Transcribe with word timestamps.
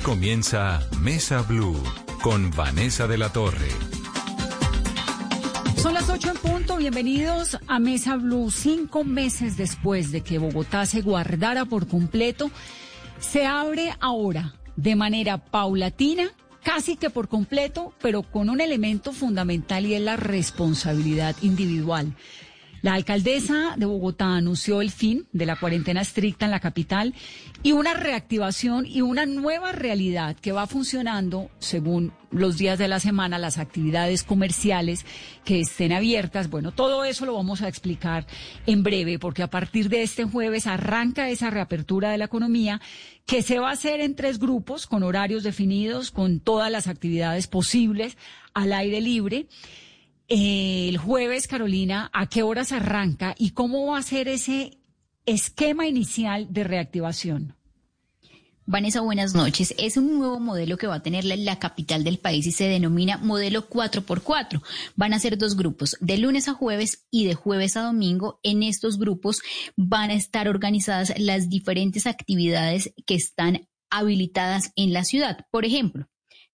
Comienza 0.00 0.80
Mesa 1.00 1.42
Blue 1.42 1.76
con 2.22 2.50
Vanessa 2.50 3.06
de 3.06 3.18
la 3.18 3.32
Torre. 3.32 3.68
Son 5.76 5.94
las 5.94 6.08
8 6.08 6.30
en 6.30 6.36
punto, 6.36 6.76
bienvenidos 6.76 7.58
a 7.66 7.78
Mesa 7.78 8.16
Blue. 8.16 8.50
Cinco 8.50 9.04
meses 9.04 9.56
después 9.56 10.12
de 10.12 10.20
que 10.20 10.38
Bogotá 10.38 10.86
se 10.86 11.00
guardara 11.00 11.64
por 11.64 11.88
completo, 11.88 12.50
se 13.18 13.46
abre 13.46 13.94
ahora 14.00 14.54
de 14.76 14.94
manera 14.94 15.38
paulatina, 15.38 16.30
casi 16.62 16.96
que 16.96 17.10
por 17.10 17.28
completo, 17.28 17.92
pero 18.00 18.22
con 18.22 18.50
un 18.50 18.60
elemento 18.60 19.12
fundamental 19.12 19.86
y 19.86 19.94
es 19.94 20.02
la 20.02 20.16
responsabilidad 20.16 21.34
individual. 21.42 22.14
La 22.80 22.94
alcaldesa 22.94 23.74
de 23.76 23.86
Bogotá 23.86 24.36
anunció 24.36 24.80
el 24.80 24.92
fin 24.92 25.26
de 25.32 25.46
la 25.46 25.56
cuarentena 25.56 26.00
estricta 26.00 26.44
en 26.44 26.52
la 26.52 26.60
capital 26.60 27.12
y 27.64 27.72
una 27.72 27.94
reactivación 27.94 28.86
y 28.86 29.00
una 29.00 29.26
nueva 29.26 29.72
realidad 29.72 30.36
que 30.36 30.52
va 30.52 30.68
funcionando 30.68 31.50
según 31.58 32.12
los 32.30 32.56
días 32.56 32.78
de 32.78 32.86
la 32.86 33.00
semana, 33.00 33.38
las 33.38 33.58
actividades 33.58 34.22
comerciales 34.22 35.04
que 35.44 35.60
estén 35.60 35.92
abiertas. 35.92 36.50
Bueno, 36.50 36.70
todo 36.70 37.04
eso 37.04 37.26
lo 37.26 37.34
vamos 37.34 37.62
a 37.62 37.68
explicar 37.68 38.26
en 38.66 38.84
breve 38.84 39.18
porque 39.18 39.42
a 39.42 39.50
partir 39.50 39.88
de 39.88 40.02
este 40.02 40.24
jueves 40.24 40.68
arranca 40.68 41.30
esa 41.30 41.50
reapertura 41.50 42.10
de 42.10 42.18
la 42.18 42.26
economía 42.26 42.80
que 43.26 43.42
se 43.42 43.58
va 43.58 43.70
a 43.70 43.72
hacer 43.72 44.00
en 44.00 44.14
tres 44.14 44.38
grupos 44.38 44.86
con 44.86 45.02
horarios 45.02 45.42
definidos, 45.42 46.12
con 46.12 46.38
todas 46.38 46.70
las 46.70 46.86
actividades 46.86 47.48
posibles 47.48 48.16
al 48.54 48.72
aire 48.72 49.00
libre 49.00 49.46
el 50.28 50.98
jueves, 50.98 51.48
Carolina, 51.48 52.10
¿a 52.12 52.28
qué 52.28 52.42
horas 52.42 52.72
arranca 52.72 53.34
y 53.38 53.50
cómo 53.50 53.86
va 53.86 53.98
a 53.98 54.02
ser 54.02 54.28
ese 54.28 54.78
esquema 55.24 55.86
inicial 55.86 56.52
de 56.52 56.64
reactivación? 56.64 57.56
Vanessa, 58.66 59.00
buenas 59.00 59.34
noches. 59.34 59.74
Es 59.78 59.96
un 59.96 60.18
nuevo 60.18 60.38
modelo 60.38 60.76
que 60.76 60.86
va 60.86 60.96
a 60.96 61.02
tener 61.02 61.24
la, 61.24 61.58
capital 61.58 62.04
del 62.04 62.18
país 62.18 62.46
y 62.46 62.52
se 62.52 62.68
denomina 62.68 63.16
modelo 63.16 63.70
4x4. 63.70 64.60
Van 64.94 65.14
a 65.14 65.18
ser 65.18 65.38
dos 65.38 65.56
grupos, 65.56 65.96
de 66.00 66.18
lunes 66.18 66.48
a 66.48 66.52
jueves 66.52 67.06
y 67.10 67.24
de 67.24 67.32
jueves 67.32 67.78
a 67.78 67.82
domingo. 67.82 68.40
En 68.42 68.62
estos 68.62 68.98
grupos 68.98 69.40
van 69.76 70.10
a 70.10 70.14
estar 70.14 70.48
organizadas 70.48 71.14
las 71.18 71.48
diferentes 71.48 72.06
actividades 72.06 72.92
que 73.06 73.14
están 73.14 73.66
habilitadas 73.88 74.72
en 74.76 74.92
la 74.92 75.04
ciudad. 75.04 75.46
Por 75.50 75.64
ejemplo, 75.64 76.06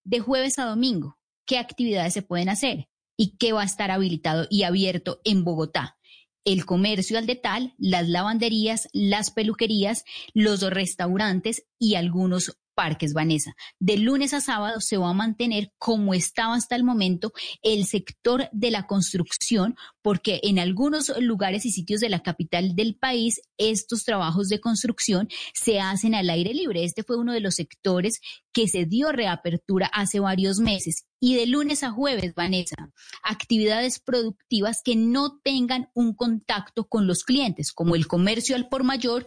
de 0.05 0.21
jueves 0.21 0.61
a 0.61 0.67
domingo, 0.67 1.19
¿qué 1.47 1.59
actividades 1.59 2.15
se 2.15 2.23
pueden 2.23 2.49
hacer? 2.49 2.87
Y 3.17 3.37
qué 3.37 3.53
va 3.53 3.63
a 3.63 3.67
estar 3.67 3.91
habilitado 3.91 4.47
y 4.51 4.63
abierto 4.63 5.21
en 5.25 5.45
Bogotá. 5.45 5.99
El 6.45 6.67
comercio 6.67 7.17
al 7.17 7.27
detal, 7.27 7.75
las 7.79 8.09
lavanderías, 8.09 8.89
las 8.93 9.31
peluquerías, 9.31 10.05
los 10.35 10.61
restaurantes 10.63 11.67
y 11.79 11.95
algunos 11.95 12.59
Parques 12.75 13.13
Vanessa. 13.13 13.55
De 13.79 13.97
lunes 13.97 14.35
a 14.35 14.41
sábado 14.41 14.81
se 14.81 14.97
va 14.97 15.11
a 15.11 15.15
mantener 15.15 15.73
como 15.79 16.15
estaba 16.15 16.55
hasta 16.55 16.77
el 16.77 16.85
momento 16.85 17.33
el 17.63 17.87
sector 17.87 18.49
de 18.53 18.71
la 18.71 18.87
construcción, 18.87 19.77
porque 20.03 20.41
en 20.43 20.59
algunos 20.59 21.13
lugares 21.21 21.65
y 21.67 21.71
sitios 21.71 22.01
de 22.01 22.09
la 22.09 22.23
capital 22.23 22.75
del 22.75 22.97
país 22.97 23.41
estos 23.57 24.05
trabajos 24.05 24.49
de 24.49 24.61
construcción 24.61 25.29
se 25.55 25.81
hacen 25.81 26.15
al 26.15 26.31
aire 26.31 26.53
libre. 26.53 26.85
Este 26.85 27.03
fue 27.03 27.17
uno 27.17 27.33
de 27.33 27.41
los 27.41 27.55
sectores 27.55 28.21
que 28.53 28.69
se 28.69 28.85
dio 28.85 29.13
reapertura 29.13 29.91
hace 29.93 30.21
varios 30.21 30.59
meses. 30.59 31.07
Y 31.21 31.37
de 31.37 31.47
lunes 31.47 31.83
a 31.83 31.91
jueves, 31.91 32.35
Vanessa, 32.35 32.77
actividades 33.23 33.99
productivas 33.99 34.83
que 34.85 34.95
no 34.95 35.39
tengan 35.43 35.89
un 35.95 36.15
contacto 36.15 36.87
con 36.87 37.07
los 37.07 37.25
clientes, 37.25 37.73
como 37.73 37.95
el 37.95 38.07
comercio 38.07 38.57
al 38.57 38.69
por 38.69 38.85
mayor 38.85 39.27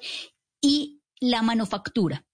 y 0.61 1.01
la 1.19 1.41
manufactura. 1.41 2.26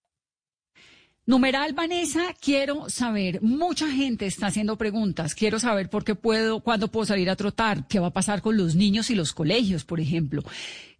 Numeral 1.25 1.71
Vanessa, 1.71 2.33
quiero 2.37 2.89
saber, 2.89 3.41
mucha 3.41 3.89
gente 3.89 4.25
está 4.25 4.47
haciendo 4.47 4.77
preguntas, 4.77 5.35
quiero 5.35 5.57
saber 5.57 5.89
por 5.89 6.03
qué 6.03 6.15
puedo, 6.15 6.59
cuándo 6.59 6.89
puedo 6.89 7.05
salir 7.05 7.29
a 7.29 7.37
trotar, 7.37 7.87
qué 7.87 7.97
va 7.97 8.07
a 8.07 8.13
pasar 8.13 8.41
con 8.41 8.57
los 8.57 8.75
niños 8.75 9.09
y 9.09 9.15
los 9.15 9.31
colegios, 9.31 9.85
por 9.85 10.01
ejemplo. 10.01 10.43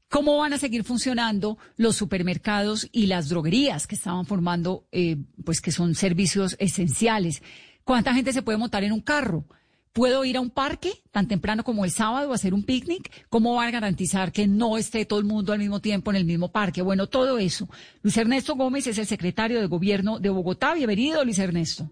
¿Cómo 0.07 0.37
van 0.37 0.53
a 0.53 0.57
seguir 0.57 0.85
funcionando 0.85 1.57
los 1.75 1.97
supermercados 1.97 2.87
y 2.93 3.07
las 3.07 3.27
droguerías 3.27 3.85
que 3.85 3.95
estaban 3.95 4.25
formando, 4.25 4.87
eh, 4.93 5.17
pues 5.43 5.59
que 5.59 5.73
son 5.73 5.93
servicios 5.93 6.55
esenciales? 6.57 7.43
¿Cuánta 7.83 8.13
gente 8.13 8.31
se 8.31 8.43
puede 8.43 8.57
montar 8.57 8.85
en 8.85 8.93
un 8.93 9.01
carro? 9.01 9.43
¿Puedo 9.93 10.25
ir 10.25 10.37
a 10.37 10.41
un 10.41 10.49
parque 10.49 10.91
tan 11.11 11.27
temprano 11.27 11.63
como 11.63 11.85
el 11.85 11.91
sábado 11.91 12.31
a 12.31 12.35
hacer 12.35 12.55
un 12.55 12.63
picnic? 12.63 13.11
¿Cómo 13.29 13.53
van 13.53 13.67
a 13.67 13.71
garantizar 13.71 14.31
que 14.31 14.47
no 14.47 14.75
esté 14.75 15.05
todo 15.05 15.19
el 15.19 15.25
mundo 15.25 15.53
al 15.53 15.59
mismo 15.59 15.81
tiempo 15.81 16.09
en 16.09 16.17
el 16.17 16.25
mismo 16.25 16.51
parque? 16.51 16.81
Bueno, 16.81 17.05
todo 17.05 17.37
eso. 17.37 17.69
Luis 18.01 18.17
Ernesto 18.17 18.55
Gómez 18.55 18.87
es 18.87 18.97
el 18.97 19.05
secretario 19.05 19.61
de 19.61 19.67
Gobierno 19.67 20.19
de 20.19 20.29
Bogotá. 20.29 20.73
Bienvenido, 20.73 21.23
Luis 21.23 21.37
Ernesto. 21.37 21.87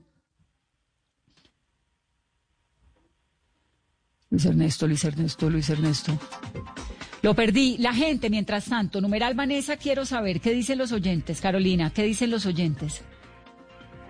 Luis 4.31 4.45
Ernesto, 4.45 4.87
Luis 4.87 5.03
Ernesto, 5.03 5.49
Luis 5.51 5.69
Ernesto. 5.69 6.17
Lo 7.21 7.35
perdí. 7.35 7.77
La 7.77 7.93
gente, 7.93 8.31
mientras 8.31 8.65
tanto, 8.65 8.99
numeral 8.99 9.35
Vanessa, 9.35 9.77
quiero 9.77 10.07
saber 10.07 10.41
qué 10.41 10.53
dicen 10.53 10.79
los 10.79 10.91
oyentes. 10.91 11.39
Carolina, 11.39 11.91
¿qué 11.93 12.01
dicen 12.01 12.31
los 12.31 12.47
oyentes? 12.47 13.03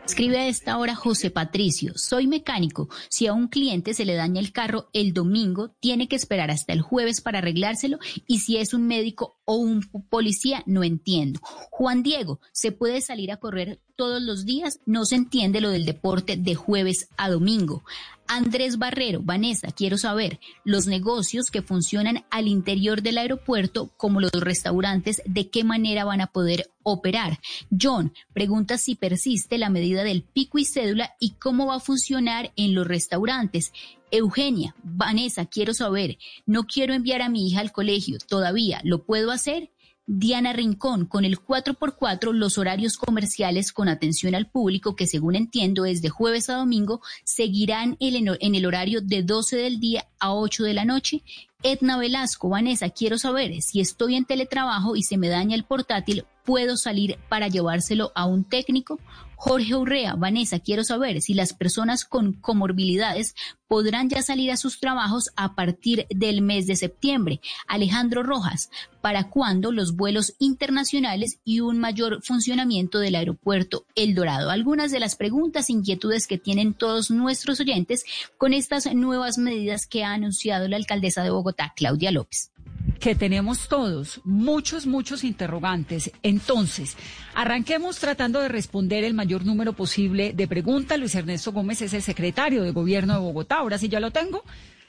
Escribe 0.05 0.39
a 0.39 0.47
esta 0.47 0.77
hora 0.77 0.95
José 0.95 1.29
Patricio, 1.29 1.93
soy 1.95 2.27
mecánico. 2.27 2.89
Si 3.09 3.27
a 3.27 3.33
un 3.33 3.47
cliente 3.47 3.93
se 3.93 4.03
le 4.03 4.15
daña 4.15 4.41
el 4.41 4.51
carro 4.51 4.89
el 4.93 5.13
domingo, 5.13 5.75
tiene 5.79 6.07
que 6.07 6.15
esperar 6.15 6.51
hasta 6.51 6.73
el 6.73 6.81
jueves 6.81 7.21
para 7.21 7.37
arreglárselo 7.37 7.99
y 8.27 8.39
si 8.39 8.57
es 8.57 8.73
un 8.73 8.87
médico 8.87 9.39
o 9.45 9.55
un 9.55 9.81
policía, 10.09 10.63
no 10.65 10.83
entiendo. 10.83 11.39
Juan 11.43 12.03
Diego, 12.03 12.41
¿se 12.51 12.71
puede 12.71 13.01
salir 13.01 13.31
a 13.31 13.37
correr 13.37 13.79
todos 14.01 14.23
los 14.23 14.45
días? 14.45 14.79
No 14.87 15.05
se 15.05 15.13
entiende 15.13 15.61
lo 15.61 15.69
del 15.69 15.85
deporte 15.85 16.35
de 16.35 16.55
jueves 16.55 17.07
a 17.17 17.29
domingo. 17.29 17.83
Andrés 18.25 18.79
Barrero, 18.79 19.21
Vanessa, 19.21 19.71
quiero 19.71 19.99
saber, 19.99 20.39
los 20.63 20.87
negocios 20.87 21.51
que 21.51 21.61
funcionan 21.61 22.25
al 22.31 22.47
interior 22.47 23.03
del 23.03 23.19
aeropuerto, 23.19 23.91
como 23.97 24.19
los 24.19 24.31
restaurantes, 24.31 25.21
¿de 25.25 25.51
qué 25.51 25.63
manera 25.63 26.03
van 26.03 26.19
a 26.19 26.31
poder 26.31 26.71
operar? 26.81 27.39
John, 27.79 28.11
pregunta 28.33 28.79
si 28.79 28.95
persiste 28.95 29.59
la 29.59 29.69
medida 29.69 30.03
del 30.03 30.23
pico 30.23 30.57
y 30.57 30.65
cédula 30.65 31.13
y 31.19 31.33
cómo 31.33 31.67
va 31.67 31.75
a 31.75 31.79
funcionar 31.79 32.51
en 32.55 32.73
los 32.73 32.87
restaurantes. 32.87 33.71
Eugenia, 34.09 34.73
Vanessa, 34.81 35.45
quiero 35.45 35.75
saber, 35.75 36.17
no 36.47 36.63
quiero 36.63 36.95
enviar 36.95 37.21
a 37.21 37.29
mi 37.29 37.47
hija 37.47 37.59
al 37.59 37.71
colegio, 37.71 38.17
todavía, 38.27 38.81
¿lo 38.83 39.03
puedo 39.03 39.29
hacer? 39.29 39.69
Diana 40.07 40.51
Rincón, 40.51 41.05
con 41.05 41.25
el 41.25 41.39
4x4 41.39 42.33
los 42.33 42.57
horarios 42.57 42.97
comerciales 42.97 43.71
con 43.71 43.87
atención 43.87 44.35
al 44.35 44.49
público, 44.49 44.95
que 44.95 45.07
según 45.07 45.35
entiendo 45.35 45.85
es 45.85 46.01
de 46.01 46.09
jueves 46.09 46.49
a 46.49 46.55
domingo, 46.55 47.01
seguirán 47.23 47.97
en 47.99 48.55
el 48.55 48.65
horario 48.65 49.01
de 49.01 49.23
12 49.23 49.57
del 49.57 49.79
día 49.79 50.07
a 50.19 50.33
8 50.33 50.63
de 50.63 50.73
la 50.73 50.85
noche. 50.85 51.23
Edna 51.63 51.97
Velasco, 51.97 52.49
Vanessa, 52.49 52.89
quiero 52.89 53.19
saber 53.19 53.61
si 53.61 53.79
estoy 53.79 54.15
en 54.15 54.25
teletrabajo 54.25 54.95
y 54.95 55.03
se 55.03 55.17
me 55.17 55.29
daña 55.29 55.55
el 55.55 55.63
portátil, 55.63 56.25
¿puedo 56.43 56.75
salir 56.75 57.19
para 57.29 57.47
llevárselo 57.47 58.11
a 58.15 58.25
un 58.25 58.43
técnico? 58.43 58.99
Jorge 59.35 59.73
Urrea, 59.75 60.13
Vanessa, 60.13 60.59
quiero 60.59 60.83
saber 60.83 61.19
si 61.19 61.33
las 61.33 61.53
personas 61.53 62.05
con 62.05 62.33
comorbilidades 62.33 63.33
podrán 63.67 64.07
ya 64.07 64.21
salir 64.21 64.51
a 64.51 64.57
sus 64.57 64.79
trabajos 64.79 65.31
a 65.35 65.55
partir 65.55 66.05
del 66.11 66.43
mes 66.43 66.67
de 66.67 66.75
septiembre. 66.75 67.41
Alejandro 67.67 68.21
Rojas, 68.21 68.69
¿para 69.01 69.29
cuándo 69.29 69.71
los 69.71 69.95
vuelos 69.95 70.33
internacionales 70.39 71.39
y 71.43 71.59
un 71.59 71.79
mayor 71.79 72.21
funcionamiento 72.23 72.99
del 72.99 73.15
aeropuerto 73.15 73.85
El 73.95 74.15
Dorado? 74.15 74.49
Algunas 74.49 74.91
de 74.91 74.99
las 74.99 75.15
preguntas, 75.15 75.69
e 75.69 75.73
inquietudes 75.73 76.27
que 76.27 76.37
tienen 76.37 76.73
todos 76.73 77.11
nuestros 77.11 77.59
oyentes 77.59 78.05
con 78.37 78.53
estas 78.53 78.93
nuevas 78.93 79.37
medidas 79.37 79.87
que 79.87 80.03
ha 80.03 80.13
anunciado 80.13 80.67
la 80.67 80.77
alcaldesa 80.77 81.23
de 81.23 81.31
Bogotá, 81.31 81.73
Claudia 81.75 82.11
López 82.11 82.51
que 82.99 83.15
tenemos 83.15 83.67
todos, 83.67 84.21
muchos, 84.23 84.85
muchos 84.85 85.23
interrogantes. 85.23 86.11
Entonces, 86.21 86.95
arranquemos 87.33 87.97
tratando 87.97 88.39
de 88.39 88.47
responder 88.47 89.03
el 89.03 89.15
mayor 89.15 89.43
número 89.43 89.73
posible 89.73 90.33
de 90.33 90.47
preguntas. 90.47 90.99
Luis 90.99 91.15
Ernesto 91.15 91.51
Gómez 91.51 91.81
es 91.81 91.93
el 91.93 92.03
secretario 92.03 92.61
de 92.63 92.71
Gobierno 92.71 93.13
de 93.15 93.19
Bogotá. 93.19 93.57
Ahora 93.57 93.79
sí 93.79 93.89
ya 93.89 93.99
lo 93.99 94.11
tengo. 94.11 94.43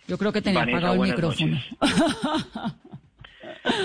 Yo 0.07 0.19
creo 0.19 0.31
que 0.31 0.43
tenía 0.43 0.63
apagado 0.63 0.95
el 0.95 1.11
micrófono. 1.11 1.59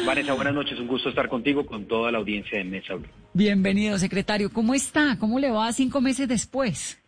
Vanessa, 0.06 0.34
buenas 0.34 0.54
noches. 0.54 0.80
Un 0.80 0.88
gusto 0.88 1.10
estar 1.10 1.30
contigo, 1.30 1.66
con 1.66 1.86
toda 1.86 2.12
la 2.12 2.18
audiencia 2.18 2.58
de 2.58 2.64
Mesa 2.64 2.96
Bienvenido, 3.34 3.98
secretario. 3.98 4.52
¿Cómo 4.52 4.74
está? 4.74 5.18
¿Cómo 5.20 5.40
le 5.40 5.52
va 5.52 5.72
cinco 5.72 6.02
meses 6.02 6.28
después? 6.28 7.02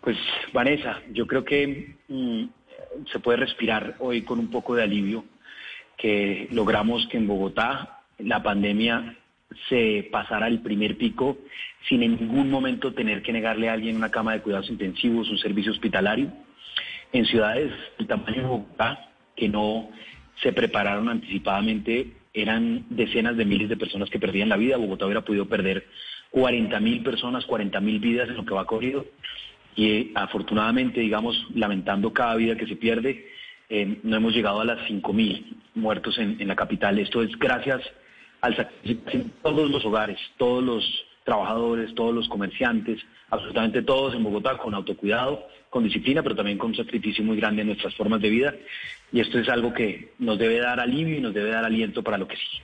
Pues, 0.00 0.16
Vanessa, 0.52 1.02
yo 1.12 1.26
creo 1.26 1.44
que 1.44 1.96
mm, 2.08 2.44
se 3.12 3.18
puede 3.20 3.38
respirar 3.38 3.96
hoy 3.98 4.22
con 4.22 4.38
un 4.38 4.50
poco 4.50 4.74
de 4.74 4.82
alivio 4.82 5.24
que 5.98 6.48
logramos 6.50 7.06
que 7.08 7.18
en 7.18 7.26
Bogotá 7.26 8.00
la 8.18 8.42
pandemia 8.42 9.16
se 9.68 10.08
pasara 10.10 10.48
el 10.48 10.60
primer 10.60 10.96
pico 10.96 11.38
sin 11.88 12.02
en 12.02 12.16
ningún 12.16 12.50
momento 12.50 12.94
tener 12.94 13.22
que 13.22 13.32
negarle 13.32 13.68
a 13.68 13.74
alguien 13.74 13.96
una 13.96 14.10
cama 14.10 14.32
de 14.32 14.40
cuidados 14.40 14.70
intensivos, 14.70 15.28
un 15.28 15.38
servicio 15.38 15.72
hospitalario. 15.72 16.32
En 17.12 17.26
ciudades 17.26 17.70
del 17.98 18.06
tamaño 18.06 18.40
de 18.40 18.48
Bogotá, 18.48 19.10
que 19.36 19.48
no 19.48 19.90
se 20.42 20.52
prepararon 20.52 21.08
anticipadamente, 21.08 22.12
eran 22.34 22.86
decenas 22.90 23.36
de 23.36 23.44
miles 23.44 23.68
de 23.68 23.76
personas 23.76 24.10
que 24.10 24.18
perdían 24.18 24.48
la 24.48 24.56
vida. 24.56 24.76
Bogotá 24.76 25.04
hubiera 25.04 25.24
podido 25.24 25.46
perder 25.46 25.86
40 26.30 26.80
mil 26.80 27.02
personas, 27.02 27.44
40 27.44 27.80
mil 27.80 28.00
vidas 28.00 28.28
en 28.28 28.36
lo 28.36 28.44
que 28.44 28.54
va 28.54 28.66
corrido. 28.66 29.06
Y 29.76 29.90
eh, 29.90 30.10
afortunadamente, 30.14 31.00
digamos, 31.00 31.46
lamentando 31.54 32.12
cada 32.12 32.34
vida 32.36 32.56
que 32.56 32.66
se 32.66 32.76
pierde, 32.76 33.26
eh, 33.68 33.98
no 34.02 34.16
hemos 34.16 34.34
llegado 34.34 34.60
a 34.60 34.64
las 34.64 34.86
5 34.86 35.12
mil 35.12 35.56
muertos 35.74 36.18
en, 36.18 36.36
en, 36.40 36.48
la 36.48 36.56
capital. 36.56 36.98
Esto 36.98 37.22
es 37.22 37.38
gracias 37.38 37.80
al 38.40 38.56
sacrificio 38.56 39.20
de 39.20 39.30
todos 39.42 39.70
los 39.70 39.84
hogares, 39.84 40.18
todos 40.36 40.62
los 40.62 41.04
trabajadores, 41.24 41.94
todos 41.94 42.14
los 42.14 42.28
comerciantes, 42.28 43.00
absolutamente 43.30 43.82
todos 43.82 44.14
en 44.14 44.24
Bogotá 44.24 44.58
con 44.58 44.74
autocuidado, 44.74 45.46
con 45.72 45.84
disciplina, 45.84 46.22
pero 46.22 46.36
también 46.36 46.58
con 46.58 46.72
un 46.72 46.76
sacrificio 46.76 47.24
muy 47.24 47.38
grande 47.38 47.62
en 47.62 47.68
nuestras 47.68 47.94
formas 47.94 48.20
de 48.20 48.28
vida. 48.28 48.54
Y 49.10 49.20
esto 49.20 49.38
es 49.38 49.48
algo 49.48 49.72
que 49.72 50.12
nos 50.18 50.38
debe 50.38 50.58
dar 50.58 50.78
alivio 50.78 51.16
y 51.16 51.20
nos 51.22 51.32
debe 51.32 51.48
dar 51.48 51.64
aliento 51.64 52.02
para 52.02 52.18
lo 52.18 52.28
que 52.28 52.36
sigue. 52.36 52.62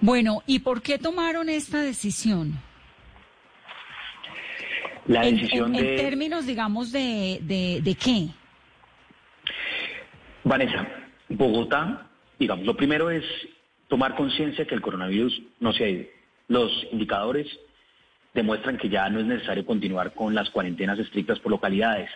Bueno, 0.00 0.42
¿y 0.44 0.58
por 0.58 0.82
qué 0.82 0.98
tomaron 0.98 1.48
esta 1.48 1.80
decisión? 1.80 2.60
La 5.06 5.22
decisión 5.22 5.72
en, 5.76 5.82
de... 5.84 5.90
En 5.94 5.96
términos, 6.04 6.46
digamos, 6.46 6.90
de, 6.90 7.38
de, 7.42 7.80
de 7.80 7.94
qué? 7.94 8.26
Vanessa, 10.42 10.84
Bogotá, 11.28 12.10
digamos, 12.40 12.66
lo 12.66 12.76
primero 12.76 13.08
es 13.08 13.24
tomar 13.86 14.16
conciencia 14.16 14.66
que 14.66 14.74
el 14.74 14.80
coronavirus 14.80 15.42
no 15.60 15.72
se 15.72 15.84
ha 15.84 15.88
ido. 15.88 16.04
Los 16.48 16.72
indicadores 16.90 17.46
demuestran 18.38 18.78
que 18.78 18.88
ya 18.88 19.08
no 19.10 19.20
es 19.20 19.26
necesario 19.26 19.66
continuar 19.66 20.14
con 20.14 20.34
las 20.34 20.50
cuarentenas 20.50 20.98
estrictas 20.98 21.38
por 21.40 21.50
localidades. 21.50 22.10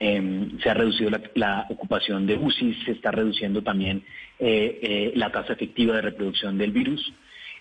Eh, 0.00 0.48
se 0.62 0.70
ha 0.70 0.74
reducido 0.74 1.10
la, 1.34 1.66
ocupación 1.68 2.26
de 2.26 2.36
UCI, 2.36 2.74
se 2.84 2.92
está 2.92 3.10
reduciendo 3.10 3.62
también 3.62 4.02
eh, 4.38 4.78
eh, 4.82 5.12
la 5.14 5.30
tasa 5.30 5.52
efectiva 5.52 5.96
de 5.96 6.02
reproducción 6.02 6.58
del 6.58 6.72
virus. 6.72 7.12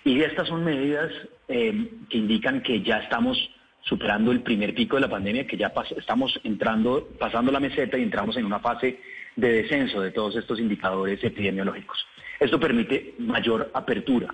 Y 0.03 0.21
estas 0.21 0.47
son 0.47 0.63
medidas 0.63 1.11
eh, 1.49 1.89
que 2.09 2.17
indican 2.17 2.61
que 2.61 2.81
ya 2.81 2.99
estamos 2.99 3.37
superando 3.81 4.31
el 4.31 4.41
primer 4.41 4.73
pico 4.73 4.95
de 4.95 5.01
la 5.01 5.09
pandemia, 5.09 5.45
que 5.45 5.57
ya 5.57 5.71
estamos 5.97 6.39
entrando, 6.43 7.09
pasando 7.19 7.51
la 7.51 7.59
meseta 7.59 7.97
y 7.97 8.03
entramos 8.03 8.37
en 8.37 8.45
una 8.45 8.59
fase 8.59 8.99
de 9.35 9.51
descenso 9.51 10.01
de 10.01 10.11
todos 10.11 10.35
estos 10.35 10.59
indicadores 10.59 11.23
epidemiológicos. 11.23 12.05
Esto 12.39 12.59
permite 12.59 13.15
mayor 13.19 13.71
apertura, 13.73 14.33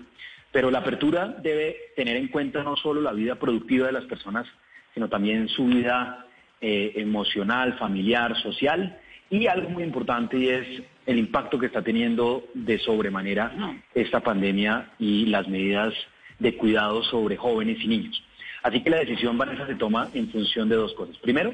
pero 0.53 0.69
la 0.69 0.79
apertura 0.79 1.35
debe 1.41 1.75
tener 1.95 2.15
en 2.15 2.27
cuenta 2.27 2.63
no 2.63 2.77
solo 2.77 3.01
la 3.01 3.11
vida 3.11 3.35
productiva 3.35 3.87
de 3.87 3.93
las 3.93 4.05
personas, 4.05 4.47
sino 4.93 5.09
también 5.09 5.49
su 5.49 5.65
vida 5.65 6.27
eh, 6.61 6.93
emocional, 6.95 7.73
familiar, 7.79 8.37
social 8.37 8.99
y 9.31 9.47
algo 9.47 9.69
muy 9.69 9.83
importante 9.83 10.37
y 10.37 10.49
es 10.49 10.83
el 11.07 11.17
impacto 11.17 11.57
que 11.57 11.65
está 11.65 11.81
teniendo 11.81 12.45
de 12.53 12.77
sobremanera 12.77 13.51
esta 13.95 14.19
pandemia 14.19 14.91
y 14.99 15.25
las 15.25 15.47
medidas 15.47 15.91
de 16.37 16.55
cuidado 16.55 17.03
sobre 17.03 17.35
jóvenes 17.35 17.83
y 17.83 17.87
niños. 17.87 18.23
Así 18.61 18.81
que 18.83 18.91
la 18.91 18.99
decisión, 18.99 19.37
Vanessa, 19.37 19.65
se 19.65 19.75
toma 19.75 20.09
en 20.13 20.29
función 20.29 20.69
de 20.69 20.75
dos 20.75 20.93
cosas. 20.93 21.17
Primero, 21.17 21.51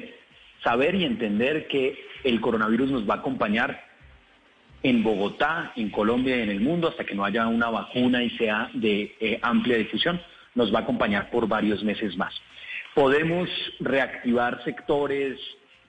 saber 0.62 0.94
y 0.94 1.04
entender 1.04 1.68
que 1.68 1.98
el 2.22 2.38
coronavirus 2.42 2.90
nos 2.90 3.08
va 3.08 3.14
a 3.14 3.18
acompañar 3.18 3.82
en 4.82 5.02
Bogotá, 5.02 5.72
en 5.76 5.90
Colombia 5.90 6.38
y 6.38 6.42
en 6.42 6.50
el 6.50 6.60
mundo 6.60 6.88
hasta 6.88 7.04
que 7.04 7.14
no 7.14 7.24
haya 7.24 7.46
una 7.46 7.70
vacuna 7.70 8.22
y 8.22 8.30
sea 8.30 8.70
de 8.74 9.14
eh, 9.20 9.38
amplia 9.42 9.76
difusión. 9.76 10.20
Nos 10.54 10.74
va 10.74 10.80
a 10.80 10.82
acompañar 10.82 11.30
por 11.30 11.46
varios 11.46 11.82
meses 11.84 12.16
más. 12.16 12.34
Podemos 12.94 13.48
reactivar 13.78 14.62
sectores, 14.64 15.38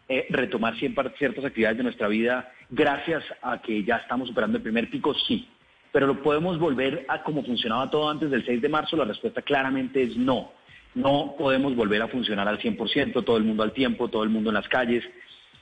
eh, 0.08 0.28
retomar 0.30 0.76
ciertas 0.78 1.46
actividades 1.46 1.78
de 1.78 1.84
nuestra 1.84 2.08
vida 2.08 2.52
gracias 2.70 3.24
a 3.42 3.62
que 3.62 3.84
ya 3.84 3.98
estamos 3.98 4.28
superando 4.28 4.58
el 4.58 4.64
primer 4.64 4.90
pico, 4.90 5.14
sí. 5.28 5.48
Pero 5.92 6.08
lo 6.08 6.22
podemos 6.22 6.58
volver 6.60 7.06
a 7.10 7.24
como 7.24 7.44
funcionaba 7.44 7.90
todo 7.90 8.10
antes 8.10 8.30
del 8.30 8.46
6 8.46 8.62
de 8.62 8.70
marzo, 8.70 8.96
la 8.96 9.06
respuesta 9.06 9.42
claramente 9.42 10.04
es 10.04 10.16
no. 10.16 10.52
No 10.94 11.36
podemos 11.38 11.76
volver 11.76 12.02
a 12.02 12.08
funcionar 12.08 12.48
al 12.48 12.60
100%, 12.60 13.24
todo 13.24 13.38
el 13.38 13.44
mundo 13.44 13.64
al 13.64 13.72
tiempo, 13.72 14.10
todo 14.10 14.24
el 14.24 14.30
mundo 14.30 14.50
en 14.50 14.56
las 14.56 14.68
calles, 14.68 15.04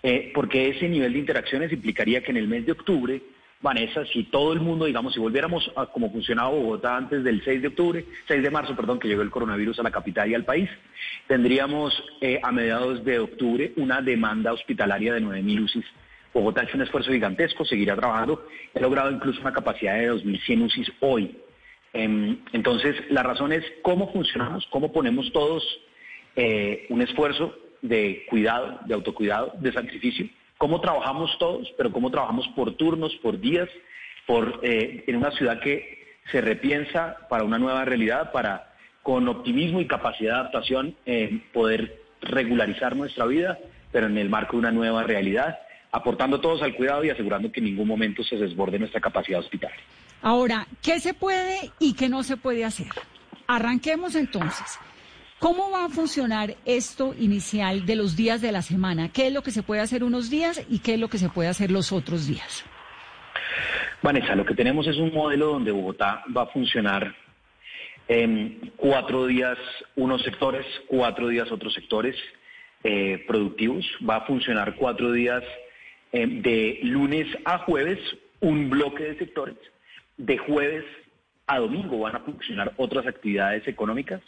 eh, 0.04 0.32
porque 0.34 0.70
ese 0.70 0.88
nivel 0.88 1.14
de 1.14 1.20
interacciones 1.20 1.72
implicaría 1.72 2.22
que 2.22 2.32
en 2.32 2.38
el 2.38 2.48
mes 2.48 2.66
de 2.66 2.72
octubre, 2.72 3.22
Vanessa, 3.62 4.06
si 4.06 4.24
todo 4.24 4.54
el 4.54 4.62
mundo, 4.62 4.86
digamos, 4.86 5.14
si 5.14 5.20
volviéramos 5.20 5.70
a 5.76 5.88
como 5.88 6.12
funcionaba 6.12 6.50
Bogotá 6.50 6.96
antes 6.96 7.24
del 7.26 7.44
6 7.44 7.62
de 7.62 7.68
octubre, 7.68 8.06
6 8.28 8.42
de 8.42 8.50
marzo, 8.50 8.76
perdón, 8.76 9.00
que 9.00 9.10
llegó 9.10 9.22
el 9.22 9.30
coronavirus 9.30 9.80
a 9.80 9.84
la 9.84 9.92
capital 9.92 10.30
y 10.30 10.36
al 10.36 10.46
país, 10.46 10.70
tendríamos 11.28 11.94
eh, 12.22 12.40
a 12.42 12.52
mediados 12.54 13.04
de 13.04 13.20
octubre 13.20 13.74
una 13.76 14.02
demanda 14.02 14.54
hospitalaria 14.54 15.14
de 15.14 15.22
9.000 15.22 15.64
UCIs. 15.64 15.86
Bogotá 16.34 16.62
ha 16.62 16.64
hecho 16.64 16.78
un 16.78 16.84
esfuerzo 16.84 17.12
gigantesco, 17.12 17.66
seguirá 17.66 17.98
trabajando, 17.98 18.48
ha 18.74 18.80
logrado 18.80 19.12
incluso 19.12 19.42
una 19.42 19.52
capacidad 19.52 19.98
de 19.98 20.12
2.100 20.14 20.64
UCIs 20.64 20.92
hoy. 21.02 21.36
Eh, 21.92 22.38
entonces, 22.54 22.96
la 23.10 23.24
razón 23.24 23.52
es 23.52 23.66
cómo 23.82 24.14
funcionamos, 24.14 24.66
cómo 24.68 24.94
ponemos 24.94 25.34
todos 25.34 25.64
eh, 26.38 26.86
un 26.90 27.02
esfuerzo 27.02 27.54
de 27.82 28.26
cuidado, 28.30 28.80
de 28.86 28.94
autocuidado, 28.94 29.54
de 29.60 29.72
sacrificio, 29.72 30.28
cómo 30.58 30.82
trabajamos 30.82 31.38
todos, 31.40 31.72
pero 31.78 31.92
cómo 31.92 32.12
trabajamos 32.12 32.48
por 32.50 32.76
turnos, 32.76 33.16
por 33.24 33.40
días, 33.40 33.70
por, 34.28 34.60
eh, 34.64 35.04
en 35.08 35.16
una 35.16 35.32
ciudad 35.32 35.60
que 35.60 36.18
se 36.32 36.42
repiensa 36.42 37.18
para 37.30 37.44
una 37.44 37.58
nueva 37.58 37.86
realidad, 37.86 38.32
para 38.32 38.74
con 39.02 39.28
optimismo 39.28 39.82
y 39.82 39.88
capacidad 39.88 40.34
de 40.34 40.40
adaptación 40.40 40.96
eh, 41.06 41.42
poder 41.54 42.02
regularizar 42.22 42.96
nuestra 42.96 43.26
vida, 43.26 43.58
pero 43.92 44.08
en 44.08 44.18
el 44.18 44.30
marco 44.30 44.54
de 44.54 44.60
una 44.60 44.72
nueva 44.72 45.04
realidad, 45.04 45.60
aportando 45.92 46.40
todos 46.40 46.62
al 46.62 46.76
cuidado 46.76 47.04
y 47.04 47.10
asegurando 47.10 47.52
que 47.52 47.60
en 47.60 47.66
ningún 47.66 47.88
momento 47.88 48.24
se 48.24 48.36
desborde 48.36 48.78
nuestra 48.78 49.02
capacidad 49.02 49.40
hospitalaria. 49.40 49.84
Ahora, 50.22 50.68
¿qué 50.82 51.00
se 51.00 51.14
puede 51.14 51.72
y 51.80 51.94
qué 51.94 52.10
no 52.10 52.24
se 52.24 52.38
puede 52.38 52.66
hacer? 52.66 52.88
Arranquemos 53.48 54.16
entonces. 54.16 54.78
¿Cómo 55.40 55.72
va 55.72 55.86
a 55.86 55.90
funcionar 55.90 56.58
esto 56.66 57.16
inicial 57.18 57.86
de 57.86 57.96
los 57.96 58.18
días 58.18 58.42
de 58.42 58.52
la 58.52 58.62
semana? 58.62 59.08
¿Qué 59.08 59.28
es 59.28 59.34
lo 59.34 59.42
que 59.42 59.52
se 59.52 59.64
puede 59.64 59.80
hacer 59.80 60.04
unos 60.04 60.30
días 60.30 60.66
y 60.70 60.80
qué 60.80 60.96
es 60.96 61.00
lo 61.00 61.08
que 61.08 61.18
se 61.18 61.30
puede 61.30 61.48
hacer 61.48 61.72
los 61.72 61.94
otros 61.94 62.28
días? 62.28 62.66
Vanessa, 64.02 64.36
lo 64.36 64.46
que 64.46 64.54
tenemos 64.54 64.86
es 64.88 64.98
un 64.98 65.14
modelo 65.14 65.46
donde 65.54 65.72
Bogotá 65.72 66.26
va 66.36 66.42
a 66.42 66.48
funcionar 66.48 67.16
en 68.10 68.74
cuatro 68.76 69.28
días 69.28 69.58
unos 69.96 70.24
sectores, 70.24 70.66
cuatro 70.88 71.30
días 71.30 71.50
otros 71.54 71.74
sectores 71.74 72.18
eh, 72.84 73.24
productivos. 73.26 73.86
Va 74.08 74.18
a 74.18 74.26
funcionar 74.26 74.76
cuatro 74.76 75.14
días 75.14 75.44
eh, 76.12 76.28
de 76.28 76.80
lunes 76.84 77.28
a 77.46 77.60
jueves, 77.60 78.00
un 78.42 78.70
bloque 78.70 79.04
de 79.04 79.18
sectores. 79.18 79.56
De 80.18 80.38
jueves 80.38 80.84
a 81.48 81.60
domingo 81.60 81.98
van 82.00 82.18
a 82.18 82.20
funcionar 82.20 82.74
otras 82.76 83.08
actividades 83.08 83.66
económicas 83.70 84.22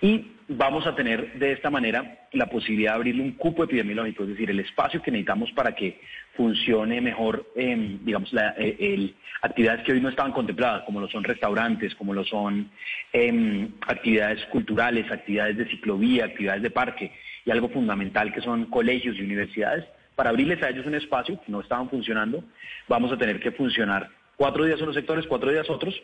y 0.00 0.32
vamos 0.48 0.86
a 0.86 0.94
tener 0.94 1.38
de 1.38 1.52
esta 1.52 1.70
manera 1.70 2.28
la 2.32 2.46
posibilidad 2.46 2.92
de 2.92 2.96
abrirle 2.96 3.22
un 3.22 3.32
cupo 3.32 3.64
epidemiológico, 3.64 4.22
es 4.22 4.30
decir, 4.30 4.50
el 4.50 4.60
espacio 4.60 5.02
que 5.02 5.10
necesitamos 5.10 5.50
para 5.52 5.74
que 5.74 6.00
funcione 6.34 7.00
mejor, 7.00 7.50
eh, 7.56 7.98
digamos, 8.02 8.32
eh, 8.32 9.12
actividades 9.42 9.84
que 9.84 9.92
hoy 9.92 10.00
no 10.00 10.08
estaban 10.08 10.32
contempladas, 10.32 10.84
como 10.84 11.00
lo 11.00 11.08
son 11.08 11.24
restaurantes, 11.24 11.94
como 11.96 12.14
lo 12.14 12.24
son 12.24 12.70
eh, 13.12 13.68
actividades 13.86 14.44
culturales, 14.46 15.10
actividades 15.10 15.56
de 15.56 15.68
ciclovía, 15.68 16.26
actividades 16.26 16.62
de 16.62 16.70
parque, 16.70 17.12
y 17.44 17.50
algo 17.50 17.68
fundamental 17.68 18.32
que 18.32 18.40
son 18.40 18.66
colegios 18.66 19.16
y 19.16 19.22
universidades. 19.22 19.84
Para 20.14 20.30
abrirles 20.30 20.62
a 20.62 20.70
ellos 20.70 20.86
un 20.86 20.94
espacio 20.94 21.40
que 21.40 21.52
no 21.52 21.60
estaban 21.60 21.88
funcionando, 21.90 22.44
vamos 22.88 23.12
a 23.12 23.18
tener 23.18 23.40
que 23.40 23.52
funcionar 23.52 24.08
cuatro 24.36 24.64
días 24.64 24.80
unos 24.80 24.94
sectores, 24.94 25.26
cuatro 25.26 25.50
días 25.50 25.68
otros, 25.70 25.94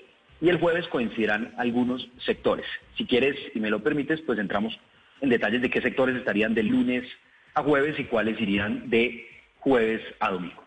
y 0.41 0.49
el 0.49 0.59
jueves 0.59 0.87
coincidirán 0.88 1.55
algunos 1.57 2.09
sectores. 2.25 2.67
Si 2.97 3.07
quieres 3.07 3.37
y 3.55 3.61
me 3.61 3.71
lo 3.71 3.83
permites, 3.83 4.21
pues 4.23 4.38
entramos 4.38 4.79
en 5.21 5.29
detalles 5.29 5.62
de 5.62 5.71
qué 5.71 5.81
sectores 5.81 6.17
estarían 6.17 6.55
de 6.55 6.62
lunes 6.62 7.05
a 7.55 7.62
jueves 7.62 7.99
y 7.99 8.05
cuáles 8.05 8.41
irían 8.41 8.91
de 8.91 9.26
jueves 9.61 10.03
a 10.21 10.31
domingo. 10.31 10.62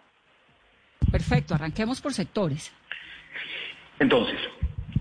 Perfecto, 1.11 1.53
arranquemos 1.53 2.01
por 2.01 2.13
sectores. 2.13 2.73
Entonces, 3.99 4.39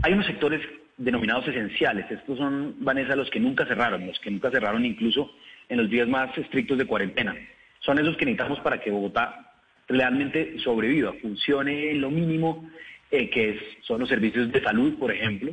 hay 0.02 0.12
unos 0.12 0.26
sectores 0.26 0.60
denominados 0.96 1.46
esenciales. 1.48 2.10
Estos 2.10 2.38
son, 2.38 2.76
Vanessa, 2.80 3.16
los 3.16 3.30
que 3.30 3.40
nunca 3.40 3.66
cerraron, 3.66 4.06
los 4.06 4.18
que 4.20 4.30
nunca 4.30 4.50
cerraron 4.50 4.84
incluso 4.84 5.30
en 5.68 5.78
los 5.78 5.90
días 5.90 6.08
más 6.08 6.36
estrictos 6.38 6.78
de 6.78 6.86
cuarentena. 6.86 7.34
Son 7.80 7.98
esos 7.98 8.16
que 8.16 8.24
necesitamos 8.24 8.60
para 8.60 8.80
que 8.80 8.90
Bogotá 8.90 9.54
realmente 9.88 10.58
sobreviva, 10.60 11.12
funcione 11.20 11.94
lo 11.94 12.10
mínimo 12.10 12.68
eh, 13.10 13.30
que 13.30 13.50
es, 13.50 13.60
son 13.82 14.00
los 14.00 14.08
servicios 14.08 14.50
de 14.50 14.62
salud, 14.62 14.98
por 14.98 15.12
ejemplo, 15.12 15.52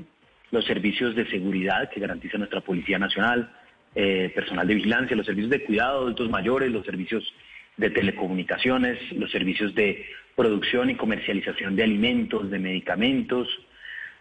los 0.51 0.65
servicios 0.65 1.15
de 1.15 1.27
seguridad 1.29 1.89
que 1.89 1.99
garantiza 1.99 2.37
nuestra 2.37 2.61
Policía 2.61 2.99
Nacional, 2.99 3.51
eh, 3.95 4.31
personal 4.33 4.67
de 4.67 4.75
vigilancia, 4.75 5.15
los 5.15 5.25
servicios 5.25 5.51
de 5.51 5.63
cuidado 5.63 5.93
de 5.93 6.01
adultos 6.03 6.29
mayores, 6.29 6.71
los 6.71 6.85
servicios 6.85 7.33
de 7.77 7.89
telecomunicaciones, 7.89 8.99
los 9.13 9.31
servicios 9.31 9.73
de 9.75 10.05
producción 10.35 10.89
y 10.89 10.95
comercialización 10.95 11.75
de 11.75 11.83
alimentos, 11.83 12.49
de 12.49 12.59
medicamentos. 12.59 13.47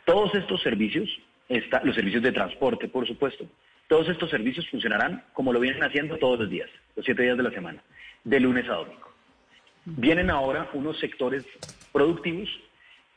Todos 0.04 0.34
estos 0.34 0.62
servicios, 0.62 1.08
está, 1.48 1.82
los 1.84 1.94
servicios 1.94 2.22
de 2.22 2.32
transporte, 2.32 2.88
por 2.88 3.06
supuesto, 3.06 3.46
todos 3.88 4.08
estos 4.08 4.30
servicios 4.30 4.68
funcionarán 4.70 5.24
como 5.32 5.52
lo 5.52 5.60
vienen 5.60 5.82
haciendo 5.82 6.16
todos 6.16 6.38
los 6.38 6.50
días, 6.50 6.70
los 6.96 7.04
siete 7.04 7.22
días 7.22 7.36
de 7.36 7.42
la 7.42 7.50
semana, 7.50 7.82
de 8.24 8.40
lunes 8.40 8.68
a 8.68 8.74
domingo. 8.74 9.12
Vienen 9.84 10.30
ahora 10.30 10.70
unos 10.72 10.98
sectores 10.98 11.44
productivos 11.92 12.48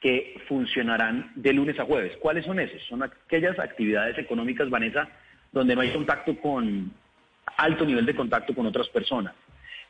que 0.06 0.40
funcionarán 0.48 1.32
de 1.34 1.52
lunes 1.52 1.80
a 1.80 1.84
jueves. 1.84 2.16
¿Cuáles 2.18 2.46
son 2.46 2.60
esos? 2.60 2.80
Son 2.84 3.02
aquellas 3.02 3.58
actividades 3.58 4.16
económicas, 4.20 4.70
Vanessa, 4.70 5.10
donde 5.52 5.74
no 5.74 5.82
hay 5.82 5.90
contacto 5.90 6.40
con 6.40 6.94
alto 7.58 7.86
nivel 7.86 8.06
de 8.06 8.16
contacto 8.16 8.54
con 8.54 8.68
otras 8.68 8.88
personas. 8.90 9.34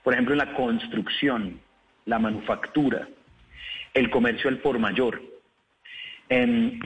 Por 0.06 0.14
ejemplo, 0.14 0.34
en 0.34 0.38
la 0.38 0.54
construcción, 0.54 1.60
la 2.06 2.18
manufactura, 2.18 3.10
el 3.94 4.10
comercio 4.10 4.50
al 4.50 4.60
por 4.60 4.80
mayor. 4.80 5.22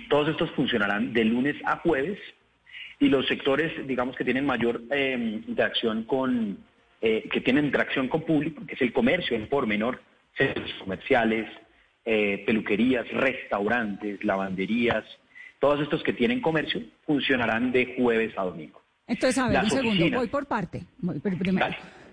todos 0.09 0.29
estos 0.29 0.49
funcionarán 0.53 1.13
de 1.13 1.23
lunes 1.25 1.55
a 1.65 1.77
jueves 1.77 2.17
y 2.99 3.09
los 3.09 3.27
sectores, 3.27 3.71
digamos, 3.85 4.15
que 4.15 4.23
tienen 4.23 4.47
mayor 4.47 4.81
em, 4.89 5.43
interacción 5.47 6.01
con, 6.05 6.57
eh, 6.99 7.29
que 7.31 7.41
tienen 7.41 7.65
interacción 7.65 8.07
con 8.07 8.23
público, 8.23 8.65
que 8.65 8.73
es 8.73 8.81
el 8.81 8.91
comercio, 8.91 9.37
el 9.37 9.47
por 9.47 9.67
menor, 9.67 10.01
centros 10.35 10.73
comerciales, 10.79 11.47
eh, 12.11 12.43
peluquerías, 12.43 13.07
restaurantes, 13.11 14.23
lavanderías, 14.23 15.03
todos 15.59 15.79
estos 15.79 16.01
que 16.01 16.11
tienen 16.11 16.41
comercio 16.41 16.81
funcionarán 17.05 17.71
de 17.71 17.93
jueves 17.95 18.33
a 18.35 18.45
domingo. 18.45 18.81
Entonces, 19.05 19.37
a 19.37 19.47
ver, 19.47 19.63
un 19.63 19.69
segundo, 19.69 20.09
voy 20.17 20.27
por 20.27 20.47
parte. 20.47 20.85
primero. 21.37 21.67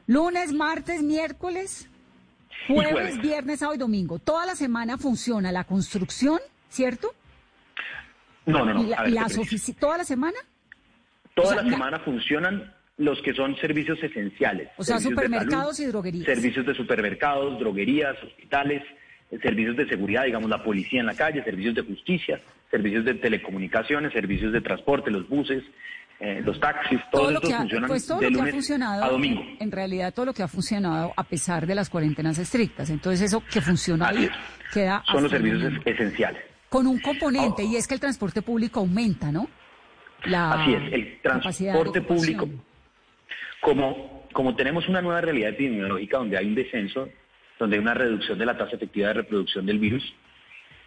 Lunes, 0.06 0.52
martes, 0.52 1.02
miércoles, 1.02 1.88
jueves, 2.68 3.18
viernes, 3.22 3.60
sábado 3.60 3.76
y 3.76 3.78
domingo. 3.78 4.18
Toda 4.18 4.44
la 4.44 4.54
semana 4.54 4.98
funciona 4.98 5.50
la 5.50 5.64
construcción, 5.64 6.40
¿cierto? 6.68 7.14
No, 8.44 8.66
no, 8.66 8.74
no. 8.74 8.82
¿Y, 8.82 9.12
las 9.12 9.34
¿Toda 9.80 9.96
la 9.96 10.04
semana? 10.04 10.36
Toda 11.34 11.62
la 11.62 11.70
semana 11.70 12.00
funcionan 12.00 12.70
los 12.98 13.22
que 13.22 13.32
son 13.32 13.56
servicios 13.56 13.98
esenciales. 14.02 14.68
O 14.76 14.84
sea, 14.84 14.98
supermercados 14.98 15.80
y 15.80 15.86
droguerías. 15.86 16.26
Servicios 16.26 16.66
de 16.66 16.74
supermercados, 16.74 17.58
droguerías, 17.58 18.22
hospitales, 18.22 18.82
servicios 19.30 19.76
de 19.76 19.88
seguridad, 19.88 20.24
digamos 20.24 20.48
la 20.48 20.62
policía 20.62 21.00
en 21.00 21.06
la 21.06 21.14
calle, 21.14 21.42
servicios 21.42 21.74
de 21.74 21.82
justicia, 21.82 22.40
servicios 22.70 23.04
de 23.04 23.14
telecomunicaciones, 23.14 24.12
servicios 24.12 24.52
de 24.52 24.60
transporte, 24.60 25.10
los 25.10 25.28
buses, 25.28 25.64
eh, 26.18 26.40
los 26.44 26.58
taxis, 26.58 27.00
todo, 27.10 27.30
lo 27.30 27.40
que 27.40 27.52
ha, 27.52 27.66
pues 27.86 28.06
todo 28.06 28.22
lo 28.22 28.30
que 28.30 28.48
ha 28.48 28.52
funcionado, 28.52 29.04
a 29.04 29.10
domingo. 29.10 29.42
En, 29.60 29.70
realidad 29.70 30.14
todo 30.14 30.26
lo 30.26 30.32
que 30.32 30.42
ha 30.42 30.48
funcionado 30.48 31.12
a 31.14 31.24
pesar 31.24 31.66
de 31.66 31.74
las 31.74 31.90
cuarentenas 31.90 32.38
estrictas. 32.38 32.88
Entonces 32.88 33.20
eso 33.20 33.42
que 33.52 33.60
funciona 33.60 34.08
ahí 34.08 34.28
queda... 34.72 35.02
Son 35.10 35.22
los 35.22 35.30
servicios 35.30 35.74
esenciales. 35.84 36.42
Con 36.70 36.86
un 36.86 37.00
componente, 37.00 37.64
y 37.64 37.76
es 37.76 37.86
que 37.86 37.94
el 37.94 38.00
transporte 38.00 38.42
público 38.42 38.80
aumenta, 38.80 39.30
¿no? 39.30 39.48
Así 40.22 40.74
es, 40.74 40.92
el 40.92 41.20
transporte 41.20 42.00
público, 42.00 42.48
como, 43.60 44.26
como 44.32 44.56
tenemos 44.56 44.88
una 44.88 45.02
nueva 45.02 45.20
realidad 45.20 45.50
epidemiológica 45.50 46.16
donde 46.16 46.38
hay 46.38 46.46
un 46.46 46.54
descenso, 46.54 47.08
donde 47.58 47.76
hay 47.76 47.82
una 47.82 47.94
reducción 47.94 48.38
de 48.38 48.46
la 48.46 48.56
tasa 48.56 48.76
efectiva 48.76 49.08
de 49.08 49.14
reproducción 49.14 49.66
del 49.66 49.78
virus, 49.78 50.14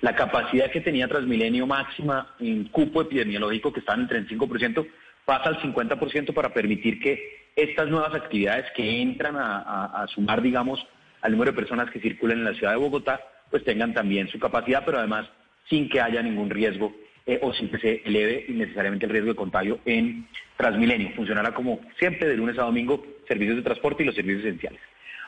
la 0.01 0.15
capacidad 0.15 0.71
que 0.71 0.81
tenía 0.81 1.07
Transmilenio 1.07 1.67
máxima 1.67 2.35
en 2.39 2.65
cupo 2.65 3.01
epidemiológico, 3.01 3.73
que 3.73 3.81
estaba 3.81 4.01
en 4.01 4.07
el 4.09 4.27
35%, 4.27 4.88
pasa 5.25 5.49
al 5.49 5.61
50% 5.61 6.33
para 6.33 6.53
permitir 6.53 6.99
que 6.99 7.49
estas 7.55 7.88
nuevas 7.89 8.13
actividades 8.15 8.65
que 8.75 9.01
entran 9.01 9.35
a, 9.38 10.05
sumar, 10.13 10.41
digamos, 10.41 10.85
al 11.21 11.31
número 11.33 11.51
de 11.51 11.57
personas 11.57 11.91
que 11.91 11.99
circulan 11.99 12.39
en 12.39 12.45
la 12.45 12.53
ciudad 12.53 12.71
de 12.71 12.77
Bogotá, 12.77 13.19
pues 13.51 13.63
tengan 13.63 13.93
también 13.93 14.29
su 14.29 14.39
capacidad, 14.39 14.83
pero 14.85 14.99
además 14.99 15.27
sin 15.69 15.89
que 15.89 15.99
haya 15.99 16.21
ningún 16.21 16.49
riesgo 16.49 16.95
eh, 17.25 17.39
o 17.41 17.53
sin 17.53 17.69
que 17.69 17.77
se 17.77 18.01
eleve 18.05 18.45
innecesariamente 18.47 19.05
el 19.05 19.11
riesgo 19.11 19.31
de 19.31 19.35
contagio 19.35 19.79
en 19.85 20.27
Transmilenio. 20.57 21.11
Funcionará 21.15 21.53
como 21.53 21.81
siempre 21.99 22.27
de 22.27 22.38
lunes 22.38 22.57
a 22.57 22.63
domingo 22.63 23.05
servicios 23.27 23.57
de 23.57 23.63
transporte 23.63 24.03
y 24.03 24.05
los 24.05 24.15
servicios 24.15 24.45
esenciales. 24.45 24.81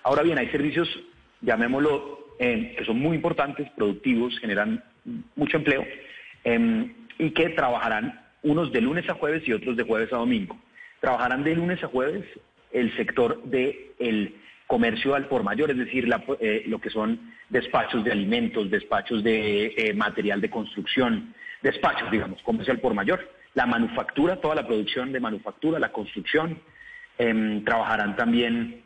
Ahora 0.03 0.23
bien, 0.23 0.37
hay 0.37 0.47
servicios, 0.47 0.89
llamémoslo, 1.41 2.35
eh, 2.39 2.75
que 2.77 2.85
son 2.85 2.99
muy 2.99 3.15
importantes, 3.15 3.69
productivos, 3.71 4.37
generan 4.39 4.83
mucho 5.35 5.57
empleo 5.57 5.85
em, 6.43 6.93
y 7.17 7.31
que 7.31 7.49
trabajarán 7.49 8.19
unos 8.43 8.71
de 8.71 8.81
lunes 8.81 9.07
a 9.09 9.13
jueves 9.13 9.47
y 9.47 9.53
otros 9.53 9.77
de 9.77 9.83
jueves 9.83 10.11
a 10.13 10.17
domingo. 10.17 10.57
Trabajarán 10.99 11.43
de 11.43 11.55
lunes 11.55 11.83
a 11.83 11.87
jueves 11.87 12.25
el 12.71 12.95
sector 12.95 13.43
del 13.43 14.35
comercio 14.67 15.15
al 15.15 15.27
por 15.27 15.43
mayor, 15.43 15.69
es 15.71 15.77
decir, 15.77 16.07
eh, 16.39 16.63
lo 16.67 16.79
que 16.79 16.89
son 16.89 17.33
despachos 17.49 18.03
de 18.03 18.11
alimentos, 18.11 18.71
despachos 18.71 19.23
de 19.23 19.73
eh, 19.77 19.93
material 19.93 20.39
de 20.39 20.49
construcción, 20.49 21.33
despachos, 21.61 22.09
digamos, 22.09 22.41
comercio 22.43 22.73
al 22.73 22.79
por 22.79 22.93
mayor. 22.93 23.29
La 23.53 23.65
manufactura, 23.65 24.37
toda 24.37 24.55
la 24.55 24.65
producción 24.65 25.11
de 25.11 25.19
manufactura, 25.19 25.77
la 25.77 25.91
construcción, 25.91 26.59
em, 27.17 27.63
trabajarán 27.65 28.15
también 28.15 28.81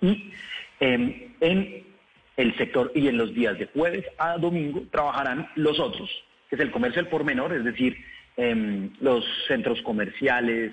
y 0.00 0.32
em, 0.80 1.32
en 1.40 1.93
el 2.36 2.56
sector 2.56 2.92
y 2.94 3.08
en 3.08 3.16
los 3.16 3.34
días 3.34 3.58
de 3.58 3.66
jueves 3.66 4.04
a 4.18 4.38
domingo 4.38 4.82
trabajarán 4.90 5.48
los 5.54 5.78
otros, 5.78 6.10
que 6.48 6.56
es 6.56 6.60
el 6.60 6.70
comercio 6.70 7.00
al 7.00 7.08
por 7.08 7.24
menor, 7.24 7.52
es 7.54 7.64
decir, 7.64 7.96
Em, 8.36 8.90
los 9.00 9.24
centros 9.46 9.80
comerciales, 9.82 10.72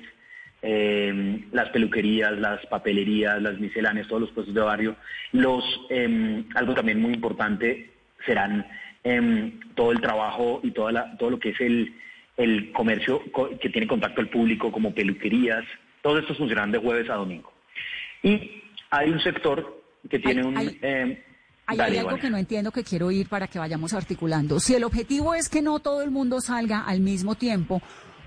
em, 0.63 1.43
las 1.51 1.69
peluquerías, 1.69 2.31
las 2.39 2.65
papelerías, 2.65 3.39
las 3.39 3.59
misceláneas, 3.59 4.07
todos 4.07 4.21
los 4.21 4.31
puestos 4.31 4.55
de 4.55 4.61
barrio. 4.61 4.95
Los, 5.31 5.63
em, 5.89 6.45
algo 6.55 6.73
también 6.73 6.99
muy 6.99 7.13
importante 7.13 7.91
serán 8.25 8.65
todo 9.73 9.91
el 9.91 9.99
trabajo 9.99 10.59
y 10.61 10.71
toda 10.71 10.91
la, 10.91 11.17
todo 11.17 11.31
lo 11.31 11.39
que 11.39 11.49
es 11.49 11.59
el, 11.59 11.91
el 12.37 12.71
comercio 12.71 13.19
que 13.59 13.69
tiene 13.69 13.87
contacto 13.87 14.21
al 14.21 14.29
público, 14.29 14.71
como 14.71 14.93
peluquerías. 14.93 15.63
Todos 16.03 16.19
estos 16.19 16.37
funcionarán 16.37 16.71
de 16.71 16.77
jueves 16.77 17.09
a 17.09 17.15
domingo. 17.15 17.51
Y 18.21 18.61
hay 18.91 19.09
un 19.09 19.19
sector 19.19 19.83
que 20.07 20.19
tiene 20.19 20.43
un... 20.43 20.55
Hay, 20.55 21.23
algo 21.79 22.17
que 22.17 22.29
no 22.29 22.37
entiendo 22.37 22.71
que 22.71 22.83
quiero 22.83 23.11
ir 23.11 23.27
para 23.29 23.47
que 23.47 23.59
vayamos 23.59 23.93
articulando. 23.93 24.59
Si 24.59 24.75
el 24.75 24.83
objetivo 24.83 25.33
es 25.33 25.49
que 25.49 25.61
no 25.61 25.79
todo 25.79 26.01
el 26.01 26.11
mundo 26.11 26.41
salga 26.41 26.81
al 26.81 26.99
mismo 26.99 27.35
tiempo, 27.35 27.81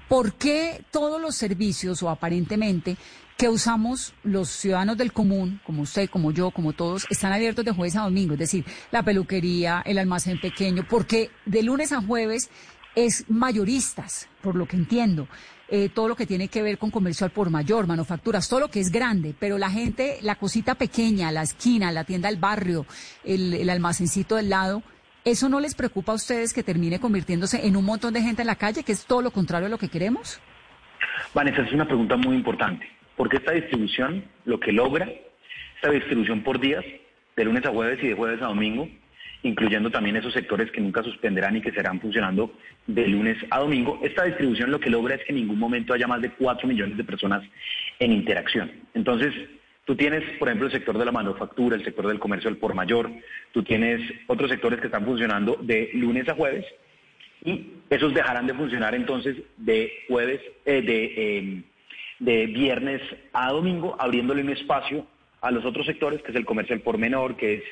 ¿por 0.09 0.35
qué 0.35 0.85
todos 0.91 1.21
los 1.21 1.35
servicios 1.35 2.03
o 2.03 2.11
aparentemente 2.11 2.97
que 3.37 3.49
usamos 3.49 4.15
los 4.23 4.49
ciudadanos 4.49 4.97
del 4.97 5.13
común, 5.13 5.61
como 5.65 5.83
usted, 5.83 6.09
como 6.09 6.31
yo, 6.31 6.51
como 6.51 6.73
todos, 6.73 7.05
están 7.11 7.33
abiertos 7.33 7.65
de 7.65 7.73
jueves 7.73 7.97
a 7.97 8.03
domingo? 8.03 8.35
Es 8.35 8.41
decir, 8.41 8.65
la 8.91 9.03
peluquería, 9.03 9.83
el 9.85 9.99
almacén 9.99 10.41
pequeño, 10.41 10.87
porque 10.89 11.31
de 11.45 11.63
lunes 11.63 11.93
a 11.93 12.01
jueves 12.01 12.51
es 12.95 13.25
mayoristas, 13.29 14.29
por 14.41 14.55
lo 14.55 14.67
que 14.67 14.77
entiendo. 14.77 15.27
Eh, 15.77 15.89
todo 15.93 16.07
lo 16.07 16.15
que 16.15 16.25
tiene 16.25 16.47
que 16.47 16.63
ver 16.63 16.79
con 16.79 16.93
comercio 16.93 17.25
al 17.25 17.33
por 17.33 17.51
mayor, 17.51 17.89
manufacturas, 17.89 18.49
todo 18.49 18.61
lo 18.61 18.69
que 18.69 18.79
es 18.79 18.93
grande, 18.93 19.35
pero 19.37 19.59
la 19.59 19.69
gente, 19.71 20.19
la 20.23 20.37
cosita 20.37 20.77
pequeña, 20.77 21.33
la 21.33 21.43
esquina, 21.43 21.91
la 21.91 22.05
tienda 22.05 22.29
del 22.29 22.39
barrio, 22.39 22.87
el, 23.25 23.53
el 23.55 23.69
almacencito 23.69 24.37
del 24.37 24.51
lado, 24.51 24.85
¿eso 25.25 25.49
no 25.49 25.59
les 25.59 25.75
preocupa 25.75 26.13
a 26.13 26.15
ustedes 26.15 26.55
que 26.55 26.63
termine 26.63 27.01
convirtiéndose 27.01 27.67
en 27.67 27.75
un 27.75 27.85
montón 27.85 28.15
de 28.15 28.23
gente 28.23 28.43
en 28.43 28.47
la 28.47 28.55
calle, 28.55 28.85
que 28.85 28.93
es 28.93 29.05
todo 29.05 29.21
lo 29.21 29.33
contrario 29.33 29.67
a 29.67 29.69
lo 29.69 29.79
que 29.79 29.89
queremos? 29.89 30.39
Vanessa, 31.35 31.63
es 31.63 31.73
una 31.73 31.89
pregunta 31.89 32.17
muy 32.17 32.37
importante, 32.37 32.89
porque 33.17 33.39
esta 33.39 33.51
distribución, 33.51 34.25
lo 34.45 34.61
que 34.61 34.71
logra, 34.71 35.09
esta 35.75 35.91
distribución 35.91 36.45
por 36.45 36.61
días, 36.61 36.85
de 37.35 37.45
lunes 37.45 37.67
a 37.67 37.71
jueves 37.71 37.99
y 38.01 38.11
de 38.11 38.15
jueves 38.15 38.41
a 38.43 38.47
domingo, 38.47 38.89
incluyendo 39.45 39.91
también 39.91 40.17
esos 40.17 40.33
sectores 40.33 40.71
que 40.71 40.81
nunca 40.81 41.03
suspenderán 41.03 41.57
y 41.57 41.61
que 41.61 41.71
serán 41.71 42.01
funcionando 42.01 42.53
de 42.87 43.07
lunes 43.07 43.37
a 43.51 43.61
domingo. 43.61 44.01
Esta 44.03 44.25
distribución 44.25 44.71
lo 44.71 44.81
que 44.81 44.91
logra 44.91 45.15
es 45.15 45.25
que 45.25 45.33
en 45.33 45.37
ningún 45.37 45.59
momento 45.59 45.93
haya 45.93 46.07
más 46.07 46.23
de 46.23 46.31
4 46.31 46.67
millones 46.67 46.97
de 46.97 47.05
personas 47.05 47.45
en 47.99 48.13
interacción. 48.13 48.73
Entonces, 48.95 49.35
tú 49.85 49.95
tienes, 49.97 50.25
por 50.39 50.49
ejemplo, 50.49 50.67
el 50.67 50.73
sector 50.73 50.97
de 50.97 51.05
la 51.05 51.13
manufactura, 51.13 51.77
el 51.77 51.85
sector 51.85 52.07
del 52.07 52.19
comercio 52.19 52.49
al 52.49 52.57
por 52.57 52.75
mayor, 52.75 53.11
tú 53.53 53.63
tienes 53.63 54.01
otros 54.27 54.51
sectores 54.51 54.81
que 54.81 54.87
están 54.87 55.05
funcionando 55.05 55.59
de 55.61 55.91
lunes 55.93 56.27
a 56.29 56.35
jueves 56.35 56.65
y 57.45 57.67
esos 57.91 58.15
dejarán 58.15 58.47
de 58.47 58.55
funcionar 58.55 58.95
entonces 58.95 59.37
de 59.59 59.93
jueves, 60.09 60.41
eh, 60.65 60.81
de, 60.81 61.39
em, 61.39 61.63
de 62.19 62.47
viernes 62.47 63.03
a 63.35 63.53
domingo, 63.53 63.95
abriéndole 63.99 64.41
un 64.41 64.51
espacio 64.51 65.07
a 65.43 65.51
los 65.51 65.67
otros 65.67 65.85
sectores, 65.85 66.23
que 66.23 66.31
es 66.31 66.37
el 66.37 66.47
comercio 66.47 66.75
al 66.75 66.81
por 66.81 66.97
menor, 66.97 67.37
que 67.37 67.57
es 67.57 67.63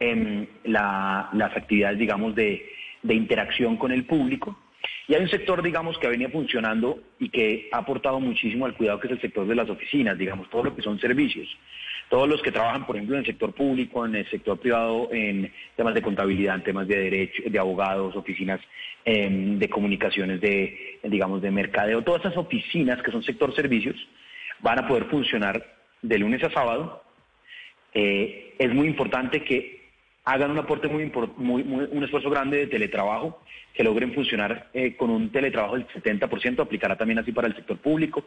en 0.00 0.48
las 0.64 1.56
actividades, 1.56 1.98
digamos, 1.98 2.34
de, 2.34 2.66
interacción 3.02 3.76
con 3.76 3.92
el 3.92 4.04
público. 4.04 4.58
Y 5.06 5.14
hay 5.14 5.22
un 5.22 5.28
sector, 5.28 5.62
digamos, 5.62 5.98
que 5.98 6.06
ha 6.06 6.10
venido 6.10 6.30
funcionando 6.30 7.00
y 7.18 7.28
que 7.28 7.68
ha 7.72 7.78
aportado 7.78 8.18
muchísimo 8.18 8.64
al 8.66 8.74
cuidado, 8.74 8.98
que 8.98 9.08
es 9.08 9.12
el 9.12 9.20
sector 9.20 9.46
de 9.46 9.54
las 9.54 9.68
oficinas, 9.68 10.16
digamos, 10.16 10.48
todo 10.48 10.64
lo 10.64 10.76
que 10.76 10.82
son 10.82 10.98
servicios. 10.98 11.48
Todos 12.08 12.28
los 12.28 12.42
que 12.42 12.50
trabajan, 12.50 12.86
por 12.86 12.96
ejemplo, 12.96 13.16
en 13.16 13.20
el 13.20 13.26
sector 13.26 13.52
público, 13.52 14.04
en 14.04 14.16
el 14.16 14.28
sector 14.30 14.58
privado, 14.58 15.08
en 15.12 15.52
temas 15.76 15.94
de 15.94 16.02
contabilidad, 16.02 16.56
en 16.56 16.64
temas 16.64 16.88
de 16.88 16.98
derecho, 16.98 17.42
de 17.46 17.58
abogados, 17.58 18.16
oficinas 18.16 18.60
em, 19.04 19.58
de 19.58 19.68
comunicaciones, 19.68 20.40
de, 20.40 20.98
digamos, 21.04 21.42
de 21.42 21.50
mercadeo, 21.50 22.02
todas 22.02 22.22
esas 22.22 22.36
oficinas 22.36 23.02
que 23.02 23.12
son 23.12 23.22
sector 23.22 23.54
servicios, 23.54 23.96
van 24.60 24.78
a 24.78 24.88
poder 24.88 25.04
funcionar 25.04 25.64
de 26.02 26.18
lunes 26.18 26.42
a 26.42 26.50
sábado. 26.50 27.02
Eh, 27.92 28.54
es 28.58 28.74
muy 28.74 28.86
importante 28.86 29.42
que 29.44 29.79
hagan 30.24 30.50
un 30.50 30.58
aporte 30.58 30.88
muy, 30.88 31.10
muy, 31.36 31.62
un 31.62 32.04
esfuerzo 32.04 32.30
grande 32.30 32.58
de 32.58 32.66
teletrabajo, 32.66 33.42
que 33.72 33.84
logren 33.84 34.12
funcionar 34.12 34.68
eh, 34.74 34.96
con 34.96 35.10
un 35.10 35.30
teletrabajo 35.30 35.76
del 35.76 35.86
70%, 35.88 36.60
aplicará 36.60 36.96
también 36.96 37.18
así 37.18 37.32
para 37.32 37.48
el 37.48 37.54
sector 37.54 37.78
público, 37.78 38.24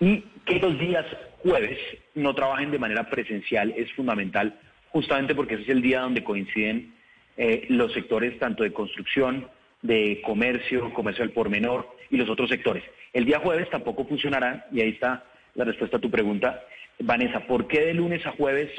y 0.00 0.24
que 0.44 0.58
los 0.58 0.78
días 0.78 1.06
jueves 1.38 1.78
no 2.14 2.34
trabajen 2.34 2.70
de 2.70 2.78
manera 2.78 3.08
presencial 3.08 3.72
es 3.76 3.92
fundamental, 3.92 4.58
justamente 4.90 5.34
porque 5.34 5.54
ese 5.54 5.64
es 5.64 5.68
el 5.68 5.82
día 5.82 6.00
donde 6.00 6.24
coinciden 6.24 6.94
eh, 7.36 7.66
los 7.68 7.92
sectores 7.92 8.38
tanto 8.38 8.64
de 8.64 8.72
construcción, 8.72 9.48
de 9.82 10.20
comercio, 10.24 10.92
comercio 10.92 11.24
al 11.24 11.30
por 11.30 11.48
menor 11.48 11.88
y 12.10 12.16
los 12.16 12.28
otros 12.28 12.50
sectores. 12.50 12.82
El 13.12 13.24
día 13.24 13.38
jueves 13.38 13.70
tampoco 13.70 14.04
funcionará, 14.04 14.66
y 14.72 14.80
ahí 14.80 14.90
está 14.90 15.24
la 15.54 15.64
respuesta 15.64 15.96
a 15.96 16.00
tu 16.00 16.10
pregunta, 16.10 16.64
Vanessa, 16.98 17.46
¿por 17.46 17.66
qué 17.66 17.80
de 17.80 17.94
lunes 17.94 18.24
a 18.26 18.32
jueves 18.32 18.70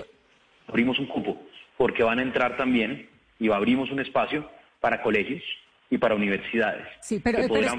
abrimos 0.67 0.99
un 0.99 1.07
cupo? 1.07 1.41
Porque 1.81 2.03
van 2.03 2.19
a 2.19 2.21
entrar 2.21 2.57
también 2.57 3.09
y 3.39 3.49
abrimos 3.49 3.89
un 3.89 3.99
espacio 3.99 4.47
para 4.79 5.01
colegios 5.01 5.41
y 5.89 5.97
para 5.97 6.13
universidades. 6.13 6.85
Sí, 7.01 7.19
pero, 7.23 7.39
pero 7.51 7.75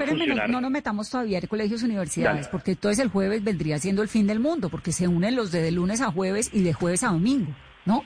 no, 0.49 0.61
nos 0.61 0.71
metamos 0.73 1.09
todavía 1.09 1.39
en 1.39 1.47
colegios 1.47 1.83
y 1.83 1.85
universidades, 1.85 2.49
porque 2.49 2.73
entonces 2.73 2.99
el 2.99 3.13
jueves 3.13 3.45
vendría 3.45 3.79
siendo 3.79 4.03
el 4.03 4.09
fin 4.09 4.27
del 4.27 4.41
mundo, 4.41 4.71
porque 4.71 4.91
se 4.91 5.07
unen 5.07 5.37
los 5.37 5.53
de, 5.53 5.63
de 5.63 5.71
lunes 5.71 6.01
a 6.01 6.11
jueves 6.11 6.51
y 6.53 6.65
de 6.65 6.73
jueves 6.73 7.05
a 7.05 7.13
domingo, 7.13 7.55
¿no? 7.85 8.05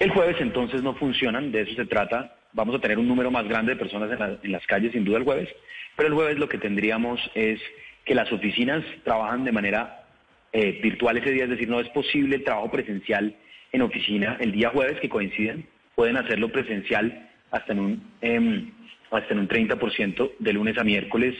El 0.00 0.10
jueves 0.10 0.36
entonces 0.40 0.82
no 0.82 0.94
funcionan, 0.94 1.52
de 1.52 1.60
eso 1.60 1.74
se 1.74 1.84
trata. 1.84 2.34
Vamos 2.54 2.74
a 2.74 2.80
tener 2.80 2.98
un 2.98 3.06
número 3.06 3.30
más 3.30 3.46
grande 3.46 3.74
de 3.74 3.78
personas 3.78 4.10
en, 4.42 4.50
las 4.50 4.66
calles, 4.66 4.92
sin 4.92 5.04
duda, 5.04 5.18
el 5.18 5.24
jueves, 5.24 5.50
pero 5.96 6.08
el 6.08 6.14
jueves 6.14 6.38
lo 6.38 6.48
que 6.48 6.56
tendríamos 6.56 7.20
es 7.34 7.60
que 8.06 8.14
las 8.14 8.32
oficinas 8.32 8.82
trabajan 9.04 9.44
de 9.44 9.52
manera 9.52 10.06
eh, 10.50 10.80
virtual 10.82 11.18
ese 11.18 11.32
día, 11.32 11.44
es 11.44 11.50
decir, 11.50 11.68
no 11.68 11.78
es 11.78 11.90
posible 11.90 12.36
el 12.36 12.44
trabajo 12.44 12.70
presencial 12.70 13.36
en 13.72 13.82
oficina 13.82 14.36
el 14.40 14.52
día 14.52 14.70
jueves 14.70 15.00
que 15.00 15.08
coinciden, 15.08 15.66
pueden 15.94 16.16
hacerlo 16.16 16.50
presencial 16.50 17.28
hasta 17.50 17.72
en 17.72 17.80
un, 17.80 18.02
eh, 18.20 18.64
hasta 19.10 19.32
en 19.34 19.40
un 19.40 19.48
30% 19.48 20.32
de 20.38 20.52
lunes 20.52 20.78
a 20.78 20.84
miércoles 20.84 21.34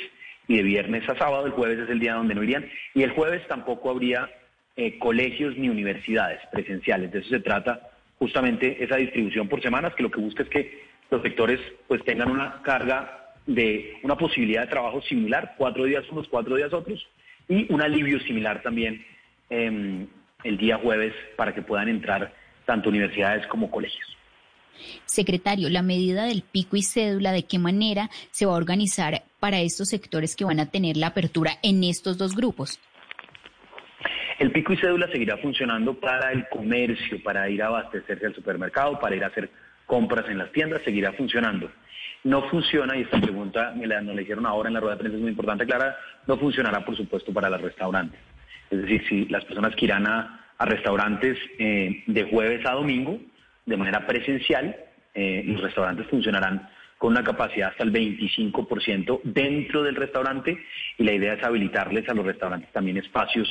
y 0.47 0.57
de 0.57 0.63
viernes 0.63 1.09
a 1.09 1.17
sábado, 1.17 1.47
el 1.47 1.53
jueves 1.53 1.79
es 1.79 1.91
el 1.91 2.01
día 2.01 2.15
donde 2.15 2.35
no 2.35 2.43
irían, 2.43 2.67
y 2.95 3.03
el 3.03 3.11
jueves 3.11 3.47
tampoco 3.49 3.91
habría 3.91 4.31
eh, 4.77 4.99
colegios 4.99 5.57
ni 5.57 5.69
universidades 5.69 6.41
presenciales, 6.51 7.13
de 7.13 7.19
eso 7.21 7.29
se 7.29 7.41
trata 7.41 7.91
justamente 8.19 8.83
esa 8.83 8.97
distribución 8.97 9.49
por 9.49 9.63
semanas, 9.63 9.95
que 9.95 10.03
lo 10.03 10.11
que 10.11 10.21
busca 10.21 10.43
es 10.43 10.49
que 10.49 10.83
los 11.11 11.23
sectores 11.23 11.61
pues 11.87 12.03
tengan 12.05 12.31
una 12.31 12.63
carga 12.63 13.35
de 13.47 13.99
una 14.03 14.17
posibilidad 14.17 14.63
de 14.63 14.69
trabajo 14.69 15.01
similar, 15.03 15.55
cuatro 15.57 15.85
días 15.85 16.05
unos, 16.11 16.29
cuatro 16.29 16.57
días 16.57 16.73
otros, 16.73 17.07
y 17.49 17.73
un 17.73 17.81
alivio 17.81 18.21
similar 18.21 18.63
también 18.63 19.05
em, 19.49 20.07
el 20.45 20.57
día 20.57 20.79
jueves 20.79 21.13
para 21.37 21.53
que 21.53 21.63
puedan 21.63 21.89
entrar 21.89 22.33
tanto 22.65 22.89
universidades 22.89 23.47
como 23.49 23.71
colegios. 23.71 24.17
Secretario, 25.05 25.69
la 25.69 25.83
medida 25.83 26.27
del 26.27 26.43
pico 26.43 26.77
y 26.77 26.83
cédula, 26.83 27.33
¿de 27.33 27.45
qué 27.45 27.59
manera 27.59 28.09
se 28.31 28.47
va 28.47 28.53
a 28.53 28.57
organizar 28.57 29.23
para 29.41 29.59
estos 29.61 29.89
sectores 29.89 30.37
que 30.37 30.45
van 30.45 30.61
a 30.61 30.71
tener 30.71 30.97
la 30.97 31.09
apertura 31.09 31.53
en 31.63 31.83
estos 31.83 32.17
dos 32.19 32.37
grupos? 32.37 32.79
El 34.39 34.53
pico 34.53 34.73
y 34.73 34.77
cédula 34.77 35.09
seguirá 35.11 35.37
funcionando 35.39 35.95
para 35.95 36.31
el 36.31 36.49
comercio, 36.49 37.21
para 37.25 37.51
ir 37.51 37.61
a 37.61 37.67
abastecerse 37.67 38.27
al 38.27 38.35
supermercado, 38.37 39.01
para 39.01 39.17
ir 39.17 39.25
a 39.25 39.29
hacer 39.29 39.51
compras 39.87 40.27
en 40.29 40.39
las 40.39 40.53
tiendas, 40.53 40.83
seguirá 40.85 41.13
funcionando. 41.15 41.69
No 42.23 42.49
funciona, 42.49 42.97
y 42.97 43.03
esta 43.03 43.21
pregunta 43.21 43.73
me 43.77 43.89
la, 43.89 44.01
nos 44.01 44.15
la 44.15 44.23
hicieron 44.23 44.47
ahora 44.47 44.69
en 44.69 44.75
la 44.75 44.81
rueda 44.81 44.95
de 44.95 45.01
prensa, 45.01 45.17
es 45.17 45.23
muy 45.23 45.31
importante 45.31 45.65
aclarar, 45.65 45.97
no 46.29 46.39
funcionará, 46.39 46.85
por 46.85 46.97
supuesto, 46.97 47.33
para 47.33 47.51
los 47.51 47.61
restaurantes. 47.61 48.21
Es 48.71 48.83
decir, 48.83 49.03
si 49.09 49.25
las 49.27 49.45
personas 49.45 49.75
que 49.75 49.87
irán 49.87 50.07
a, 50.07 50.35
restaurantes 50.61 51.39
eh, 51.59 52.03
de 52.07 52.25
jueves 52.25 52.67
a 52.67 52.73
domingo, 52.73 53.21
de 53.65 53.77
manera 53.77 54.07
presencial, 54.07 54.75
eh, 55.15 55.45
los 55.47 55.63
restaurantes 55.63 56.09
funcionarán 56.09 56.69
con 56.99 57.13
una 57.13 57.23
capacidad 57.23 57.71
hasta 57.71 57.85
el 57.85 57.93
25% 57.93 59.21
dentro 59.23 59.85
del 59.85 59.95
restaurante 59.95 60.59
y 60.99 61.05
la 61.05 61.13
idea 61.13 61.35
es 61.35 61.45
habilitarles 61.45 62.09
a 62.09 62.15
los 62.15 62.27
restaurantes 62.27 62.73
también 62.73 62.97
espacios 62.97 63.49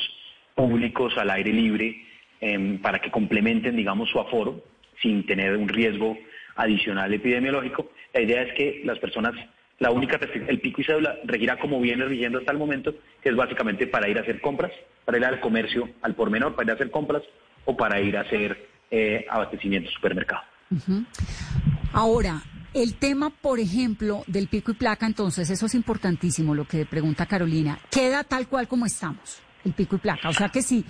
públicos 0.54 1.16
al 1.16 1.30
aire 1.30 1.52
libre 1.52 2.04
em, 2.40 2.78
para 2.78 2.98
que 2.98 3.10
complementen, 3.10 3.74
digamos, 3.74 4.10
su 4.10 4.20
aforo 4.20 4.62
sin 5.00 5.24
tener 5.24 5.56
un 5.56 5.68
riesgo 5.68 6.18
adicional 6.56 7.12
epidemiológico. 7.14 7.90
La 8.12 8.20
idea 8.20 8.42
es 8.42 8.52
que 8.54 8.82
las 8.84 8.98
personas, 8.98 9.32
la 9.78 9.90
única, 9.90 10.18
el 10.48 10.60
pico 10.60 10.80
y 10.80 10.84
cédula 10.84 11.16
regirá 11.24 11.58
como 11.58 11.80
viene 11.80 12.04
rigiendo 12.04 12.38
hasta 12.38 12.52
el 12.52 12.58
momento, 12.58 12.94
que 13.22 13.28
es 13.28 13.36
básicamente 13.36 13.86
para 13.86 14.08
ir 14.08 14.18
a 14.18 14.22
hacer 14.22 14.40
compras, 14.40 14.72
para 15.04 15.18
ir 15.18 15.24
al 15.24 15.40
comercio 15.40 15.88
al 16.02 16.14
por 16.14 16.30
menor, 16.30 16.54
para 16.54 16.66
ir 16.66 16.70
a 16.72 16.74
hacer 16.74 16.90
compras 16.90 17.22
o 17.64 17.76
para 17.76 18.00
ir 18.00 18.16
a 18.16 18.22
hacer 18.22 18.68
eh, 18.90 19.24
abastecimiento 19.28 19.90
supermercado. 19.90 20.42
Ahora, 21.92 22.42
el 22.74 22.96
tema, 22.96 23.30
por 23.30 23.58
ejemplo, 23.58 24.24
del 24.26 24.48
pico 24.48 24.72
y 24.72 24.74
placa, 24.74 25.06
entonces, 25.06 25.48
eso 25.48 25.66
es 25.66 25.74
importantísimo, 25.74 26.54
lo 26.54 26.66
que 26.66 26.84
pregunta 26.84 27.26
Carolina, 27.26 27.78
queda 27.90 28.24
tal 28.24 28.48
cual 28.48 28.68
como 28.68 28.86
estamos 28.86 29.40
el 29.64 29.72
pico 29.72 29.96
y 29.96 29.98
placa. 29.98 30.28
O 30.28 30.32
sea 30.32 30.48
que 30.48 30.62
si, 30.62 30.84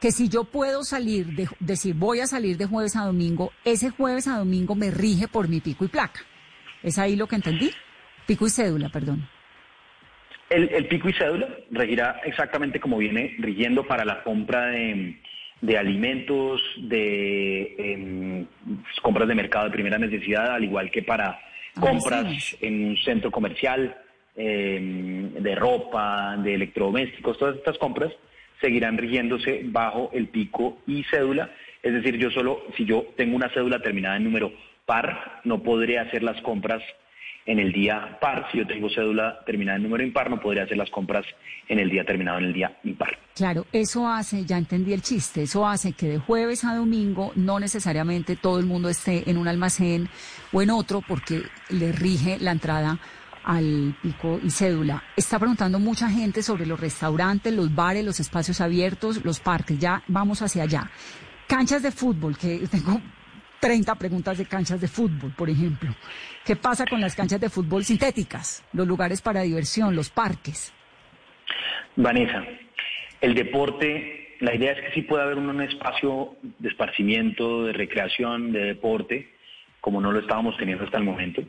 que 0.00 0.12
si 0.12 0.28
yo 0.28 0.44
puedo 0.44 0.84
salir, 0.84 1.34
de, 1.34 1.48
decir 1.60 1.94
voy 1.94 2.20
a 2.20 2.26
salir 2.26 2.56
de 2.56 2.66
jueves 2.66 2.96
a 2.96 3.04
domingo, 3.04 3.52
ese 3.64 3.90
jueves 3.90 4.28
a 4.28 4.38
domingo 4.38 4.74
me 4.74 4.90
rige 4.90 5.28
por 5.28 5.48
mi 5.48 5.60
pico 5.60 5.84
y 5.84 5.88
placa. 5.88 6.20
¿Es 6.82 6.98
ahí 6.98 7.16
lo 7.16 7.26
que 7.26 7.36
entendí? 7.36 7.70
Pico 8.26 8.46
y 8.46 8.50
cédula, 8.50 8.88
perdón. 8.88 9.28
El, 10.50 10.86
pico 10.86 11.08
y 11.08 11.12
cédula 11.14 11.48
regirá 11.70 12.20
exactamente 12.24 12.78
como 12.78 12.98
viene 12.98 13.34
rigiendo 13.38 13.86
para 13.86 14.04
la 14.04 14.22
compra 14.22 14.66
de, 14.66 15.78
alimentos, 15.78 16.62
de 16.76 17.74
em, 17.78 18.46
compras 19.02 19.26
de 19.26 19.34
mercado 19.34 19.64
de 19.64 19.72
primera 19.72 19.98
necesidad, 19.98 20.52
al 20.54 20.62
igual 20.62 20.90
que 20.90 21.02
para 21.02 21.40
compras 21.80 22.56
en 22.60 22.84
un 22.84 22.96
centro 22.98 23.32
comercial, 23.32 23.96
Em, 24.36 25.32
de 25.34 25.54
ropa, 25.54 26.36
de 26.38 26.54
electrodomésticos, 26.54 27.38
todas 27.38 27.54
estas 27.54 27.78
compras 27.78 28.12
seguirán 28.60 28.98
rigiéndose 28.98 29.60
bajo 29.66 30.10
el 30.12 30.26
pico 30.26 30.78
y 30.88 31.04
cédula. 31.04 31.50
Es 31.80 31.92
decir, 31.92 32.16
yo 32.16 32.30
solo, 32.30 32.64
si 32.76 32.84
yo 32.84 33.06
tengo 33.16 33.36
una 33.36 33.48
cédula 33.50 33.80
terminada 33.80 34.16
en 34.16 34.24
número 34.24 34.52
par, 34.86 35.40
no 35.44 35.62
podré 35.62 36.00
hacer 36.00 36.24
las 36.24 36.40
compras 36.40 36.82
en 37.46 37.58
el 37.58 37.72
día 37.72 38.18
par. 38.20 38.46
Si 38.50 38.58
yo 38.58 38.66
tengo 38.66 38.88
cédula 38.88 39.40
terminada 39.44 39.76
en 39.76 39.84
número 39.84 40.02
impar, 40.04 40.30
no 40.30 40.40
podré 40.40 40.62
hacer 40.62 40.76
las 40.76 40.90
compras 40.90 41.24
en 41.68 41.78
el 41.78 41.90
día 41.90 42.04
terminado 42.04 42.38
en 42.38 42.44
el 42.44 42.52
día 42.52 42.78
impar. 42.84 43.18
Claro, 43.34 43.66
eso 43.72 44.08
hace, 44.08 44.44
ya 44.44 44.56
entendí 44.56 44.92
el 44.92 45.02
chiste, 45.02 45.42
eso 45.42 45.66
hace 45.66 45.92
que 45.92 46.08
de 46.08 46.18
jueves 46.18 46.64
a 46.64 46.74
domingo 46.74 47.32
no 47.34 47.60
necesariamente 47.60 48.36
todo 48.36 48.58
el 48.58 48.66
mundo 48.66 48.88
esté 48.88 49.28
en 49.28 49.36
un 49.38 49.48
almacén 49.48 50.08
o 50.52 50.62
en 50.62 50.70
otro 50.70 51.02
porque 51.06 51.42
le 51.70 51.92
rige 51.92 52.38
la 52.38 52.52
entrada 52.52 52.98
al 53.44 53.94
pico 54.02 54.40
y 54.42 54.50
cédula. 54.50 55.02
Está 55.16 55.38
preguntando 55.38 55.78
mucha 55.78 56.08
gente 56.08 56.42
sobre 56.42 56.66
los 56.66 56.80
restaurantes, 56.80 57.52
los 57.52 57.74
bares, 57.74 58.04
los 58.04 58.18
espacios 58.20 58.60
abiertos, 58.60 59.24
los 59.24 59.40
parques. 59.40 59.78
Ya 59.78 60.02
vamos 60.08 60.40
hacia 60.42 60.62
allá. 60.62 60.90
Canchas 61.46 61.82
de 61.82 61.90
fútbol, 61.90 62.38
que 62.38 62.66
tengo 62.70 63.00
30 63.64 63.94
preguntas 63.94 64.36
de 64.36 64.44
canchas 64.44 64.78
de 64.78 64.88
fútbol, 64.88 65.32
por 65.34 65.48
ejemplo. 65.48 65.90
¿Qué 66.44 66.54
pasa 66.54 66.84
con 66.84 67.00
las 67.00 67.16
canchas 67.16 67.40
de 67.40 67.48
fútbol 67.48 67.82
sintéticas, 67.82 68.62
los 68.74 68.86
lugares 68.86 69.22
para 69.22 69.40
diversión, 69.40 69.96
los 69.96 70.10
parques? 70.10 70.70
Vanessa, 71.96 72.44
el 73.22 73.34
deporte, 73.34 74.36
la 74.40 74.54
idea 74.54 74.72
es 74.72 74.80
que 74.82 74.92
sí 74.92 75.02
puede 75.02 75.22
haber 75.22 75.38
un 75.38 75.62
espacio 75.62 76.36
de 76.58 76.68
esparcimiento, 76.68 77.64
de 77.64 77.72
recreación, 77.72 78.52
de 78.52 78.64
deporte, 78.64 79.32
como 79.80 79.98
no 79.98 80.12
lo 80.12 80.20
estábamos 80.20 80.58
teniendo 80.58 80.84
hasta 80.84 80.98
el 80.98 81.04
momento 81.04 81.42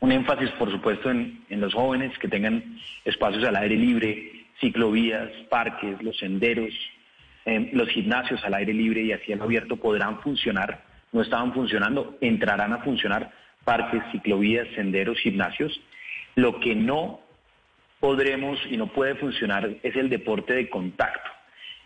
un 0.00 0.10
énfasis, 0.10 0.50
por 0.58 0.68
supuesto, 0.72 1.08
en, 1.08 1.44
los 1.48 1.72
jóvenes 1.72 2.18
que 2.18 2.26
tengan 2.26 2.76
espacios 3.04 3.44
al 3.44 3.54
aire 3.54 3.76
libre, 3.76 4.32
ciclovías, 4.60 5.30
parques, 5.48 6.02
los 6.02 6.18
senderos, 6.18 6.74
em, 7.44 7.70
los 7.72 7.88
gimnasios 7.90 8.44
al 8.44 8.54
aire 8.54 8.74
libre 8.74 9.02
y 9.02 9.12
a 9.12 9.18
cielo 9.18 9.44
abierto 9.44 9.76
podrán 9.76 10.18
funcionar. 10.20 10.82
No 11.12 11.22
estaban 11.22 11.52
funcionando, 11.52 12.16
entrarán 12.20 12.72
a 12.72 12.78
funcionar 12.78 13.30
parques, 13.64 14.02
ciclovías, 14.10 14.66
senderos, 14.74 15.18
gimnasios. 15.18 15.80
Lo 16.34 16.58
que 16.58 16.74
no 16.74 17.20
podremos 18.00 18.58
y 18.68 18.76
no 18.76 18.88
puede 18.88 19.14
funcionar 19.14 19.70
es 19.82 19.94
el 19.96 20.08
deporte 20.08 20.54
de 20.54 20.68
contacto. 20.68 21.30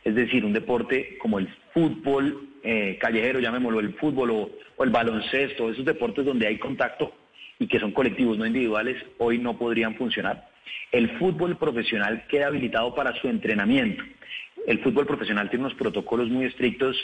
Es 0.05 0.15
decir, 0.15 0.45
un 0.45 0.53
deporte 0.53 1.19
como 1.19 1.39
el 1.39 1.49
fútbol 1.75 2.49
eh, 2.63 2.97
callejero, 3.01 3.41
llamémoslo 3.41 3.81
el 3.81 3.95
fútbol 3.95 4.31
o, 4.31 4.51
o 4.77 4.85
el 4.85 4.91
baloncesto, 4.91 5.71
esos 5.71 5.85
deportes 5.85 6.25
donde 6.25 6.47
hay 6.47 6.59
contacto, 6.59 7.13
y 7.59 7.67
que 7.67 7.81
son 7.81 7.93
colectivos, 7.93 8.39
no 8.39 8.47
individuales, 8.47 8.97
hoy 9.19 9.39
no 9.39 9.59
podrían 9.59 9.95
funcionar. 9.97 10.49
El 10.93 11.19
fútbol 11.19 11.57
profesional 11.57 12.27
queda 12.29 12.47
habilitado 12.47 12.95
para 12.95 13.15
su 13.21 13.29
entrenamiento. 13.29 14.03
El 14.67 14.79
fútbol 14.81 15.07
profesional 15.07 15.49
tiene 15.51 15.67
unos 15.67 15.77
protocolos 15.77 16.29
muy 16.29 16.47
estrictos 16.47 16.97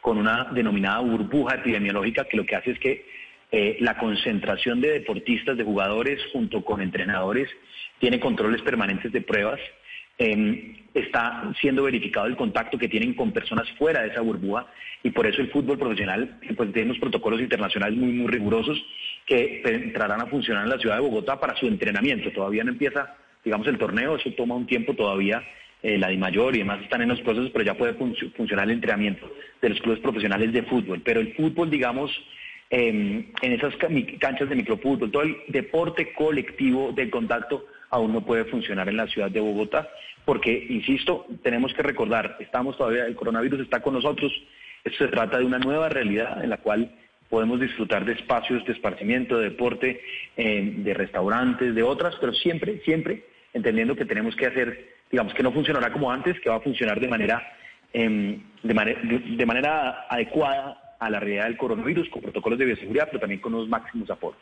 con 0.00 0.18
una 0.18 0.44
denominada 0.52 1.00
burbuja 1.00 1.56
epidemiológica 1.56 2.24
que 2.24 2.36
lo 2.36 2.46
que 2.46 2.56
hace 2.56 2.72
es 2.72 2.78
que 2.78 3.06
eh, 3.52 3.76
la 3.80 3.96
concentración 3.96 4.80
de 4.80 4.92
deportistas, 4.92 5.56
de 5.56 5.64
jugadores, 5.64 6.20
junto 6.32 6.64
con 6.64 6.80
entrenadores, 6.80 7.48
tiene 7.98 8.20
controles 8.20 8.62
permanentes 8.62 9.12
de 9.12 9.22
pruebas 9.22 9.60
Em, 10.18 10.74
está 10.94 11.52
siendo 11.60 11.82
verificado 11.82 12.26
el 12.26 12.36
contacto 12.36 12.78
que 12.78 12.88
tienen 12.88 13.12
con 13.12 13.32
personas 13.32 13.70
fuera 13.72 14.00
de 14.00 14.08
esa 14.08 14.22
burbuja 14.22 14.66
y 15.02 15.10
por 15.10 15.26
eso 15.26 15.42
el 15.42 15.50
fútbol 15.50 15.78
profesional 15.78 16.38
pues 16.56 16.72
tiene 16.72 16.88
unos 16.88 17.00
protocolos 17.00 17.38
internacionales 17.38 17.98
muy 17.98 18.12
muy 18.12 18.26
rigurosos 18.28 18.82
que 19.26 19.60
entrarán 19.62 20.22
a 20.22 20.26
funcionar 20.26 20.64
en 20.64 20.70
la 20.70 20.78
ciudad 20.78 20.94
de 20.94 21.02
Bogotá 21.02 21.38
para 21.38 21.54
su 21.56 21.66
entrenamiento. 21.66 22.32
Todavía 22.32 22.64
no 22.64 22.70
empieza, 22.70 23.14
digamos, 23.44 23.66
el 23.66 23.76
torneo, 23.76 24.16
eso 24.16 24.30
toma 24.30 24.54
un 24.54 24.66
tiempo 24.66 24.94
todavía. 24.94 25.42
Eh, 25.82 25.98
la 25.98 26.10
mayor 26.16 26.56
y 26.56 26.60
demás 26.60 26.82
están 26.82 27.02
en 27.02 27.08
los 27.08 27.20
procesos, 27.20 27.50
pero 27.50 27.64
ya 27.64 27.74
puede 27.74 27.94
funcionar 27.94 28.64
el 28.64 28.72
entrenamiento 28.72 29.30
de 29.60 29.68
los 29.68 29.80
clubes 29.80 30.00
profesionales 30.00 30.52
de 30.52 30.62
fútbol. 30.62 31.02
Pero 31.04 31.20
el 31.20 31.34
fútbol, 31.34 31.70
digamos, 31.70 32.10
em, 32.70 33.26
en 33.42 33.52
esas 33.52 33.76
canchas 33.76 34.48
de 34.48 34.56
microfútbol, 34.56 35.10
todo 35.10 35.22
el 35.22 35.36
deporte 35.48 36.12
colectivo 36.14 36.92
de 36.92 37.10
contacto 37.10 37.66
aún 37.90 38.12
no 38.12 38.24
puede 38.24 38.44
funcionar 38.46 38.88
en 38.88 38.96
la 38.96 39.06
ciudad 39.06 39.30
de 39.30 39.40
Bogotá, 39.40 39.88
porque, 40.24 40.66
insisto, 40.70 41.26
tenemos 41.42 41.72
que 41.72 41.82
recordar, 41.82 42.36
estamos 42.40 42.76
todavía, 42.76 43.06
el 43.06 43.14
coronavirus 43.14 43.60
está 43.60 43.80
con 43.80 43.94
nosotros, 43.94 44.32
esto 44.82 45.04
se 45.04 45.10
trata 45.10 45.38
de 45.38 45.44
una 45.44 45.58
nueva 45.58 45.88
realidad 45.88 46.42
en 46.42 46.50
la 46.50 46.56
cual 46.58 46.90
podemos 47.28 47.60
disfrutar 47.60 48.04
de 48.04 48.12
espacios 48.12 48.64
de 48.64 48.72
esparcimiento, 48.72 49.38
de 49.38 49.50
deporte, 49.50 50.00
eh, 50.36 50.72
de 50.78 50.94
restaurantes, 50.94 51.74
de 51.74 51.82
otras, 51.82 52.16
pero 52.20 52.32
siempre, 52.32 52.80
siempre 52.84 53.24
entendiendo 53.52 53.96
que 53.96 54.04
tenemos 54.04 54.36
que 54.36 54.46
hacer, 54.46 54.95
digamos, 55.10 55.34
que 55.34 55.42
no 55.42 55.52
funcionará 55.52 55.92
como 55.92 56.10
antes, 56.10 56.38
que 56.40 56.48
va 56.48 56.56
a 56.56 56.60
funcionar 56.60 57.00
de 57.00 57.08
manera, 57.08 57.42
em, 57.92 58.42
de, 58.62 59.46
manera 59.46 60.06
adecuada 60.08 60.96
a 60.98 61.10
la 61.10 61.20
realidad 61.20 61.44
del 61.44 61.56
coronavirus, 61.56 62.08
con 62.08 62.22
protocolos 62.22 62.58
de 62.58 62.64
bioseguridad, 62.64 63.06
pero 63.06 63.20
también 63.20 63.40
con 63.40 63.52
los 63.52 63.68
máximos 63.68 64.10
aforos. 64.10 64.40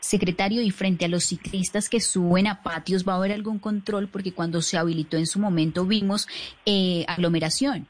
Secretario, 0.00 0.62
y 0.62 0.70
frente 0.70 1.04
a 1.04 1.08
los 1.08 1.24
ciclistas 1.24 1.88
que 1.88 2.00
suben 2.00 2.46
a 2.48 2.62
patios, 2.62 3.06
¿va 3.06 3.12
a 3.12 3.16
haber 3.16 3.32
algún 3.32 3.58
control? 3.58 4.08
Porque 4.08 4.32
cuando 4.32 4.60
se 4.60 4.76
habilitó 4.76 5.16
en 5.16 5.26
su 5.26 5.38
momento 5.38 5.84
vimos 5.84 6.26
eh, 6.66 7.04
aglomeración. 7.06 7.86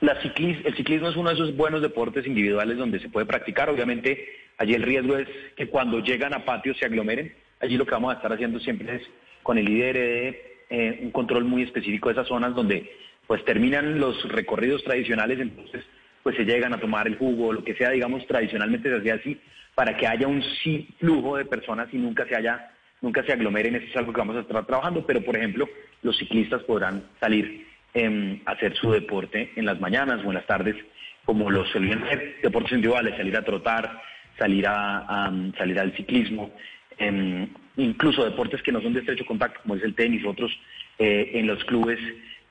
La 0.00 0.12
el 0.14 0.76
ciclismo 0.76 1.08
es 1.08 1.16
uno 1.16 1.28
de 1.28 1.36
esos 1.36 1.56
buenos 1.56 1.80
deportes 1.80 2.26
individuales 2.26 2.76
donde 2.76 2.98
se 2.98 3.08
puede 3.08 3.26
practicar. 3.26 3.70
Obviamente, 3.70 4.26
allí 4.58 4.74
el 4.74 4.82
riesgo 4.82 5.16
es 5.16 5.28
que 5.56 5.68
cuando 5.68 6.00
llegan 6.00 6.34
a 6.34 6.44
patios 6.44 6.76
se 6.78 6.86
aglomeren. 6.86 7.32
Allí 7.60 7.76
lo 7.76 7.86
que 7.86 7.92
vamos 7.92 8.12
a 8.12 8.16
estar 8.16 8.32
haciendo 8.32 8.58
siempre 8.58 8.96
es 8.96 9.02
con 9.42 9.58
el 9.58 9.68
IDRD 9.68 10.36
eh, 10.70 11.00
un 11.02 11.10
control 11.10 11.44
muy 11.44 11.62
específico 11.62 12.08
de 12.08 12.14
esas 12.14 12.28
zonas 12.28 12.54
donde 12.54 12.90
pues 13.26 13.44
terminan 13.44 13.98
los 13.98 14.26
recorridos 14.30 14.82
tradicionales, 14.84 15.38
entonces 15.38 15.84
pues 16.22 16.36
se 16.36 16.44
llegan 16.44 16.72
a 16.72 16.80
tomar 16.80 17.06
el 17.06 17.16
jugo, 17.16 17.52
lo 17.52 17.64
que 17.64 17.74
sea, 17.74 17.90
digamos, 17.90 18.26
tradicionalmente 18.26 18.88
se 18.88 18.96
hacía 18.96 19.14
así, 19.14 19.40
para 19.74 19.96
que 19.96 20.06
haya 20.06 20.26
un 20.26 20.42
sí 20.62 20.88
flujo 20.98 21.36
de 21.36 21.44
personas 21.44 21.88
y 21.92 21.98
nunca 21.98 22.26
se 22.26 22.36
haya, 22.36 22.70
nunca 23.00 23.24
se 23.24 23.32
aglomeren, 23.32 23.74
eso 23.74 23.86
es 23.86 23.96
algo 23.96 24.12
que 24.12 24.20
vamos 24.20 24.36
a 24.36 24.40
estar 24.40 24.64
trabajando, 24.66 25.04
pero 25.06 25.22
por 25.22 25.36
ejemplo, 25.36 25.68
los 26.02 26.16
ciclistas 26.16 26.62
podrán 26.62 27.04
salir 27.20 27.66
eh, 27.94 28.40
a 28.46 28.52
hacer 28.52 28.74
su 28.76 28.90
deporte 28.92 29.52
en 29.56 29.66
las 29.66 29.80
mañanas 29.80 30.24
o 30.24 30.28
en 30.28 30.34
las 30.34 30.46
tardes, 30.46 30.76
como 31.24 31.50
los 31.50 31.68
suelen 31.68 32.02
hacer, 32.02 32.36
deportes 32.42 32.72
individuales, 32.72 33.16
salir 33.16 33.36
a 33.36 33.44
trotar, 33.44 34.00
salir 34.38 34.66
a, 34.66 35.30
salir 35.58 35.78
al 35.78 35.94
ciclismo, 35.96 36.50
em, 36.98 37.48
incluso 37.76 38.24
deportes 38.24 38.62
que 38.62 38.72
no 38.72 38.80
son 38.80 38.92
de 38.92 39.00
estrecho 39.00 39.24
contacto, 39.26 39.60
como 39.62 39.76
es 39.76 39.82
el 39.82 39.94
tenis, 39.94 40.24
otros 40.26 40.50
eh, 40.98 41.30
en 41.34 41.46
los 41.46 41.62
clubes, 41.64 41.98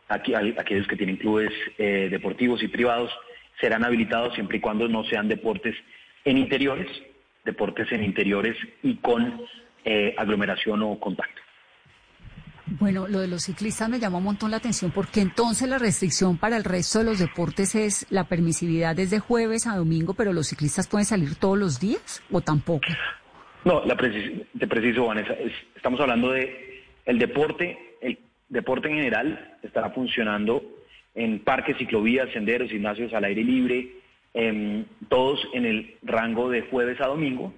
aquí, 0.07 0.33
aquellos 0.33 0.87
que 0.87 0.95
tienen 0.95 1.17
clubes 1.17 1.51
eh, 1.77 2.07
deportivos 2.09 2.63
y 2.63 2.67
privados, 2.67 3.11
serán 3.59 3.83
habilitados 3.85 4.33
siempre 4.33 4.57
y 4.57 4.61
cuando 4.61 4.87
no 4.87 5.03
sean 5.03 5.27
deportes 5.27 5.75
en 6.25 6.37
interiores, 6.37 6.87
deportes 7.45 7.91
en 7.91 8.03
interiores 8.03 8.57
y 8.83 8.95
con 8.95 9.41
eh, 9.85 10.15
aglomeración 10.17 10.81
o 10.83 10.99
contacto. 10.99 11.41
Bueno, 12.79 13.07
lo 13.07 13.19
de 13.19 13.27
los 13.27 13.43
ciclistas 13.43 13.89
me 13.89 13.99
llamó 13.99 14.19
un 14.19 14.23
montón 14.23 14.49
la 14.49 14.57
atención 14.57 14.91
porque 14.91 15.19
entonces 15.19 15.67
la 15.67 15.77
restricción 15.77 16.37
para 16.37 16.55
el 16.55 16.63
resto 16.63 16.99
de 16.99 17.05
los 17.05 17.19
deportes 17.19 17.75
es 17.75 18.05
la 18.09 18.23
permisividad 18.25 18.95
desde 18.95 19.19
jueves 19.19 19.67
a 19.67 19.75
domingo, 19.75 20.13
pero 20.13 20.31
los 20.31 20.47
ciclistas 20.47 20.87
pueden 20.87 21.05
salir 21.05 21.35
todos 21.35 21.57
los 21.57 21.79
días 21.79 22.23
o 22.31 22.39
tampoco. 22.39 22.87
No, 23.63 23.85
la 23.85 23.95
te 23.95 24.67
preciso, 24.67 25.05
Vanessa, 25.05 25.35
estamos 25.75 25.99
hablando 25.99 26.31
de 26.31 26.83
el 27.05 27.19
deporte, 27.19 27.77
el 28.01 28.17
deporte 28.49 28.89
en 28.89 28.95
general 28.95 29.57
estará 29.61 29.91
funcionando 29.91 30.63
en 31.13 31.39
parques, 31.39 31.77
ciclovías, 31.77 32.31
senderos, 32.31 32.69
gimnasios 32.69 33.13
al 33.13 33.25
aire 33.25 33.43
libre, 33.43 33.91
em, 34.33 34.85
todos 35.09 35.39
en 35.53 35.65
el 35.65 35.97
rango 36.01 36.49
de 36.49 36.61
jueves 36.61 36.99
a 37.01 37.07
domingo. 37.07 37.53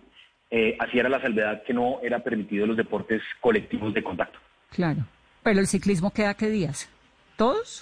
Eh, 0.50 0.76
así 0.80 1.00
era 1.00 1.10
la 1.10 1.22
salvedad 1.22 1.64
que 1.64 1.74
no 1.74 2.00
era 2.04 2.20
permitido 2.20 2.68
los 2.68 2.78
deportes 2.78 3.22
colectivos 3.40 3.94
de 3.94 4.04
contacto. 4.04 4.40
Claro. 4.72 5.06
Pero 5.42 5.60
el 5.60 5.68
ciclismo 5.68 6.12
queda 6.12 6.34
qué 6.36 6.50
días? 6.50 6.90
¿Todos? 7.38 7.82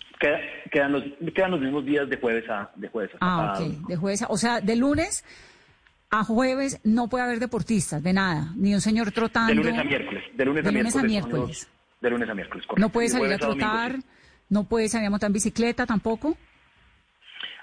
quedan, 0.72 0.92
los, 0.92 1.04
quedan 1.34 1.52
los 1.52 1.60
mismos 1.60 1.86
días 1.86 2.08
de 2.08 2.18
jueves 2.18 2.50
a 2.50 2.72
de 2.76 2.88
jueves 2.88 3.12
Ah, 3.20 3.56
ok. 3.56 3.88
De 3.88 3.96
jueves 3.96 4.24
o 4.28 4.38
sea, 4.38 4.62
de 4.62 4.76
lunes 4.76 5.26
a 6.12 6.26
jueves 6.26 6.82
no 6.84 7.08
puede 7.08 7.24
haber 7.24 7.40
deportistas, 7.40 8.04
de 8.04 8.12
nada, 8.12 8.54
ni 8.58 8.74
un 8.74 8.82
señor 8.82 9.12
trotando. 9.12 9.54
De 9.54 9.56
lunes 9.56 9.80
a 9.80 9.84
miércoles. 9.84 10.24
De 10.34 10.46
lunes, 10.46 10.66
a, 10.66 10.72
miércoles, 10.72 11.70
de 12.02 12.10
lunes 12.10 12.30
a 12.30 12.34
miércoles, 12.34 12.66
correcto. 12.68 12.86
No 12.86 12.92
puede 12.92 13.08
salir 13.08 13.34
a 13.34 13.38
trotar, 13.38 13.96
no 14.50 14.66
puede 14.66 14.90
salir 14.90 15.08
a 15.08 15.10
montar 15.10 15.28
en 15.28 15.34
bicicleta 15.34 15.86
tampoco. 15.86 16.38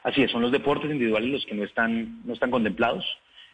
Así 0.03 0.23
es, 0.23 0.31
son 0.31 0.41
los 0.41 0.51
deportes 0.51 0.91
individuales 0.91 1.31
los 1.31 1.45
que 1.45 1.55
no 1.55 1.65
están, 1.65 2.23
no 2.25 2.33
están 2.33 2.51
contemplados. 2.51 3.05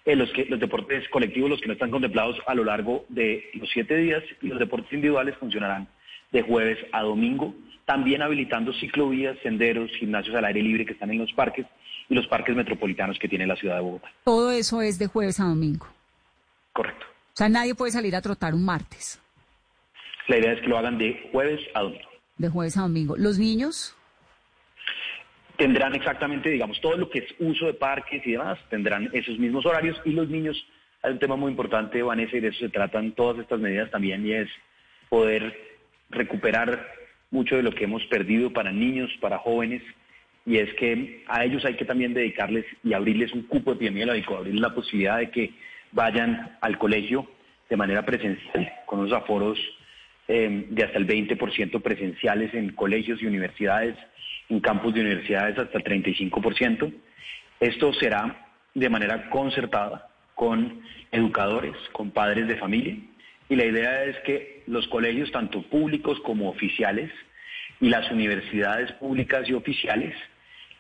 Eh, 0.05 0.15
los, 0.15 0.31
que, 0.31 0.45
los 0.45 0.61
deportes 0.61 1.09
colectivos 1.09 1.51
los 1.51 1.61
que 1.61 1.67
no 1.67 1.73
están 1.73 1.91
contemplados 1.91 2.37
a 2.47 2.55
lo 2.55 2.63
largo 2.63 3.07
de 3.09 3.51
los 3.55 3.69
siete 3.71 3.97
días 3.97 4.23
y 4.43 4.49
los 4.49 4.59
deportes 4.59 4.93
individuales 4.93 5.35
funcionarán 5.39 5.89
de 6.31 6.43
jueves 6.43 6.79
a 6.93 7.03
domingo, 7.03 7.55
también 7.85 8.23
habilitando 8.23 8.73
ciclovías, 8.75 9.39
senderos, 9.43 9.91
gimnasios 9.99 10.37
al 10.37 10.45
aire 10.45 10.63
libre 10.63 10.85
que 10.85 10.93
están 10.93 11.11
en 11.11 11.19
los 11.19 11.33
parques 11.33 11.67
y 12.09 12.15
los 12.15 12.27
parques 12.27 12.55
metropolitanos 12.55 13.19
que 13.19 13.29
tiene 13.29 13.47
la 13.47 13.57
ciudad 13.57 13.77
de 13.77 13.83
Bogotá. 13.83 14.11
Todo 14.25 14.51
eso 14.53 14.83
es 14.83 14.99
de 14.99 15.07
jueves 15.07 15.41
a 15.41 15.45
domingo. 15.45 15.87
Correcto. 16.73 17.07
O 17.07 17.37
sea, 17.37 17.49
nadie 17.49 17.75
puede 17.75 17.93
salir 17.93 18.15
a 18.15 18.23
trotar 18.23 18.55
un 18.55 18.65
martes. 18.65 19.21
La 20.29 20.39
idea 20.39 20.53
es 20.53 20.61
que 20.61 20.69
lo 20.69 20.79
hagan 20.79 20.99
de 20.99 21.29
jueves 21.33 21.61
a 21.75 21.83
domingo. 21.83 22.09
De 22.39 22.49
jueves 22.49 22.77
a 22.77 22.83
domingo. 22.83 23.17
¿Los 23.17 23.39
niños? 23.39 23.97
Tendrán 25.57 25.95
exactamente, 25.95 26.49
digamos, 26.49 26.81
todo 26.81 26.97
lo 26.97 27.11
que 27.11 27.21
es 27.21 27.35
uso 27.39 27.67
de 27.67 27.75
parques 27.75 28.27
y 28.27 28.33
demás, 28.33 28.59
tendrán 28.71 29.09
esos 29.13 29.39
mismos 29.39 29.65
horarios 29.67 30.01
y 30.05 30.11
los 30.11 30.29
niños, 30.29 30.57
hay 31.03 31.13
un 31.13 31.19
tema 31.21 31.37
muy 31.37 31.51
importante, 31.51 32.03
Vanessa, 32.03 32.37
y 32.37 32.41
de 32.41 32.49
eso 32.49 32.59
se 32.59 32.71
tratan 32.71 33.13
todas 33.13 33.39
estas 33.39 33.61
medidas 33.61 33.91
también, 33.91 34.27
y 34.27 34.33
es 34.33 34.49
poder 35.09 35.57
recuperar 36.11 36.89
mucho 37.31 37.57
de 37.57 37.63
lo 37.63 37.73
que 37.73 37.85
hemos 37.85 38.05
perdido 38.07 38.53
para 38.53 38.73
niños, 38.73 39.11
para 39.21 39.39
jóvenes, 39.39 39.83
y 40.47 40.59
es 40.59 40.73
que 40.75 41.25
a 41.27 41.45
ellos 41.45 41.65
hay 41.65 41.75
que 41.75 41.85
también 41.85 42.13
dedicarles 42.13 42.67
y 42.83 42.93
abrirles 42.93 43.33
un 43.33 43.45
cupo 43.45 43.73
epidemiológico, 43.73 44.37
abrirles 44.37 44.61
la 44.61 44.75
posibilidad 44.75 45.19
de 45.19 45.31
que 45.31 45.53
vayan 45.93 46.59
al 46.61 46.79
colegio 46.79 47.27
de 47.71 47.77
manera 47.77 48.05
presencial, 48.05 48.73
con 48.85 49.01
unos 49.01 49.13
aforos 49.13 49.59
eh, 50.29 50.67
de 50.69 50.85
hasta 50.85 50.99
el 50.99 51.07
20% 51.07 51.81
presenciales 51.81 52.53
en 52.55 52.73
colegios 52.73 53.23
y 53.23 53.27
universidades, 53.27 53.97
en 54.49 54.61
campus 54.61 54.95
de 54.95 55.01
universidades 55.01 55.59
hasta 55.59 55.79
el 55.79 55.85
35%. 55.85 56.93
Esto 57.61 57.93
será 57.95 58.49
de 58.75 58.91
manera 58.91 59.31
concertada 59.31 60.09
con 60.35 60.83
educadores, 61.11 61.77
con 61.93 62.11
padres 62.11 62.49
de 62.49 62.57
familia, 62.57 62.97
y 63.49 63.57
la 63.57 63.65
idea 63.65 64.05
es 64.05 64.17
que 64.21 64.63
los 64.67 64.87
colegios, 64.89 65.31
tanto 65.31 65.63
públicos 65.63 66.19
como 66.21 66.51
oficiales, 66.51 67.11
y 67.81 67.89
las 67.89 68.11
universidades 68.11 68.93
públicas 68.93 69.49
y 69.49 69.53
oficiales, 69.53 70.15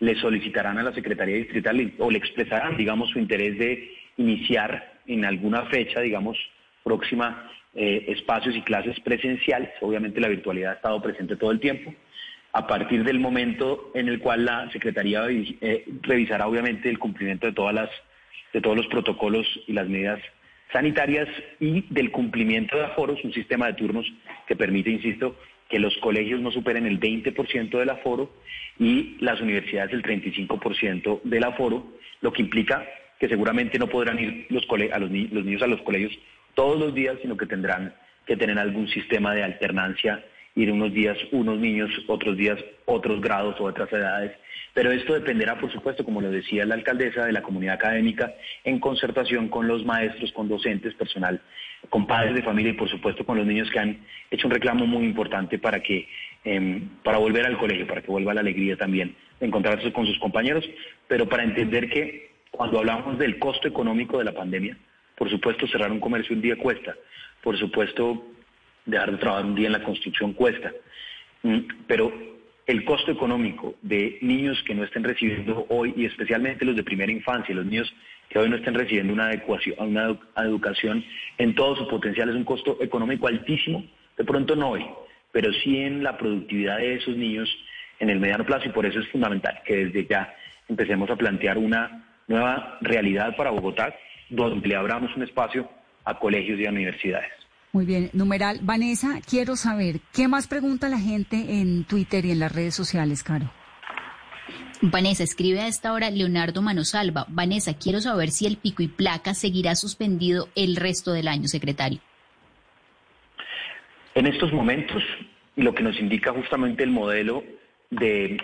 le 0.01 0.15
solicitarán 0.17 0.79
a 0.79 0.83
la 0.83 0.93
Secretaría 0.93 1.37
Distrital 1.37 1.93
o 1.99 2.11
le 2.11 2.19
expresarán, 2.19 2.77
digamos, 2.77 3.11
su 3.11 3.19
interés 3.19 3.59
de 3.59 3.91
iniciar 4.17 4.95
en 5.07 5.25
alguna 5.25 5.63
fecha, 5.67 6.01
digamos, 6.01 6.39
próxima, 6.83 7.51
eh, 7.75 8.05
espacios 8.09 8.55
y 8.57 8.63
clases 8.63 8.99
presenciales. 9.01 9.71
Obviamente 9.81 10.21
la 10.21 10.29
virtualidad 10.29 10.73
ha 10.73 10.77
estado 10.77 11.03
presente 11.03 11.37
todo 11.37 11.51
el 11.51 11.61
tiempo. 11.61 11.95
A 12.53 12.67
partir 12.67 13.03
del 13.03 13.19
momento 13.19 13.91
en 13.95 14.09
el 14.09 14.21
cual 14.21 14.45
la 14.45 14.71
Secretaría 14.71 15.25
eh, 15.29 15.85
revisará, 16.03 16.47
obviamente, 16.47 16.89
el 16.89 16.99
cumplimiento 16.99 17.47
de, 17.47 17.53
todas 17.53 17.75
las, 17.75 17.91
de 18.53 18.61
todos 18.61 18.77
los 18.77 18.87
protocolos 18.87 19.47
y 19.67 19.73
las 19.73 19.89
medidas 19.89 20.21
sanitarias 20.73 21.29
y 21.61 21.85
del 21.91 22.11
cumplimiento 22.11 22.77
de 22.77 22.85
aforos, 22.85 23.23
un 23.25 23.33
sistema 23.33 23.67
de 23.67 23.75
turnos 23.75 24.07
que 24.47 24.57
permite, 24.57 24.91
insisto, 24.91 25.37
que 25.75 25.81
los 25.81 25.97
colegios 25.97 26.41
no 26.41 26.53
superen 26.53 26.87
el 26.87 27.01
20% 27.01 27.81
del 27.81 27.91
aforo 27.91 28.31
y 28.79 29.17
las 29.19 29.41
universidades 29.41 29.93
el 29.93 30.05
35% 30.05 31.23
del 31.25 31.43
aforo, 31.43 31.85
lo 32.21 32.33
que 32.33 32.43
implica 32.43 32.87
que 33.19 33.29
seguramente 33.29 33.77
no 33.77 33.89
podrán 33.89 34.21
ir 34.21 34.47
los, 34.51 34.69
los 34.69 35.45
niños 35.45 35.63
a 35.63 35.67
los 35.67 35.83
colegios 35.83 36.13
todos 36.55 36.79
los 36.79 36.95
días, 36.95 37.17
sino 37.23 37.37
que 37.37 37.47
tendrán 37.47 37.93
que 38.25 38.37
tener 38.37 38.57
algún 38.57 38.87
sistema 38.87 39.35
de 39.35 39.43
alternancia, 39.43 40.25
ir 40.55 40.71
unos 40.71 40.95
días 40.95 41.19
unos 41.33 41.59
niños, 41.59 41.91
otros 42.07 42.37
días 42.37 42.65
otros 42.85 43.21
grados 43.21 43.57
o 43.59 43.65
otras 43.65 43.93
edades. 43.93 44.31
Pero 44.75 44.93
esto 44.93 45.15
dependerá, 45.15 45.59
por 45.59 45.73
supuesto, 45.73 46.05
como 46.05 46.21
lo 46.21 46.31
decía 46.31 46.65
la 46.67 46.77
alcaldesa, 46.77 47.27
de 47.27 47.33
la 47.33 47.43
comunidad 47.43 47.75
académica, 47.75 48.33
en 48.63 48.79
concertación 48.79 49.49
con 49.49 49.67
los 49.67 49.85
maestros, 49.85 50.31
con 50.35 50.49
docentes, 50.49 50.95
personal 50.95 51.41
con 51.91 52.07
padres 52.07 52.35
de 52.35 52.43
familia 52.43 52.73
y 52.73 52.77
por 52.77 52.89
supuesto 52.89 53.25
con 53.25 53.39
los 53.39 53.47
niños 53.47 53.71
que 53.71 53.79
han 53.79 53.99
hecho 54.31 54.47
un 54.47 54.55
reclamo 54.55 54.87
muy 54.87 55.05
importante 55.05 55.59
para 55.59 55.81
que 55.81 56.09
em, 56.45 56.89
para 57.03 57.19
volver 57.19 57.47
al 57.47 57.59
colegio, 57.59 57.87
para 57.87 58.03
que 58.03 58.11
vuelva 58.11 58.35
la 58.35 58.41
alegría 58.41 58.77
también 58.77 59.15
de 59.41 59.47
encontrarse 59.47 59.93
con 59.93 60.07
sus 60.07 60.19
compañeros, 60.19 60.65
pero 61.09 61.29
para 61.29 61.45
entender 61.45 61.89
que 61.89 62.31
cuando 62.51 62.79
hablamos 62.79 63.19
del 63.19 63.39
costo 63.39 63.69
económico 63.69 64.19
de 64.19 64.25
la 64.25 64.33
pandemia, 64.33 64.77
por 65.17 65.31
supuesto 65.31 65.67
cerrar 65.67 65.91
un 65.91 66.01
comercio 66.01 66.35
un 66.35 66.43
día 66.43 66.57
cuesta, 66.57 66.95
por 67.43 67.59
supuesto 67.59 68.25
dejar 68.87 69.13
de 69.13 69.19
trabajar 69.19 69.47
un 69.47 69.55
día 69.55 69.67
en 69.67 69.73
la 69.73 69.83
construcción 69.83 70.33
cuesta, 70.33 70.73
mm, 71.43 71.59
pero 71.87 72.13
el 72.67 72.85
costo 72.85 73.11
económico 73.11 73.75
de 73.83 74.19
niños 74.23 74.63
que 74.65 74.75
no 74.75 74.85
estén 74.85 75.05
recibiendo 75.05 75.67
hoy, 75.69 75.93
y 75.97 76.07
especialmente 76.07 76.65
los 76.65 76.77
de 76.77 76.83
primera 76.83 77.13
infancia, 77.13 77.55
los 77.55 77.67
niños 77.67 77.93
que 78.35 78.41
hoy 78.41 78.51
no 78.51 78.57
estén 78.57 78.75
recibiendo 78.75 79.13
una, 79.13 79.27
adecuación, 79.27 79.77
una 79.79 80.19
educación 80.39 81.05
en 81.39 81.55
todo 81.55 81.77
su 81.77 81.87
potencial, 81.87 82.31
es 82.31 82.35
un 82.35 82.43
costo 82.43 82.77
económico 82.81 83.29
altísimo, 83.29 83.85
de 84.19 84.25
pronto 84.25 84.57
no 84.57 84.71
hoy, 84.71 84.85
pero 85.31 85.53
sí 85.53 85.77
en 85.77 86.03
la 86.03 86.19
productividad 86.19 86.79
de 86.79 86.97
esos 86.97 87.17
niños 87.17 87.49
en 88.01 88.11
el 88.11 88.19
mediano 88.19 88.45
plazo, 88.45 88.67
y 88.67 88.73
por 88.73 88.87
eso 88.87 88.99
es 88.99 89.09
fundamental 89.11 89.63
que 89.65 89.87
desde 89.87 90.09
ya 90.09 90.35
empecemos 90.69 91.09
a 91.11 91.17
plantear 91.17 91.59
una 91.59 92.09
nueva 92.27 92.77
realidad 92.81 93.37
para 93.37 93.51
Bogotá, 93.51 93.95
donde 94.29 94.67
le 94.67 94.75
abramos 94.75 95.15
un 95.15 95.23
espacio 95.23 95.71
a 96.05 96.19
colegios 96.19 96.59
y 96.59 96.67
a 96.67 96.71
universidades. 96.71 97.31
Muy 97.71 97.87
bien, 97.87 98.11
numeral. 98.15 98.59
Vanessa, 98.63 99.21
quiero 99.31 99.55
saber, 99.55 100.01
¿qué 100.13 100.27
más 100.27 100.49
pregunta 100.49 100.89
la 100.89 100.99
gente 100.99 101.37
en 101.61 101.85
Twitter 101.85 102.25
y 102.25 102.33
en 102.33 102.41
las 102.41 102.53
redes 102.53 102.75
sociales, 102.75 103.23
Caro? 103.23 103.53
Vanessa, 104.81 105.23
escribe 105.23 105.61
a 105.61 105.69
esta 105.69 105.93
hora 105.93 106.11
Leonardo 106.11 106.61
Manosalva. 106.63 107.27
Vanessa, 107.29 107.75
quiero 107.75 108.01
saber 108.01 108.31
si 108.31 108.47
el 108.47 108.57
pico 108.57 108.83
y 108.83 108.89
placa 108.89 109.35
seguirá 109.35 109.75
suspendido 109.75 110.49
el 110.55 110.77
resto 110.77 111.13
del 111.13 111.29
año, 111.29 111.49
secretario. 111.49 112.01
En 114.15 114.27
estos 114.27 114.53
momentos, 114.53 115.03
lo 115.57 115.75
que 115.75 115.83
nos 115.83 115.99
indica 115.99 116.33
justamente 116.33 116.85
el 116.85 116.91
modelo 116.91 117.43
de 117.91 118.39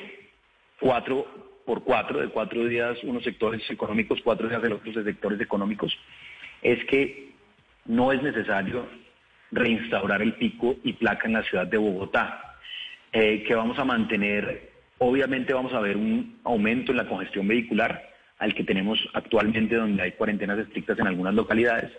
cuatro 0.80 1.26
por 1.64 1.84
cuatro, 1.84 2.20
de 2.20 2.28
cuatro 2.28 2.64
días 2.64 2.98
unos 3.04 3.22
sectores 3.22 3.68
económicos, 3.70 4.20
cuatro 4.24 4.48
días 4.48 4.62
de 4.62 5.04
sectores 5.04 5.40
económicos, 5.40 5.96
es 6.62 6.84
que 6.86 7.30
no 7.86 8.12
es 8.12 8.22
necesario 8.22 8.88
reinstaurar 9.52 10.22
el 10.22 10.34
pico 10.34 10.76
y 10.82 10.94
placa 10.94 11.26
en 11.26 11.34
la 11.34 11.42
ciudad 11.42 11.66
de 11.66 11.76
Bogotá, 11.76 12.56
eh, 13.12 13.42
que 13.46 13.54
vamos 13.54 13.78
a 13.78 13.84
mantener, 13.84 14.69
obviamente 15.00 15.54
vamos 15.54 15.72
a 15.72 15.80
ver 15.80 15.96
un 15.96 16.38
aumento 16.44 16.92
en 16.92 16.98
la 16.98 17.08
congestión 17.08 17.48
vehicular 17.48 18.08
al 18.38 18.54
que 18.54 18.64
tenemos 18.64 18.98
actualmente 19.14 19.74
donde 19.74 20.02
hay 20.02 20.12
cuarentenas 20.12 20.58
estrictas 20.58 20.98
en 20.98 21.06
algunas 21.06 21.34
localidades, 21.34 21.90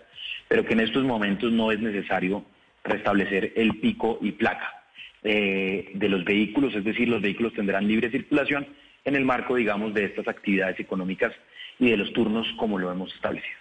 pero 0.48 0.64
que 0.64 0.72
en 0.72 0.80
estos 0.80 1.04
momentos 1.04 1.52
no 1.52 1.70
es 1.72 1.80
necesario 1.80 2.44
restablecer 2.84 3.52
el 3.56 3.78
pico 3.80 4.18
y 4.20 4.32
placa 4.32 4.84
eh, 5.22 5.90
de 5.94 6.08
los 6.08 6.24
vehículos, 6.24 6.74
es 6.74 6.84
decir, 6.84 7.08
los 7.08 7.22
vehículos 7.22 7.52
tendrán 7.54 7.86
libre 7.86 8.10
circulación 8.10 8.66
en 9.04 9.16
el 9.16 9.24
marco, 9.24 9.56
digamos, 9.56 9.94
de 9.94 10.04
estas 10.04 10.28
actividades 10.28 10.78
económicas 10.78 11.32
y 11.78 11.90
de 11.90 11.96
los 11.96 12.12
turnos 12.12 12.46
como 12.56 12.78
lo 12.78 12.90
hemos 12.90 13.12
establecido. 13.14 13.58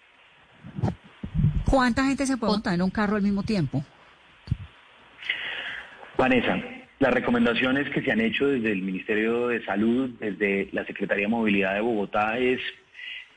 ¿Cuánta 1.70 2.06
gente 2.06 2.26
se 2.26 2.38
puede 2.38 2.54
montar 2.54 2.76
en 2.76 2.82
un 2.84 2.92
carro 2.92 3.16
al 3.16 3.24
mismo 3.24 3.42
tiempo? 3.44 3.84
Vanessa, 6.18 6.60
las 7.02 7.16
recomendaciones 7.16 7.90
que 7.90 8.04
se 8.04 8.12
han 8.12 8.22
hecho 8.22 8.48
desde 8.48 8.72
el 8.72 8.84
Ministerio 8.84 9.48
de 9.48 9.66
Salud, 9.66 10.12
desde 10.20 10.70
la 10.72 10.86
Secretaría 10.86 11.26
de 11.26 11.30
Movilidad 11.30 11.74
de 11.74 11.82
Bogotá, 11.82 12.38
es 12.38 12.60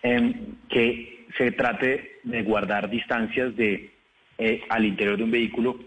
em, 0.02 0.34
que 0.68 1.24
se 1.38 1.50
trate 1.52 2.18
de 2.24 2.42
guardar 2.42 2.90
distancias 2.90 3.56
de 3.56 3.90
eh, 4.36 4.62
al 4.68 4.84
interior 4.84 5.16
de 5.16 5.24
un 5.24 5.30
vehículo, 5.30 5.80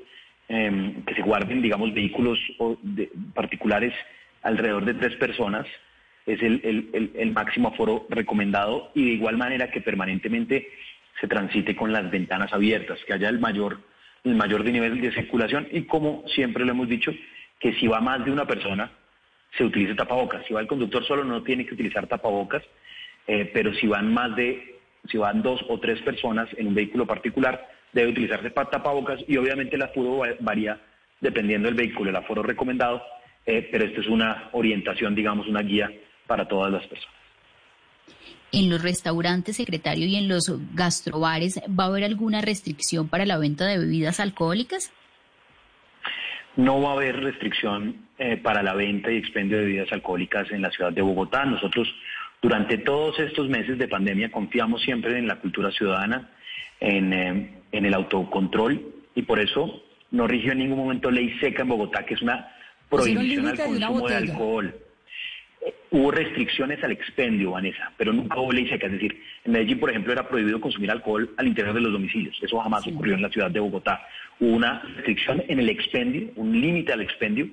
em, 0.49 1.03
que 1.03 1.13
se 1.13 1.21
guarden, 1.21 1.61
digamos, 1.61 1.93
vehículos 1.93 2.39
particulares 3.35 3.93
alrededor 4.41 4.83
de 4.83 4.95
tres 4.95 5.15
personas, 5.17 5.67
es 6.25 6.41
el 6.41 7.31
máximo 7.31 7.67
aforo 7.67 8.07
recomendado, 8.09 8.91
y 8.95 9.05
de 9.05 9.11
igual 9.11 9.37
manera 9.37 9.69
que 9.69 9.81
permanentemente 9.81 10.67
se 11.21 11.27
transite 11.27 11.75
con 11.75 11.93
las 11.93 12.09
ventanas 12.09 12.51
abiertas, 12.53 12.97
que 13.05 13.13
haya 13.13 13.29
el 13.29 13.39
mayor, 13.39 13.79
el 14.23 14.33
mayor 14.33 14.65
nivel 14.65 14.99
de 14.99 15.11
circulación. 15.11 15.67
Y 15.71 15.83
como 15.83 16.23
siempre 16.27 16.65
lo 16.65 16.71
hemos 16.71 16.89
dicho, 16.89 17.13
que 17.59 17.73
si 17.73 17.87
va 17.87 17.99
más 17.99 18.23
de 18.23 18.31
una 18.31 18.45
persona, 18.45 18.91
se 19.57 19.63
utilice 19.63 19.95
tapabocas. 19.95 20.45
Si 20.45 20.53
va 20.53 20.61
el 20.61 20.67
conductor 20.67 21.05
solo 21.05 21.23
no 21.23 21.43
tiene 21.43 21.65
que 21.65 21.73
utilizar 21.73 22.07
tapabocas, 22.07 22.63
eh, 23.27 23.49
pero 23.53 23.73
si 23.73 23.87
van 23.87 24.13
más 24.13 24.35
de, 24.35 24.79
si 25.09 25.17
van 25.17 25.41
dos 25.41 25.63
o 25.67 25.79
tres 25.79 26.01
personas 26.01 26.47
en 26.57 26.67
un 26.67 26.75
vehículo 26.75 27.05
particular, 27.05 27.67
debe 27.91 28.11
utilizarse 28.11 28.49
tapabocas 28.51 29.23
y 29.27 29.37
obviamente 29.37 29.75
el 29.75 29.81
aforo 29.81 30.21
varía 30.39 30.79
dependiendo 31.19 31.67
del 31.67 31.75
vehículo, 31.75 32.09
el 32.09 32.15
aforo 32.15 32.43
recomendado, 32.43 33.01
eh, 33.45 33.67
pero 33.71 33.85
esto 33.85 34.01
es 34.01 34.07
una 34.07 34.49
orientación, 34.51 35.15
digamos, 35.15 35.47
una 35.47 35.61
guía 35.61 35.91
para 36.27 36.47
todas 36.47 36.71
las 36.71 36.85
personas 36.85 37.17
en 38.51 38.69
los 38.69 38.81
restaurantes, 38.81 39.57
secretario, 39.57 40.07
y 40.07 40.15
en 40.15 40.27
los 40.27 40.51
gastrobares, 40.73 41.59
¿va 41.67 41.85
a 41.85 41.87
haber 41.87 42.03
alguna 42.03 42.41
restricción 42.41 43.07
para 43.07 43.25
la 43.25 43.37
venta 43.37 43.65
de 43.65 43.77
bebidas 43.77 44.19
alcohólicas? 44.19 44.91
No 46.57 46.81
va 46.81 46.89
a 46.89 46.93
haber 46.93 47.21
restricción 47.21 48.07
eh, 48.17 48.37
para 48.37 48.61
la 48.61 48.73
venta 48.73 49.11
y 49.11 49.17
expendio 49.17 49.57
de 49.57 49.63
bebidas 49.65 49.91
alcohólicas 49.91 50.51
en 50.51 50.61
la 50.61 50.71
ciudad 50.71 50.91
de 50.91 51.01
Bogotá. 51.01 51.45
Nosotros, 51.45 51.87
durante 52.41 52.79
todos 52.79 53.19
estos 53.19 53.47
meses 53.47 53.77
de 53.77 53.87
pandemia, 53.87 54.31
confiamos 54.31 54.81
siempre 54.81 55.17
en 55.17 55.27
la 55.27 55.37
cultura 55.37 55.71
ciudadana, 55.71 56.29
en, 56.79 57.13
eh, 57.13 57.51
en 57.71 57.85
el 57.85 57.93
autocontrol, 57.93 58.93
y 59.15 59.21
por 59.21 59.39
eso 59.39 59.83
no 60.11 60.27
rigió 60.27 60.51
en 60.51 60.59
ningún 60.59 60.79
momento 60.79 61.11
ley 61.11 61.37
seca 61.39 61.61
en 61.61 61.69
Bogotá, 61.69 62.05
que 62.05 62.15
es 62.15 62.21
una 62.21 62.51
prohibición 62.89 63.47
al 63.47 63.57
consumo 63.57 64.07
de 64.07 64.15
alcohol 64.15 64.75
hubo 65.91 66.11
restricciones 66.11 66.83
al 66.83 66.91
expendio, 66.91 67.51
Vanessa, 67.51 67.91
pero 67.97 68.13
nunca 68.13 68.39
hubo 68.39 68.51
ley 68.51 68.67
seca. 68.67 68.87
Es 68.87 68.93
decir, 68.93 69.21
en 69.43 69.51
Medellín, 69.51 69.79
por 69.79 69.89
ejemplo, 69.89 70.13
era 70.13 70.27
prohibido 70.27 70.59
consumir 70.59 70.91
alcohol 70.91 71.29
al 71.37 71.47
interior 71.47 71.73
de 71.73 71.81
los 71.81 71.91
domicilios. 71.91 72.37
Eso 72.41 72.59
jamás 72.59 72.85
ocurrió 72.87 73.15
en 73.15 73.21
la 73.21 73.29
ciudad 73.29 73.51
de 73.51 73.59
Bogotá. 73.59 74.05
Hubo 74.39 74.55
una 74.55 74.81
restricción 74.95 75.43
en 75.47 75.59
el 75.59 75.69
expendio, 75.69 76.29
un 76.35 76.59
límite 76.59 76.93
al 76.93 77.01
expendio. 77.01 77.47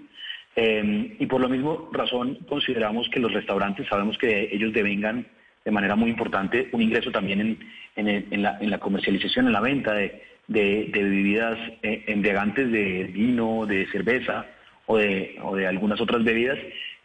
Eh, 0.57 1.17
y 1.19 1.27
por 1.27 1.41
la 1.41 1.49
misma 1.49 1.77
razón 1.93 2.39
consideramos 2.49 3.09
que 3.09 3.21
los 3.21 3.33
restaurantes, 3.33 3.89
sabemos 3.89 4.17
que 4.19 4.51
ellos 4.53 4.73
devengan 4.73 5.27
de 5.65 5.71
manera 5.71 5.97
muy 5.97 6.11
importante 6.11 6.69
un 6.73 6.83
ingreso 6.83 7.11
también 7.11 7.59
en, 7.97 8.43
la, 8.43 8.79
comercialización, 8.79 9.47
en 9.47 9.53
la 9.53 9.61
venta 9.61 9.95
de, 9.95 10.23
bebidas 10.47 11.59
eh, 11.83 12.05
embriagantes, 12.07 12.71
de 12.71 13.05
vino, 13.05 13.65
de 13.67 13.87
cerveza 13.87 14.47
o 14.87 14.99
de, 14.99 15.39
o 15.43 15.57
de 15.57 15.67
algunas 15.67 16.01
otras 16.01 16.23
bebidas 16.23 16.59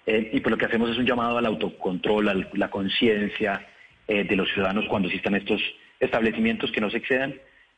eh, 0.05 0.31
y 0.33 0.39
pues 0.39 0.51
lo 0.51 0.57
que 0.57 0.65
hacemos 0.65 0.89
es 0.89 0.97
un 0.97 1.05
llamado 1.05 1.37
al 1.37 1.45
autocontrol, 1.45 2.29
a 2.29 2.35
la 2.53 2.69
conciencia 2.69 3.67
eh, 4.07 4.23
de 4.23 4.35
los 4.35 4.49
ciudadanos 4.51 4.85
cuando 4.89 5.07
existan 5.07 5.35
estos 5.35 5.61
establecimientos 5.99 6.71
que 6.71 6.81
no 6.81 6.89
se 6.89 6.97
excedan 6.97 7.35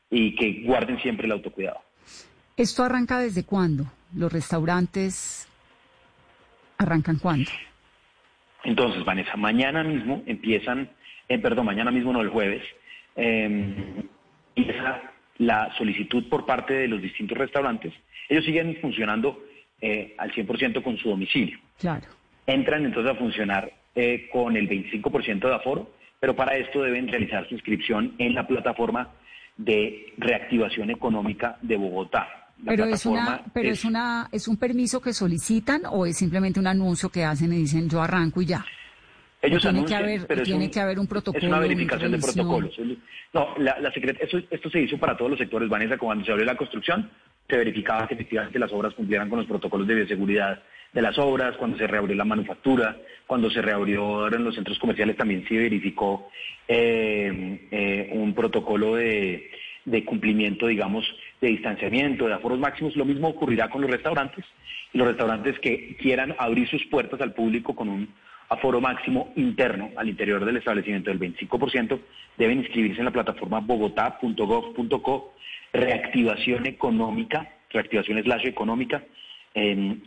y 0.10 0.36
que 0.36 0.64
guarden 0.64 1.00
siempre 1.02 1.26
el 1.26 1.34
autocuidado. 1.34 1.82
¿Esto 2.56 2.84
arranca 2.84 3.20
desde 3.20 3.44
cuándo? 3.44 3.86
¿Los 4.16 4.32
restaurantes 4.32 5.48
arrancan 6.78 7.18
cuándo? 7.18 7.50
Entonces, 8.64 9.04
Vanessa, 9.04 9.36
mañana 9.38 9.84
mismo 9.84 10.24
empiezan, 10.26 10.90
eh, 11.28 11.40
perdón, 11.40 11.66
mañana 11.66 11.92
mismo 11.92 12.14
no 12.14 12.22
el 12.22 12.30
jueves, 12.30 12.62
em, 13.16 14.04
empieza 14.56 15.02
la 15.38 15.74
solicitud 15.78 16.30
por 16.30 16.46
parte 16.46 16.74
de 16.74 16.88
los 16.88 17.02
distintos 17.02 17.38
restaurantes. 17.38 17.94
Ellos 18.30 18.46
siguen 18.46 18.78
funcionando 18.80 19.44
al 20.18 20.32
100% 20.32 20.84
con 20.84 20.98
su 20.98 21.10
domicilio. 21.10 21.58
Claro 21.80 22.08
entran 22.46 22.86
entonces 22.86 23.12
a 23.12 23.16
funcionar 23.16 23.72
eh, 23.96 24.30
con 24.32 24.56
el 24.56 24.70
25% 24.70 25.40
de 25.40 25.56
aforo, 25.56 25.92
pero 26.20 26.36
para 26.36 26.56
esto 26.58 26.82
deben 26.82 27.08
realizar 27.08 27.48
su 27.48 27.56
inscripción 27.56 28.14
en 28.18 28.34
la 28.34 28.48
plataforma 28.48 29.10
de 29.58 30.14
reactivación 30.18 30.90
económica 30.90 31.58
de 31.62 31.78
Bogotá. 31.78 32.28
pero 32.66 32.86
es 32.86 33.06
una, 33.06 33.44
pero 33.54 33.70
es, 33.70 33.86
una, 33.86 34.30
es 34.32 34.48
un 34.48 34.58
permiso 34.58 35.02
que 35.02 35.14
solicitan 35.14 35.82
o 35.90 36.06
es 36.06 36.18
simplemente 36.18 36.60
un 36.60 36.68
anuncio 36.68 37.10
que 37.10 37.24
hacen 37.24 37.54
y 37.54 37.58
dicen 37.58 37.90
yo 37.90 38.02
arranco 38.02 38.42
y 38.42 38.46
ya. 38.46 38.66
Ellos 39.42 39.62
tiene 39.62 39.86
que 39.86 39.96
haber, 39.96 40.28
pero 40.28 40.44
tiene 40.44 40.70
que 40.70 40.80
haber 40.80 41.00
un 41.00 41.08
protocolo. 41.08 41.44
Es 41.44 41.50
una 41.50 41.60
verificación 41.60 42.12
de 42.12 42.20
protocolos. 42.20 42.78
No, 43.34 43.56
la, 43.58 43.80
la 43.80 43.90
esto, 43.90 44.40
esto 44.50 44.70
se 44.70 44.82
hizo 44.82 44.98
para 44.98 45.18
todos 45.18 45.32
los 45.32 45.40
sectores. 45.40 45.68
Vanessa, 45.68 45.98
cuando 45.98 46.24
se 46.26 46.32
abrió 46.32 46.46
la 46.46 46.56
construcción, 46.56 47.10
se 47.50 47.58
verificaba 47.58 48.08
que 48.08 48.14
efectivamente 48.14 48.60
las 48.60 48.72
obras 48.72 48.94
cumplieran 48.94 49.30
con 49.30 49.40
los 49.40 49.48
protocolos 49.48 49.88
de 49.88 49.96
bioseguridad 49.96 50.62
de 50.94 51.02
las 51.02 51.18
obras, 51.18 51.56
cuando 51.58 51.78
se 51.78 51.88
reabrió 51.88 52.16
la 52.16 52.26
manufactura, 52.26 52.98
cuando 53.26 53.50
se 53.50 53.62
reabrieron 53.62 54.44
los 54.44 54.56
centros 54.56 54.78
comerciales 54.78 55.16
también 55.16 55.48
se 55.48 55.56
verificó 55.56 56.30
eh, 56.68 57.68
eh, 57.72 58.10
un 58.14 58.34
protocolo 58.34 58.96
de, 58.96 59.50
cumplimiento, 60.06 60.68
digamos, 60.68 61.06
de 61.40 61.48
distanciamiento, 61.48 62.28
de 62.28 62.34
aforos 62.34 62.60
máximos. 62.60 62.96
Lo 62.96 63.06
mismo 63.06 63.30
ocurrirá 63.30 63.70
con 63.70 63.82
los 63.82 63.90
restaurantes. 63.90 64.46
Los 64.94 65.08
restaurantes 65.08 65.58
que 65.60 65.96
quieran 65.96 66.36
abrir 66.38 66.68
sus 66.68 66.86
puertas 66.88 67.22
al 67.22 67.34
público 67.34 67.74
con 67.74 67.88
un 67.88 68.10
aforo 68.52 68.82
máximo 68.82 69.32
interno 69.38 69.92
al 69.96 70.10
interior 70.10 70.44
del 70.44 70.58
establecimiento 70.58 71.10
del 71.10 71.20
25%, 71.20 72.00
deben 72.38 72.60
inscribirse 72.60 73.00
en 73.00 73.06
la 73.06 73.12
plataforma 73.12 73.62
bogotá.gov.co, 73.62 75.34
reactivación 75.72 76.66
económica, 76.66 77.50
reactivación 77.70 78.22
slash 78.22 78.46
económica, 78.46 79.04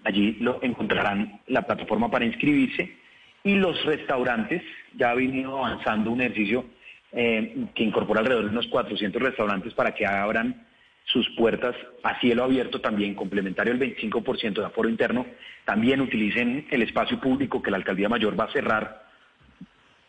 allí 0.05 0.37
lo 0.41 0.63
encontrarán 0.63 1.41
la 1.47 1.63
plataforma 1.63 2.11
para 2.11 2.27
inscribirse. 2.27 2.97
Y 3.45 3.55
los 3.55 3.83
restaurantes, 3.87 4.63
ya 4.95 5.11
ha 5.11 5.15
venido 5.15 5.65
avanzando 5.65 6.11
un 6.11 6.21
ejercicio 6.21 6.67
eh, 7.13 7.67
que 7.75 7.83
incorpora 7.83 8.21
alrededor 8.21 8.45
de 8.45 8.51
unos 8.51 8.67
400 8.69 9.23
restaurantes 9.23 9.73
para 9.73 9.95
que 9.95 10.07
abran 10.07 10.67
sus 11.05 11.29
puertas 11.31 11.77
a 12.03 12.19
cielo 12.21 12.45
abierto 12.45 12.81
también, 12.81 13.15
complementario 13.15 13.73
el 13.73 13.81
25% 13.81 14.55
de 14.55 14.65
aforo 14.65 14.89
interno, 14.89 15.27
también 15.65 16.01
utilicen 16.01 16.67
el 16.71 16.83
espacio 16.83 17.21
público 17.21 17.63
que 17.63 17.71
la 17.71 17.77
Alcaldía 17.77 18.09
Mayor 18.09 18.39
va 18.39 18.45
a 18.45 18.53
cerrar, 18.53 19.05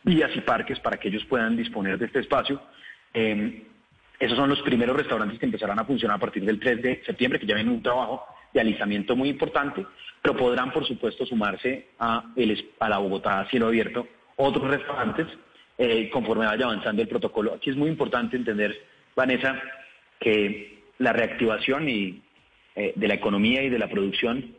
vías 0.03 0.31
y 0.35 0.41
parques 0.41 0.79
para 0.79 0.97
que 0.97 1.09
ellos 1.09 1.25
puedan 1.25 1.57
disponer 1.57 1.97
de 1.97 2.05
este 2.05 2.19
espacio. 2.19 2.61
Eh, 3.13 3.63
esos 4.19 4.37
son 4.37 4.49
los 4.49 4.61
primeros 4.61 4.95
restaurantes 4.95 5.39
que 5.39 5.45
empezarán 5.45 5.79
a 5.79 5.85
funcionar 5.85 6.17
a 6.17 6.19
partir 6.19 6.45
del 6.45 6.59
3 6.59 6.81
de 6.81 7.03
septiembre, 7.05 7.39
que 7.39 7.45
ya 7.45 7.55
ven 7.55 7.69
un 7.69 7.81
trabajo 7.81 8.25
de 8.53 8.61
alistamiento 8.61 9.15
muy 9.15 9.29
importante, 9.29 9.85
pero 10.21 10.37
podrán, 10.37 10.71
por 10.71 10.87
supuesto, 10.87 11.25
sumarse 11.25 11.89
a, 11.99 12.31
el, 12.35 12.71
a 12.79 12.89
la 12.89 12.99
Bogotá 12.99 13.41
a 13.41 13.49
cielo 13.49 13.67
abierto 13.67 14.07
otros 14.37 14.69
restaurantes 14.69 15.27
eh, 15.77 16.09
conforme 16.09 16.45
vaya 16.45 16.65
avanzando 16.65 17.01
el 17.01 17.07
protocolo. 17.07 17.53
Aquí 17.53 17.69
es 17.69 17.75
muy 17.75 17.89
importante 17.89 18.37
entender, 18.37 18.75
Vanessa, 19.15 19.61
que 20.19 20.74
la 20.97 21.13
reactivación 21.13 21.89
y, 21.89 22.21
eh, 22.75 22.93
de 22.95 23.07
la 23.07 23.13
economía 23.13 23.63
y 23.63 23.69
de 23.69 23.79
la 23.79 23.89
producción 23.89 24.55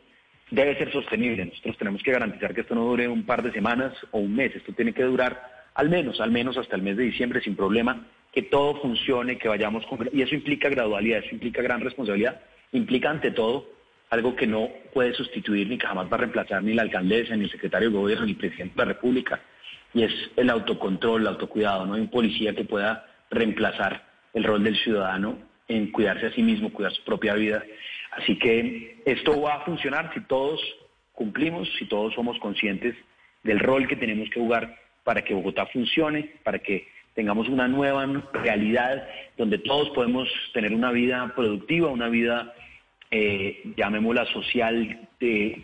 debe 0.49 0.77
ser 0.77 0.91
sostenible. 0.91 1.45
Nosotros 1.45 1.77
tenemos 1.77 2.03
que 2.03 2.11
garantizar 2.11 2.53
que 2.53 2.61
esto 2.61 2.75
no 2.75 2.85
dure 2.85 3.07
un 3.07 3.25
par 3.25 3.43
de 3.43 3.51
semanas 3.51 3.93
o 4.11 4.19
un 4.19 4.35
mes. 4.35 4.55
Esto 4.55 4.73
tiene 4.73 4.93
que 4.93 5.03
durar 5.03 5.67
al 5.75 5.89
menos, 5.89 6.19
al 6.19 6.31
menos 6.31 6.57
hasta 6.57 6.75
el 6.75 6.81
mes 6.81 6.97
de 6.97 7.03
diciembre 7.03 7.41
sin 7.41 7.55
problema, 7.55 8.07
que 8.33 8.43
todo 8.43 8.81
funcione, 8.81 9.37
que 9.37 9.47
vayamos 9.47 9.85
con... 9.85 10.09
Y 10.11 10.21
eso 10.21 10.35
implica 10.35 10.69
gradualidad, 10.69 11.19
eso 11.19 11.35
implica 11.35 11.61
gran 11.61 11.81
responsabilidad, 11.81 12.41
implica 12.71 13.09
ante 13.09 13.31
todo 13.31 13.69
algo 14.09 14.35
que 14.35 14.47
no 14.47 14.69
puede 14.93 15.13
sustituir 15.13 15.67
ni 15.67 15.77
que 15.77 15.85
jamás 15.85 16.07
va 16.11 16.15
a 16.15 16.19
reemplazar 16.19 16.63
ni 16.63 16.73
la 16.73 16.83
alcaldesa, 16.83 17.35
ni 17.35 17.43
el 17.43 17.51
secretario 17.51 17.89
de 17.89 17.97
gobierno, 17.97 18.25
ni 18.25 18.31
el 18.31 18.37
presidente 18.37 18.73
de 18.75 18.85
la 18.85 18.93
República, 18.93 19.41
y 19.93 20.03
es 20.03 20.13
el 20.35 20.49
autocontrol, 20.49 21.21
el 21.21 21.27
autocuidado. 21.27 21.85
No 21.85 21.95
hay 21.95 22.01
un 22.01 22.09
policía 22.09 22.55
que 22.55 22.63
pueda 22.63 23.05
reemplazar 23.29 24.05
el 24.33 24.43
rol 24.43 24.63
del 24.63 24.77
ciudadano 24.77 25.37
en 25.67 25.91
cuidarse 25.91 26.27
a 26.27 26.33
sí 26.33 26.41
mismo, 26.41 26.71
cuidar 26.71 26.93
su 26.93 27.03
propia 27.03 27.33
vida. 27.33 27.63
Así 28.11 28.37
que 28.37 29.01
esto 29.05 29.41
va 29.41 29.55
a 29.55 29.65
funcionar 29.65 30.11
si 30.13 30.21
todos 30.21 30.59
cumplimos, 31.13 31.69
si 31.77 31.85
todos 31.85 32.13
somos 32.13 32.39
conscientes 32.39 32.95
del 33.43 33.59
rol 33.59 33.87
que 33.87 33.95
tenemos 33.95 34.29
que 34.29 34.39
jugar 34.39 34.77
para 35.03 35.23
que 35.23 35.33
Bogotá 35.33 35.65
funcione, 35.67 36.31
para 36.43 36.59
que 36.59 36.87
tengamos 37.13 37.49
una 37.49 37.67
nueva 37.67 38.05
realidad 38.33 39.07
donde 39.37 39.57
todos 39.57 39.89
podemos 39.89 40.29
tener 40.53 40.73
una 40.73 40.91
vida 40.91 41.33
productiva, 41.35 41.89
una 41.89 42.09
vida, 42.09 42.53
eh, 43.09 43.73
llamémosla 43.75 44.25
social, 44.25 45.07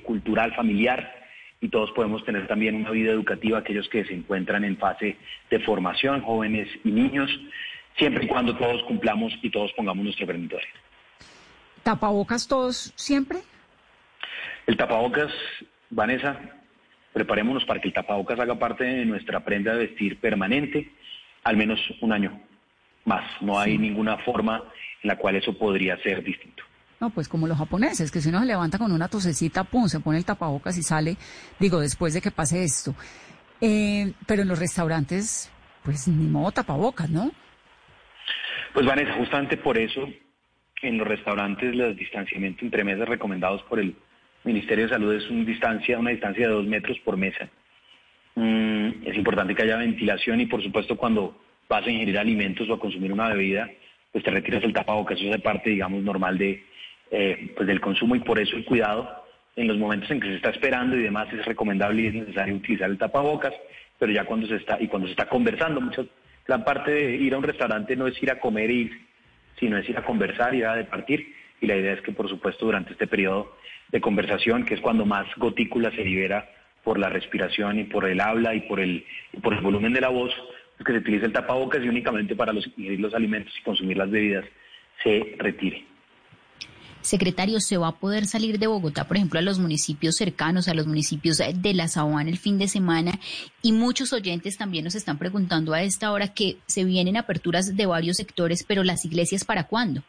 cultural, 0.04 0.56
familiar, 0.56 1.24
y 1.62 1.70
todos 1.70 1.92
podemos 1.92 2.26
tener 2.26 2.48
también 2.48 2.76
una 2.76 2.90
vida 2.90 3.12
educativa, 3.12 3.60
aquellos 3.60 3.88
que 3.88 4.04
se 4.04 4.14
encuentran 4.14 4.66
en 4.66 4.78
fase 4.78 5.16
de 5.50 5.60
formación, 5.60 6.22
jóvenes 6.22 6.68
y 6.84 6.92
niños, 6.92 7.30
siempre 7.98 8.26
y 8.26 8.28
cuando 8.28 8.56
todos 8.56 8.84
cumplamos 8.84 9.34
y 9.42 9.50
todos 9.50 9.72
pongamos 9.74 10.04
nuestro 10.04 10.28
granito 10.28 10.58
¿Tapabocas 11.84 12.48
todos 12.48 12.94
siempre? 12.96 13.40
El 14.66 14.78
tapabocas, 14.78 15.32
Vanessa, 15.90 16.40
preparémonos 17.12 17.66
para 17.66 17.82
que 17.82 17.90
el 17.90 17.94
tapabocas 17.94 18.40
haga 18.40 18.58
parte 18.58 18.86
de 18.86 19.06
nuestra 19.06 19.44
prenda 19.44 19.74
de 19.74 19.88
vestir 19.88 20.20
permanente, 20.20 20.94
al 21.44 21.58
menos 21.58 21.80
un 22.02 22.14
año 22.14 22.40
más. 23.04 23.24
No 23.42 23.60
hay 23.60 23.78
ninguna 23.78 24.18
forma 24.20 24.64
en 25.02 25.08
la 25.10 25.18
cual 25.18 25.36
eso 25.36 25.58
podría 25.58 25.98
ser 25.98 26.24
distinto. 26.24 26.64
No, 27.02 27.10
pues 27.10 27.28
como 27.28 27.48
los 27.48 27.58
japoneses, 27.58 28.12
que 28.12 28.22
si 28.22 28.30
uno 28.30 28.40
se 28.40 28.46
levanta 28.46 28.78
con 28.78 28.94
una 28.94 29.10
tosecita, 29.10 29.66
pum, 29.66 29.90
se 29.90 30.00
pone 30.00 30.18
el 30.18 30.24
tapabocas 30.24 30.78
y 30.78 30.84
sale, 30.84 31.18
digo, 31.60 31.82
después 31.82 32.14
de 32.14 32.22
que 32.22 32.32
pase 32.32 32.64
esto. 32.64 32.96
Eh, 33.60 34.14
pero 34.26 34.44
en 34.44 34.48
los 34.48 34.58
restaurantes, 34.58 35.52
pues 35.84 36.08
ni 36.08 36.28
modo 36.28 36.52
tapabocas, 36.54 37.10
¿no? 37.10 37.32
Pues 38.74 38.88
Vanessa, 38.88 39.14
justamente 39.14 39.58
por 39.58 39.78
eso 39.78 40.10
en 40.82 40.98
los 40.98 41.08
restaurantes 41.08 41.76
los 41.76 41.96
distanciamientos 41.96 42.64
entre 42.64 42.84
mesas 42.84 43.08
recomendados 43.08 43.62
por 43.64 43.80
el 43.80 43.96
Ministerio 44.44 44.86
de 44.86 44.90
Salud 44.90 45.14
es 45.14 45.30
una 45.30 45.46
distancia, 45.46 46.00
una 46.00 46.10
distancia 46.10 46.48
de 46.48 46.54
dos 46.54 46.66
metros 46.66 46.98
por 47.06 47.16
mesa. 47.16 47.50
Mm, 48.36 49.06
es 49.06 49.16
importante 49.16 49.54
que 49.54 49.62
haya 49.62 49.78
ventilación 49.78 50.42
y 50.42 50.48
por 50.48 50.64
supuesto 50.64 50.98
cuando 50.98 51.40
vas 51.70 51.86
a 51.86 51.92
ingerir 51.92 52.18
alimentos 52.18 52.68
o 52.68 52.74
a 52.74 52.80
consumir 52.80 53.14
una 53.14 53.30
bebida, 53.30 53.70
pues 54.12 54.24
te 54.24 54.32
retiras 54.32 54.64
el 54.64 54.74
tapabocas, 54.74 55.22
eso 55.22 55.34
es 55.34 55.42
parte, 55.42 55.70
digamos, 55.70 56.02
normal 56.02 56.40
de, 56.40 56.64
eh, 57.12 57.54
pues 57.56 57.68
del 57.68 57.80
consumo 57.80 58.16
y 58.16 58.22
por 58.22 58.40
eso 58.40 58.58
el 58.58 58.66
cuidado 58.66 59.24
en 59.56 59.68
los 59.68 59.78
momentos 59.78 60.10
en 60.10 60.20
que 60.20 60.30
se 60.30 60.36
está 60.38 60.50
esperando 60.50 60.98
y 60.98 61.04
demás 61.04 61.32
es 61.32 61.46
recomendable 61.46 62.02
y 62.02 62.08
es 62.08 62.14
necesario 62.16 62.56
utilizar 62.56 62.90
el 62.90 62.98
tapabocas, 62.98 63.54
pero 64.00 64.12
ya 64.12 64.26
cuando 64.26 64.48
se 64.48 64.56
está 64.56 64.78
y 64.82 64.88
cuando 64.88 65.08
se 65.08 65.12
está 65.12 65.30
conversando, 65.30 65.80
muchas 65.80 66.08
la 66.48 66.64
parte 66.66 66.92
de 66.92 67.16
ir 67.16 67.34
a 67.34 67.38
un 67.38 67.44
restaurante 67.44 67.96
no 67.96 68.08
es 68.08 68.22
ir 68.22 68.32
a 68.32 68.40
comer 68.40 68.70
y 68.70 68.82
ir, 68.82 69.02
sino 69.60 69.78
es 69.78 69.88
ir 69.88 69.98
a 69.98 70.04
conversar, 70.04 70.54
ir 70.54 70.66
a 70.66 70.76
departir 70.76 71.34
y 71.62 71.68
la 71.68 71.78
idea 71.78 71.94
es 71.94 72.02
que 72.02 72.12
por 72.12 72.30
supuesto 72.30 72.66
durante 72.66 72.92
este 72.92 73.08
periodo 73.08 73.56
de 73.90 74.02
conversación, 74.02 74.66
que 74.66 74.74
es 74.74 74.82
cuando 74.82 75.06
más 75.06 75.26
gotícula 75.38 75.92
se 75.92 76.04
libera 76.04 76.50
por 76.84 77.00
la 77.00 77.10
respiración 77.10 77.80
y 77.80 77.84
por 77.86 78.06
el 78.06 78.20
habla 78.20 78.54
y 78.54 78.62
por 78.62 78.80
el, 78.80 79.06
por 79.42 79.54
el 79.54 79.62
volumen 79.62 79.94
de 79.94 80.02
la 80.02 80.10
voz, 80.10 80.34
pues 80.76 80.86
que 80.86 80.92
se 80.92 81.00
utilice 81.00 81.26
el 81.26 81.32
tapabocas 81.32 81.82
y 81.82 81.88
únicamente 81.88 82.36
para 82.36 82.52
los, 82.52 82.68
ingerir 82.78 83.00
los 83.00 83.14
alimentos 83.14 83.54
y 83.58 83.64
consumir 83.64 83.98
las 83.98 84.10
bebidas 84.10 84.46
se 85.02 85.36
retire. 85.38 85.93
Secretario, 87.04 87.60
¿se 87.60 87.76
va 87.76 87.90
a 87.90 87.96
poder 87.96 88.26
salir 88.26 88.60
de 88.60 88.68
Bogotá, 88.68 89.06
por 89.10 89.18
ejemplo, 89.18 89.38
a 89.38 89.42
los 89.42 89.60
municipios 89.60 90.16
cercanos, 90.16 90.70
a 90.70 90.74
los 90.74 90.88
municipios 90.88 91.38
de 91.38 91.74
la 91.74 91.90
Sabana 91.90 92.30
el 92.30 92.38
fin 92.38 92.58
de 92.58 92.70
semana? 92.70 93.12
Y 93.62 93.74
muchos 93.74 94.14
oyentes 94.14 94.58
también 94.58 94.86
nos 94.86 94.96
están 94.96 95.18
preguntando 95.18 95.74
a 95.74 95.82
esta 95.82 96.14
hora 96.14 96.34
que 96.34 96.56
se 96.66 96.86
vienen 96.86 97.18
aperturas 97.18 97.76
de 97.76 97.86
varios 97.86 98.16
sectores, 98.16 98.64
pero 98.66 98.86
las 98.86 99.04
iglesias 99.04 99.44
para 99.44 99.66
cuándo? 99.66 100.02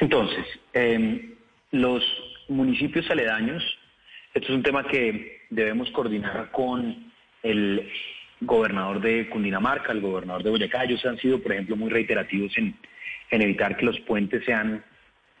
Entonces, 0.00 0.46
em, 0.72 1.34
los 1.72 2.02
municipios 2.48 3.10
aledaños, 3.10 3.62
esto 4.32 4.48
es 4.48 4.54
un 4.54 4.62
tema 4.62 4.88
que 4.88 5.42
debemos 5.50 5.90
coordinar 5.90 6.50
con 6.52 7.12
el 7.42 7.86
gobernador 8.40 9.02
de 9.02 9.28
Cundinamarca, 9.28 9.92
el 9.92 10.00
gobernador 10.00 10.42
de 10.42 10.50
Boyacá. 10.50 10.84
Ellos 10.84 11.04
han 11.04 11.18
sido, 11.18 11.38
por 11.42 11.52
ejemplo, 11.52 11.76
muy 11.76 11.90
reiterativos 11.90 12.56
en, 12.56 12.74
en 13.30 13.42
evitar 13.42 13.76
que 13.76 13.84
los 13.84 14.00
puentes 14.00 14.42
sean 14.46 14.82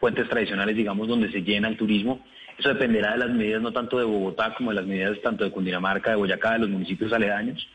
puentes 0.00 0.28
tradicionales, 0.28 0.76
digamos, 0.76 1.08
donde 1.08 1.30
se 1.30 1.42
llena 1.42 1.68
el 1.68 1.76
turismo. 1.76 2.24
Eso 2.58 2.70
dependerá 2.70 3.12
de 3.12 3.18
las 3.18 3.30
medidas 3.30 3.62
no 3.62 3.72
tanto 3.72 3.98
de 3.98 4.04
Bogotá 4.04 4.54
como 4.54 4.70
de 4.70 4.76
las 4.76 4.86
medidas 4.86 5.20
tanto 5.22 5.44
de 5.44 5.50
Cundinamarca, 5.50 6.10
de 6.10 6.16
Boyacá, 6.16 6.54
de 6.54 6.60
los 6.60 6.70
municipios 6.70 7.12
aledaños. 7.12 7.68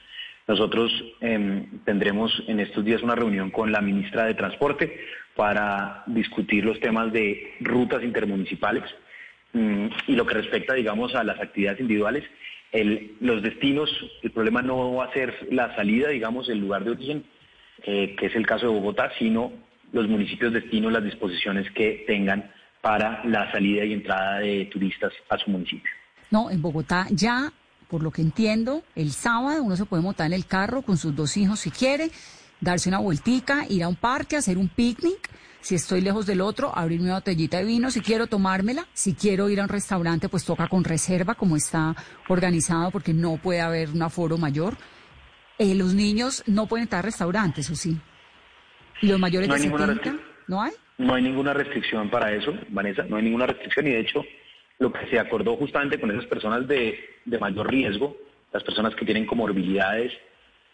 Nosotros 0.48 0.92
em, 1.22 1.80
tendremos 1.86 2.44
en 2.48 2.60
estos 2.60 2.84
días 2.84 3.02
una 3.02 3.16
reunión 3.16 3.50
con 3.50 3.72
la 3.72 3.80
ministra 3.80 4.26
de 4.26 4.34
Transporte 4.34 5.00
para 5.36 6.04
discutir 6.08 6.66
los 6.66 6.80
temas 6.80 7.14
de 7.14 7.54
rutas 7.62 8.04
intermunicipales 8.04 8.84
mm, 9.54 9.88
y 10.08 10.16
lo 10.16 10.26
que 10.26 10.34
respecta, 10.34 10.74
digamos, 10.74 11.16
a 11.16 11.24
las 11.24 11.40
actividades 11.40 11.80
individuales. 11.80 12.24
los 13.22 13.42
destinos, 13.42 13.90
el 14.24 14.32
problema 14.32 14.62
no 14.62 14.96
va 14.96 15.06
a 15.06 15.14
ser 15.14 15.48
la 15.52 15.76
salida, 15.76 16.10
digamos, 16.10 16.50
el 16.50 16.60
lugar 16.60 16.84
de 16.84 16.92
origen, 16.92 17.24
eh, 17.84 18.16
que 18.18 18.26
es 18.26 18.36
el 18.36 18.46
caso 18.46 18.66
de 18.68 18.74
Bogotá, 18.74 19.12
sino 19.20 19.52
los 19.94 20.08
municipios 20.10 20.52
destino 20.52 20.90
las 20.90 21.04
disposiciones 21.04 21.72
que 21.72 22.04
tengan 22.06 22.52
para 22.82 23.24
la 23.24 23.50
salida 23.52 23.86
y 23.86 23.94
entrada 23.94 24.40
de 24.40 24.66
turistas 24.66 25.14
a 25.30 25.38
su 25.38 25.50
municipio. 25.50 25.90
No, 26.32 26.52
en 26.52 26.62
Bogotá 26.62 27.08
ya, 27.12 27.54
por 27.88 28.04
lo 28.04 28.12
que 28.12 28.22
entiendo, 28.22 28.84
el 28.96 29.12
sábado 29.12 29.64
uno 29.64 29.78
se 29.78 29.86
puede 29.86 30.04
montar 30.04 30.28
en 30.28 30.34
el 30.34 30.46
carro 30.46 30.82
con 30.82 30.98
sus 30.98 31.16
dos 31.16 31.38
hijos 31.38 31.62
si 31.62 31.72
quiere, 31.72 32.10
darse 32.60 32.90
una 32.90 32.98
vueltica, 32.98 33.66
ir 33.70 33.84
a 33.84 33.88
un 33.88 33.96
parque, 33.96 34.36
hacer 34.36 34.58
un 34.58 34.68
picnic. 34.68 35.30
Si 35.62 35.76
estoy 35.76 36.02
lejos 36.02 36.26
del 36.26 36.42
otro, 36.42 36.78
abrirme 36.78 37.06
una 37.06 37.16
botellita 37.16 37.58
de 37.58 37.64
vino, 37.64 37.90
si 37.90 38.02
quiero 38.02 38.28
tomármela. 38.28 38.86
Si 38.94 39.14
quiero 39.14 39.50
ir 39.50 39.62
a 39.62 39.64
un 39.64 39.70
restaurante, 39.70 40.28
pues 40.28 40.44
toca 40.44 40.68
con 40.68 40.84
reserva, 40.84 41.36
como 41.36 41.56
está 41.56 41.96
organizado, 42.28 42.92
porque 42.92 43.14
no 43.14 43.38
puede 43.38 43.62
haber 43.62 43.92
un 43.92 44.02
aforo 44.02 44.38
mayor. 44.38 44.76
Eh, 45.58 45.74
los 45.76 45.94
niños 45.94 46.44
no 46.48 46.68
pueden 46.68 46.84
estar 46.84 47.00
en 47.00 47.12
restaurantes, 47.12 47.70
¿o 47.70 47.76
sí? 47.76 47.98
¿Y 49.04 49.08
los 49.08 49.20
mayores 49.20 49.50
no 49.50 49.56
de 49.56 49.60
70? 49.60 50.16
¿No 50.48 50.62
hay? 50.62 50.72
No 50.98 51.14
hay 51.14 51.24
ninguna 51.24 51.54
restricción 51.54 52.10
para 52.10 52.32
eso, 52.32 52.58
Vanessa, 52.70 53.04
no 53.04 53.18
hay 53.18 53.24
ninguna 53.24 53.48
restricción 53.48 53.86
y 53.88 53.90
de 53.92 54.00
hecho 54.00 54.24
lo 54.80 54.94
que 54.94 55.06
se 55.08 55.20
acordó 55.20 55.58
justamente 55.58 56.00
con 56.00 56.10
esas 56.12 56.26
personas 56.26 56.66
de, 56.70 56.98
mayor 57.40 57.70
riesgo, 57.70 58.16
las 58.54 58.64
personas 58.64 58.96
que 58.96 59.04
tienen 59.04 59.26
comorbilidades 59.26 60.14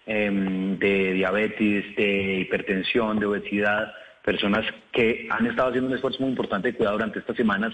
em, 0.06 0.78
de 0.78 1.14
diabetes, 1.14 1.96
de 1.96 2.42
hipertensión, 2.42 3.20
de 3.20 3.26
obesidad, 3.26 3.94
personas 4.24 4.64
que 4.92 5.28
han 5.32 5.48
estado 5.48 5.70
haciendo 5.70 5.90
un 5.90 5.96
esfuerzo 5.96 6.20
muy 6.20 6.30
importante 6.30 6.68
de 6.68 6.78
cuidado 6.78 6.98
durante 6.98 7.20
estas 7.20 7.36
semanas 7.36 7.74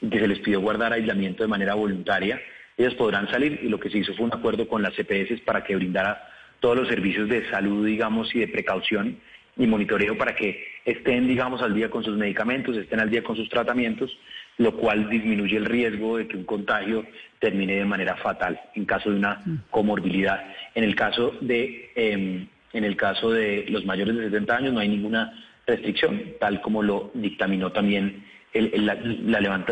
y 0.00 0.08
que 0.08 0.20
se 0.20 0.28
les 0.28 0.38
pidió 0.38 0.60
guardar 0.60 0.92
aislamiento 0.92 1.42
de 1.42 1.48
manera 1.48 1.74
voluntaria, 1.74 2.40
ellas 2.76 2.94
podrán 2.94 3.28
salir 3.28 3.58
y 3.60 3.68
lo 3.68 3.80
que 3.80 3.90
se 3.90 3.98
hizo 3.98 4.14
fue 4.14 4.26
un 4.26 4.34
acuerdo 4.34 4.68
con 4.68 4.82
las 4.82 4.94
CPS 4.94 5.40
para 5.44 5.64
que 5.64 5.74
brindara 5.74 6.28
todos 6.60 6.76
los 6.76 6.88
servicios 6.88 7.28
de 7.28 7.48
salud, 7.50 7.84
digamos, 7.84 8.32
y 8.34 8.38
de 8.40 8.48
precaución 8.48 9.18
y 9.56 9.66
monitoreo 9.66 10.16
para 10.18 10.34
que 10.34 10.64
estén, 10.84 11.26
digamos, 11.26 11.62
al 11.62 11.74
día 11.74 11.90
con 11.90 12.04
sus 12.04 12.16
medicamentos, 12.16 12.76
estén 12.76 13.00
al 13.00 13.10
día 13.10 13.22
con 13.22 13.36
sus 13.36 13.48
tratamientos, 13.48 14.16
lo 14.58 14.76
cual 14.76 15.08
disminuye 15.08 15.56
el 15.56 15.64
riesgo 15.64 16.18
de 16.18 16.28
que 16.28 16.36
un 16.36 16.44
contagio 16.44 17.04
termine 17.38 17.76
de 17.76 17.84
manera 17.84 18.16
fatal 18.16 18.60
en 18.74 18.84
caso 18.84 19.10
de 19.10 19.16
una 19.16 19.42
mm. 19.44 19.56
comorbilidad. 19.70 20.44
En 20.74 20.84
el 20.84 20.94
caso 20.94 21.34
de, 21.40 21.90
em, 21.94 22.46
en 22.72 22.84
el 22.84 22.96
caso 22.96 23.30
de 23.30 23.66
los 23.68 23.84
mayores 23.84 24.16
de 24.16 24.24
70 24.24 24.56
años 24.56 24.72
no 24.72 24.80
hay 24.80 24.88
ninguna 24.88 25.44
restricción, 25.66 26.22
tal 26.38 26.60
como 26.60 26.82
lo 26.82 27.10
dictaminó 27.14 27.72
también 27.72 28.24
el, 28.52 28.86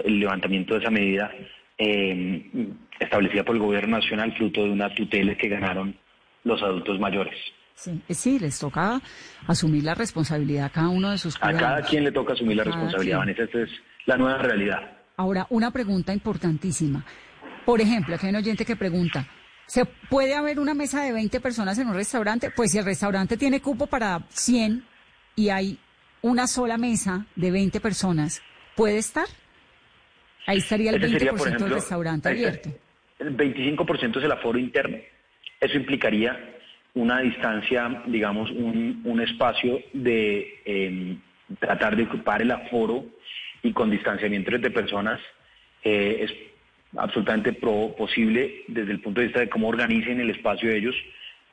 levantamiento 0.04 0.74
de 0.74 0.80
esa 0.80 0.90
medida 0.90 1.30
eh, 1.78 2.50
establecida 2.98 3.44
por 3.44 3.56
el 3.56 3.62
gobierno 3.62 3.98
nacional, 3.98 4.34
fruto 4.36 4.64
de 4.64 4.70
una 4.70 4.94
tutela 4.94 5.34
que 5.36 5.48
ganaron 5.48 5.96
los 6.44 6.62
adultos 6.62 6.98
mayores. 6.98 7.36
Sí, 7.74 8.00
eh, 8.08 8.14
sí, 8.14 8.38
les 8.38 8.58
toca 8.58 9.00
asumir 9.46 9.84
la 9.84 9.94
responsabilidad 9.94 10.66
a 10.66 10.70
cada 10.70 10.88
uno 10.88 11.10
de 11.10 11.18
sus 11.18 11.36
cuidados. 11.36 11.62
A 11.62 11.64
cada 11.64 11.82
quien 11.82 12.04
le 12.04 12.12
toca 12.12 12.32
asumir 12.32 12.56
la 12.56 12.64
responsabilidad, 12.64 13.18
Vanessa, 13.18 13.42
esta 13.42 13.62
es 13.62 13.70
la 14.06 14.16
nueva 14.16 14.38
realidad. 14.38 14.98
Ahora, 15.16 15.46
una 15.50 15.70
pregunta 15.70 16.12
importantísima. 16.12 17.04
Por 17.64 17.80
ejemplo, 17.80 18.14
aquí 18.14 18.26
hay 18.26 18.30
un 18.30 18.36
oyente 18.36 18.64
que 18.64 18.76
pregunta, 18.76 19.26
¿se 19.66 19.84
puede 19.84 20.34
haber 20.34 20.60
una 20.60 20.74
mesa 20.74 21.02
de 21.02 21.12
20 21.12 21.40
personas 21.40 21.78
en 21.78 21.88
un 21.88 21.94
restaurante? 21.94 22.50
Pues 22.50 22.72
si 22.72 22.78
el 22.78 22.84
restaurante 22.84 23.36
tiene 23.36 23.60
cupo 23.60 23.86
para 23.86 24.24
100 24.28 24.84
y 25.36 25.48
hay 25.48 25.78
una 26.22 26.46
sola 26.46 26.78
mesa 26.78 27.26
de 27.34 27.50
20 27.50 27.80
personas, 27.80 28.40
¿puede 28.76 28.98
estar? 28.98 29.26
Ahí 30.46 30.58
estaría 30.58 30.90
el 30.90 31.00
20% 31.00 31.58
del 31.58 31.70
restaurante 31.70 32.28
abierto. 32.28 32.70
El 33.18 33.36
25% 33.36 34.18
es 34.18 34.24
el 34.24 34.32
aforo 34.32 34.58
interno. 34.58 34.98
Eso 35.60 35.76
implicaría 35.76 36.53
una 36.94 37.20
distancia, 37.20 38.02
digamos, 38.06 38.50
un, 38.50 39.20
espacio 39.20 39.80
de 39.92 40.60
em, 40.64 41.18
tratar 41.58 41.96
de 41.96 42.04
ocupar 42.04 42.42
el 42.42 42.50
aforo 42.50 43.04
y 43.62 43.72
con 43.72 43.90
distanciamiento 43.90 44.54
entre 44.54 44.70
personas 44.70 45.20
eh, 45.82 46.18
es 46.20 46.32
absolutamente 46.96 47.52
posible 47.52 48.64
desde 48.68 48.92
el 48.92 49.00
punto 49.00 49.20
de 49.20 49.26
vista 49.26 49.40
de 49.40 49.48
cómo 49.48 49.68
organicen 49.68 50.20
el 50.20 50.30
espacio 50.30 50.68
de 50.68 50.78
ellos. 50.78 50.94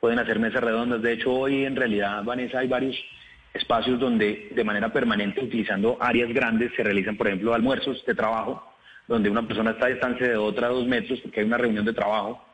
Pueden 0.00 0.18
hacer 0.18 0.38
mesas 0.38 0.62
redondas. 0.62 1.02
De 1.02 1.12
hecho, 1.12 1.32
hoy 1.32 1.64
en 1.64 1.76
realidad, 1.76 2.22
Vanessa, 2.24 2.60
hay 2.60 2.68
varios 2.68 2.96
espacios 3.52 3.98
donde 3.98 4.48
de 4.54 4.64
manera 4.64 4.92
permanente, 4.92 5.42
utilizando 5.42 5.96
áreas 6.00 6.32
grandes, 6.32 6.72
se 6.76 6.82
realizan, 6.82 7.16
por 7.16 7.26
ejemplo, 7.26 7.54
almuerzos 7.54 8.04
de 8.06 8.14
trabajo, 8.14 8.72
donde 9.08 9.28
una 9.28 9.46
persona 9.46 9.72
está 9.72 9.86
a 9.86 9.90
distancia 9.90 10.28
de 10.28 10.36
otra 10.36 10.68
dos 10.68 10.86
metros 10.86 11.20
porque 11.20 11.40
hay 11.40 11.46
una 11.46 11.58
reunión 11.58 11.84
de 11.84 11.92
trabajo. 11.92 12.44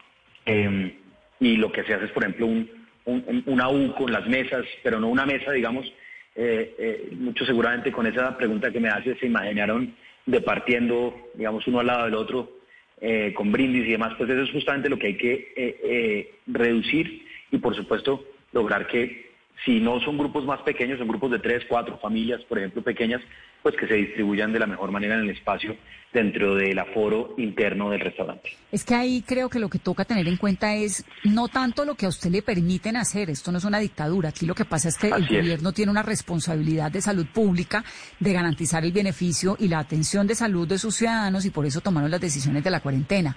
Em, 0.44 0.92
y 1.40 1.56
lo 1.56 1.70
que 1.70 1.84
se 1.84 1.94
hace 1.94 2.06
es, 2.06 2.10
por 2.10 2.24
ejemplo, 2.24 2.46
un, 2.46 2.77
un, 3.08 3.42
una 3.46 3.68
U 3.68 3.94
con 3.94 4.12
las 4.12 4.26
mesas, 4.26 4.64
pero 4.82 5.00
no 5.00 5.08
una 5.08 5.26
mesa, 5.26 5.52
digamos. 5.52 5.86
Eh, 6.34 6.74
eh, 6.78 7.08
muchos 7.16 7.46
seguramente 7.46 7.90
con 7.90 8.06
esa 8.06 8.36
pregunta 8.36 8.70
que 8.70 8.78
me 8.78 8.88
hace 8.88 9.16
se 9.16 9.26
imaginaron 9.26 9.94
departiendo, 10.24 11.30
digamos, 11.34 11.66
uno 11.66 11.80
al 11.80 11.86
lado 11.86 12.04
del 12.04 12.14
otro, 12.14 12.58
eh, 13.00 13.32
con 13.34 13.50
brindis 13.50 13.86
y 13.86 13.92
demás. 13.92 14.14
Pues 14.16 14.30
eso 14.30 14.42
es 14.42 14.50
justamente 14.50 14.88
lo 14.88 14.98
que 14.98 15.08
hay 15.08 15.16
que 15.16 16.30
reducir 16.46 17.26
y, 17.50 17.58
por 17.58 17.74
supuesto, 17.74 18.24
lograr 18.52 18.86
que 18.86 19.27
si 19.64 19.80
no 19.80 20.00
son 20.00 20.18
grupos 20.18 20.44
más 20.44 20.60
pequeños, 20.62 20.98
son 20.98 21.08
grupos 21.08 21.30
de 21.30 21.38
tres, 21.38 21.64
cuatro 21.68 21.98
familias, 21.98 22.40
por 22.44 22.58
ejemplo, 22.58 22.82
pequeñas, 22.82 23.20
pues 23.62 23.74
que 23.76 23.88
se 23.88 23.94
distribuyan 23.94 24.52
de 24.52 24.60
la 24.60 24.66
mejor 24.66 24.90
manera 24.90 25.14
en 25.14 25.22
el 25.22 25.30
espacio 25.30 25.76
dentro 26.12 26.54
del 26.54 26.78
aforo 26.78 27.34
interno 27.36 27.90
del 27.90 28.00
restaurante. 28.00 28.50
Es 28.72 28.84
que 28.84 28.94
ahí 28.94 29.22
creo 29.26 29.48
que 29.48 29.58
lo 29.58 29.68
que 29.68 29.78
toca 29.78 30.04
tener 30.04 30.26
en 30.28 30.36
cuenta 30.36 30.74
es 30.74 31.04
no 31.24 31.48
tanto 31.48 31.84
lo 31.84 31.94
que 31.94 32.06
a 32.06 32.08
usted 32.08 32.30
le 32.30 32.42
permiten 32.42 32.96
hacer, 32.96 33.30
esto 33.30 33.52
no 33.52 33.58
es 33.58 33.64
una 33.64 33.78
dictadura, 33.78 34.30
aquí 34.30 34.46
lo 34.46 34.54
que 34.54 34.64
pasa 34.64 34.88
es 34.88 34.96
que 34.96 35.08
el 35.08 35.26
gobierno 35.26 35.72
tiene 35.72 35.90
una 35.90 36.02
responsabilidad 36.02 36.90
de 36.90 37.02
salud 37.02 37.26
pública 37.26 37.84
de 38.20 38.32
garantizar 38.32 38.84
el 38.84 38.92
beneficio 38.92 39.56
y 39.58 39.68
la 39.68 39.80
atención 39.80 40.26
de 40.26 40.34
salud 40.34 40.66
de 40.66 40.78
sus 40.78 40.94
ciudadanos 40.94 41.44
y 41.44 41.50
por 41.50 41.66
eso 41.66 41.80
tomaron 41.80 42.10
las 42.10 42.20
decisiones 42.20 42.64
de 42.64 42.70
la 42.70 42.80
cuarentena. 42.80 43.36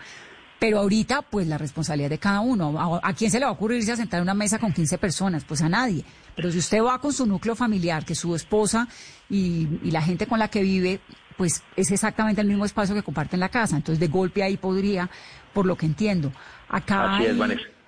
Pero 0.61 0.77
ahorita, 0.77 1.23
pues 1.23 1.47
la 1.47 1.57
responsabilidad 1.57 2.11
de 2.11 2.19
cada 2.19 2.41
uno. 2.41 2.99
¿A, 3.01 3.13
quién 3.13 3.31
se 3.31 3.39
le 3.39 3.45
va 3.45 3.49
a 3.49 3.53
ocurrir 3.55 3.79
irse 3.79 3.93
a 3.93 3.95
sentar 3.95 4.19
en 4.19 4.25
una 4.25 4.35
mesa 4.35 4.59
con 4.59 4.71
15 4.71 4.99
personas? 4.99 5.43
Pues 5.43 5.59
a 5.63 5.69
nadie. 5.69 6.05
Pero 6.35 6.51
si 6.51 6.59
usted 6.59 6.83
va 6.83 7.01
con 7.01 7.11
su 7.13 7.25
núcleo 7.25 7.55
familiar, 7.55 8.05
que 8.05 8.13
su 8.13 8.35
esposa 8.35 8.87
y, 9.27 9.65
la 9.89 10.03
gente 10.03 10.27
con 10.27 10.37
la 10.37 10.49
que 10.49 10.61
vive, 10.61 10.99
pues 11.35 11.63
es 11.75 11.89
exactamente 11.89 12.41
el 12.41 12.47
mismo 12.47 12.63
espacio 12.63 12.93
que 12.93 13.01
comparten 13.01 13.39
la 13.39 13.49
casa. 13.49 13.75
Entonces, 13.75 13.99
de 13.99 14.07
golpe 14.07 14.43
ahí 14.43 14.55
podría, 14.55 15.09
por 15.51 15.65
lo 15.65 15.75
que 15.75 15.87
entiendo. 15.87 16.31
Acá 16.69 17.15
hay, 17.15 17.25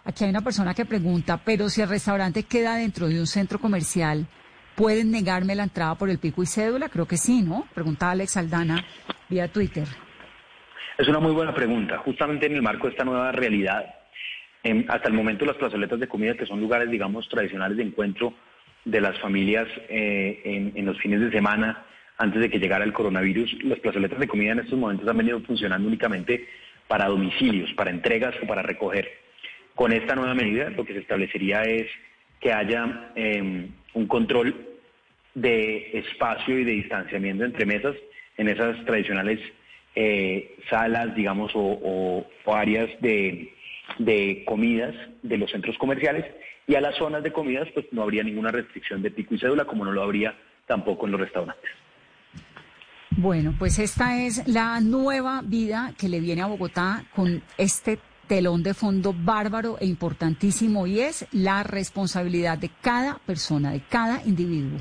aquí 0.03 0.23
hay 0.23 0.31
una 0.31 0.41
persona 0.41 0.73
que 0.73 0.85
pregunta, 0.85 1.37
pero 1.45 1.69
si 1.69 1.81
el 1.81 1.89
restaurante 1.89 2.41
queda 2.41 2.77
dentro 2.77 3.07
de 3.07 3.19
un 3.19 3.27
centro 3.27 3.59
comercial, 3.59 4.25
¿pueden 4.75 5.11
negarme 5.11 5.53
la 5.53 5.61
entrada 5.61 5.93
por 5.93 6.09
el 6.09 6.17
pico 6.17 6.41
y 6.41 6.47
cédula? 6.47 6.89
Creo 6.89 7.07
que 7.07 7.17
sí, 7.17 7.43
¿no? 7.43 7.67
Preguntaba 7.75 8.13
Alex 8.13 8.35
Aldana 8.35 8.83
vía 9.29 9.47
Twitter. 9.47 9.87
Es 10.97 11.07
una 11.07 11.19
muy 11.19 11.31
buena 11.31 11.53
pregunta. 11.55 11.97
Justamente 11.97 12.45
en 12.45 12.53
el 12.53 12.61
marco 12.61 12.85
de 12.85 12.91
esta 12.91 13.03
nueva 13.03 13.31
realidad, 13.31 13.95
hasta 14.87 15.07
el 15.07 15.13
momento 15.13 15.43
las 15.45 15.57
plazoletas 15.57 15.99
de 15.99 16.07
comida, 16.07 16.35
que 16.35 16.45
son 16.45 16.59
lugares, 16.59 16.89
digamos, 16.89 17.27
tradicionales 17.27 17.77
de 17.77 17.83
encuentro 17.83 18.33
de 18.85 19.01
las 19.01 19.17
familias 19.19 19.67
eh, 19.89 20.71
en, 20.75 20.85
los 20.85 20.99
fines 20.99 21.19
de 21.19 21.31
semana, 21.31 21.83
antes 22.17 22.41
de 22.41 22.49
que 22.49 22.59
llegara 22.59 22.85
el 22.85 22.93
coronavirus, 22.93 23.63
las 23.63 23.79
plazoletas 23.79 24.19
de 24.19 24.27
comida 24.27 24.51
en 24.51 24.59
estos 24.59 24.77
momentos 24.77 25.07
han 25.07 25.17
venido 25.17 25.39
funcionando 25.41 25.87
únicamente 25.87 26.47
para 26.87 27.07
domicilios, 27.07 27.73
para 27.73 27.89
entregas 27.89 28.35
o 28.43 28.45
para 28.45 28.61
recoger. 28.61 29.09
Con 29.73 29.91
esta 29.93 30.13
nueva 30.15 30.35
medida, 30.35 30.69
lo 30.69 30.85
que 30.85 30.93
se 30.93 30.99
establecería 30.99 31.63
es 31.63 31.87
que 32.39 32.53
haya 32.53 33.11
em, 33.15 33.69
un 33.95 34.05
control 34.05 34.55
de 35.33 35.97
espacio 35.97 36.59
y 36.59 36.63
de 36.63 36.73
distanciamiento 36.73 37.45
entre 37.45 37.65
mesas 37.65 37.95
en 38.37 38.49
esas 38.49 38.85
tradicionales 38.85 39.39
eh, 39.95 40.57
salas, 40.69 41.15
digamos, 41.15 41.51
o, 41.55 42.25
áreas 42.45 42.89
de, 43.01 43.53
comidas 44.45 44.95
de 45.21 45.37
los 45.37 45.51
centros 45.51 45.77
comerciales 45.77 46.25
y 46.67 46.75
a 46.75 46.81
las 46.81 46.95
zonas 46.95 47.23
de 47.23 47.31
comidas 47.33 47.67
pues 47.73 47.85
no 47.91 48.03
habría 48.03 48.23
ninguna 48.23 48.51
restricción 48.51 49.01
de 49.01 49.11
pico 49.11 49.35
y 49.35 49.39
cédula 49.39 49.65
como 49.65 49.83
no 49.85 49.91
lo 49.91 50.01
habría 50.01 50.33
tampoco 50.65 51.05
en 51.05 51.11
los 51.11 51.21
restaurantes. 51.21 51.69
Bueno, 53.17 53.53
pues 53.59 53.77
esta 53.77 54.23
es 54.23 54.47
la 54.47 54.79
nueva 54.79 55.41
vida 55.43 55.93
que 55.97 56.09
le 56.09 56.19
viene 56.19 56.41
a 56.41 56.47
Bogotá 56.47 57.05
con 57.13 57.43
este 57.57 57.99
telón 58.27 58.63
de 58.63 58.73
fondo 58.73 59.13
bárbaro 59.13 59.77
e 59.79 59.85
importantísimo 59.85 60.87
y 60.87 61.01
es 61.01 61.27
la 61.31 61.61
responsabilidad 61.63 62.57
de 62.57 62.71
cada 62.81 63.19
persona, 63.19 63.71
de 63.71 63.81
cada 63.81 64.23
individuo. 64.25 64.79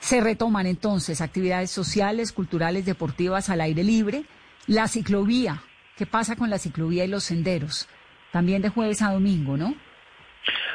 Se 0.00 0.20
retoman 0.20 0.66
entonces 0.66 1.20
actividades 1.20 1.70
sociales, 1.70 2.32
culturales, 2.32 2.86
deportivas 2.86 3.50
al 3.50 3.60
aire 3.60 3.84
libre, 3.84 4.24
la 4.66 4.88
ciclovía, 4.88 5.62
¿qué 5.96 6.06
pasa 6.06 6.36
con 6.36 6.50
la 6.50 6.58
ciclovía 6.58 7.04
y 7.04 7.08
los 7.08 7.24
senderos? 7.24 7.88
También 8.32 8.62
de 8.62 8.70
jueves 8.70 9.02
a 9.02 9.12
domingo, 9.12 9.56
¿no? 9.56 9.74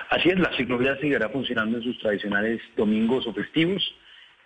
Así 0.09 0.29
es, 0.29 0.39
la 0.39 0.55
ciclovía 0.55 0.95
seguirá 0.97 1.29
funcionando 1.29 1.77
en 1.77 1.83
sus 1.83 1.99
tradicionales 1.99 2.61
domingos 2.75 3.27
o 3.27 3.33
festivos. 3.33 3.83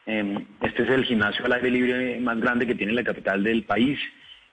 Em, 0.05 0.45
este 0.61 0.83
es 0.83 0.89
el 0.89 1.05
gimnasio 1.05 1.45
al 1.45 1.53
aire 1.53 1.71
libre 1.71 2.19
más 2.19 2.39
grande 2.39 2.67
que 2.67 2.75
tiene 2.75 2.91
la 2.91 3.03
capital 3.03 3.43
del 3.43 3.63
país. 3.63 3.97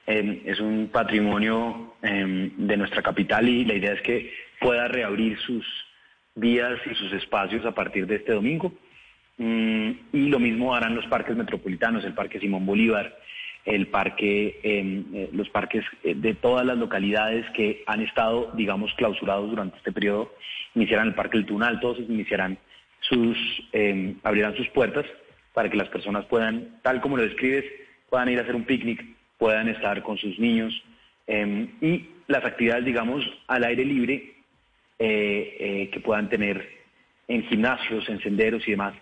Em, 0.07 0.41
es 0.45 0.61
un 0.61 0.88
patrimonio 0.93 1.97
em, 2.03 2.51
de 2.57 2.76
nuestra 2.76 3.03
capital 3.03 3.49
y 3.49 3.64
la 3.64 3.74
idea 3.74 3.93
es 3.95 4.03
que 4.03 4.32
pueda 4.61 4.86
reabrir 4.88 5.38
sus 5.41 5.66
vías 6.34 6.78
y 6.91 6.95
sus 6.95 7.12
espacios 7.12 7.64
a 7.66 7.74
partir 7.74 8.07
de 8.07 8.16
este 8.16 8.32
domingo. 8.32 8.72
Mm, 9.38 9.91
y 10.12 10.28
lo 10.28 10.38
mismo 10.38 10.74
harán 10.74 10.95
los 10.95 11.07
parques 11.07 11.36
metropolitanos, 11.36 12.05
el 12.05 12.14
Parque 12.14 12.38
Simón 12.38 12.66
Bolívar, 12.66 13.16
el 13.64 13.88
parque, 13.88 14.58
em, 14.62 15.04
eh, 15.14 15.28
los 15.32 15.48
parques 15.50 15.84
eh, 16.02 16.14
de 16.14 16.34
todas 16.34 16.64
las 16.64 16.78
localidades 16.78 17.48
que 17.50 17.82
han 17.86 18.00
estado, 18.00 18.50
digamos, 18.54 18.92
clausurados 18.94 19.50
durante 19.50 19.76
este 19.76 19.92
periodo, 19.92 20.32
iniciarán 20.74 21.08
el 21.08 21.14
Parque 21.14 21.38
del 21.38 21.46
Tunal, 21.46 21.80
todos 21.80 21.98
iniciarán 21.98 22.58
sus, 23.00 23.36
em, 23.72 24.16
abrirán 24.22 24.56
sus 24.56 24.68
puertas 24.68 25.04
para 25.52 25.68
que 25.68 25.76
las 25.76 25.88
personas 25.88 26.24
puedan, 26.26 26.80
tal 26.82 27.00
como 27.00 27.16
lo 27.16 27.22
describes, 27.22 27.64
puedan 28.08 28.28
ir 28.28 28.38
a 28.38 28.42
hacer 28.42 28.54
un 28.54 28.64
picnic, 28.64 29.04
puedan 29.38 29.68
estar 29.68 30.02
con 30.02 30.16
sus 30.18 30.38
niños 30.38 30.82
em, 31.26 31.68
y 31.80 32.08
las 32.26 32.44
actividades, 32.44 32.84
digamos, 32.84 33.24
al 33.46 33.64
aire 33.64 33.84
libre 33.84 34.34
eh, 34.98 35.88
que 35.92 36.00
puedan 36.00 36.28
tener 36.28 36.68
en 37.28 37.44
gimnasios, 37.44 38.08
en 38.08 38.20
senderos 38.20 38.66
y 38.66 38.72
demás. 38.72 38.94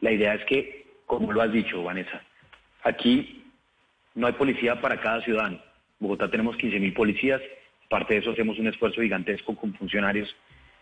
La 0.00 0.12
idea 0.12 0.34
es 0.34 0.44
que, 0.44 0.86
como 1.06 1.32
lo 1.32 1.40
has 1.40 1.52
dicho, 1.52 1.82
Vanessa, 1.82 2.22
aquí 2.82 3.39
no 4.20 4.26
hay 4.26 4.34
policía 4.34 4.80
para 4.80 5.00
cada 5.00 5.22
ciudadano. 5.22 5.56
En 5.56 6.06
Bogotá 6.06 6.30
tenemos 6.30 6.56
15.000 6.56 6.94
policías, 6.94 7.40
parte 7.88 8.14
de 8.14 8.20
eso 8.20 8.30
hacemos 8.30 8.58
un 8.58 8.66
esfuerzo 8.66 9.00
gigantesco 9.00 9.56
con 9.56 9.74
funcionarios 9.74 10.28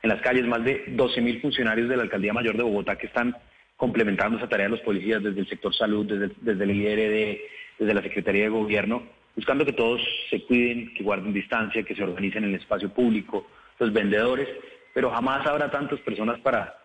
en 0.02 0.10
las 0.10 0.20
calles, 0.20 0.44
más 0.46 0.64
de 0.64 0.86
12.000 0.96 1.40
funcionarios 1.40 1.88
de 1.88 1.96
la 1.96 2.02
Alcaldía 2.02 2.32
Mayor 2.32 2.56
de 2.56 2.64
Bogotá 2.64 2.96
que 2.96 3.06
están 3.06 3.36
complementando 3.76 4.38
esa 4.38 4.48
tarea 4.48 4.66
de 4.66 4.70
los 4.70 4.80
policías 4.80 5.22
desde 5.22 5.40
el 5.40 5.48
sector 5.48 5.74
salud, 5.74 6.04
desde, 6.06 6.34
desde 6.40 6.64
el 6.64 6.70
IRD, 6.70 7.40
desde 7.78 7.94
la 7.94 8.02
Secretaría 8.02 8.42
de 8.42 8.48
Gobierno, 8.48 9.04
buscando 9.36 9.64
que 9.64 9.72
todos 9.72 10.00
se 10.30 10.42
cuiden, 10.42 10.92
que 10.94 11.04
guarden 11.04 11.32
distancia, 11.32 11.84
que 11.84 11.94
se 11.94 12.02
organicen 12.02 12.42
en 12.42 12.50
el 12.50 12.60
espacio 12.60 12.90
público, 12.90 13.46
los 13.78 13.92
vendedores, 13.92 14.48
pero 14.92 15.10
jamás 15.10 15.46
habrá 15.46 15.70
tantas 15.70 16.00
personas 16.00 16.40
para 16.40 16.76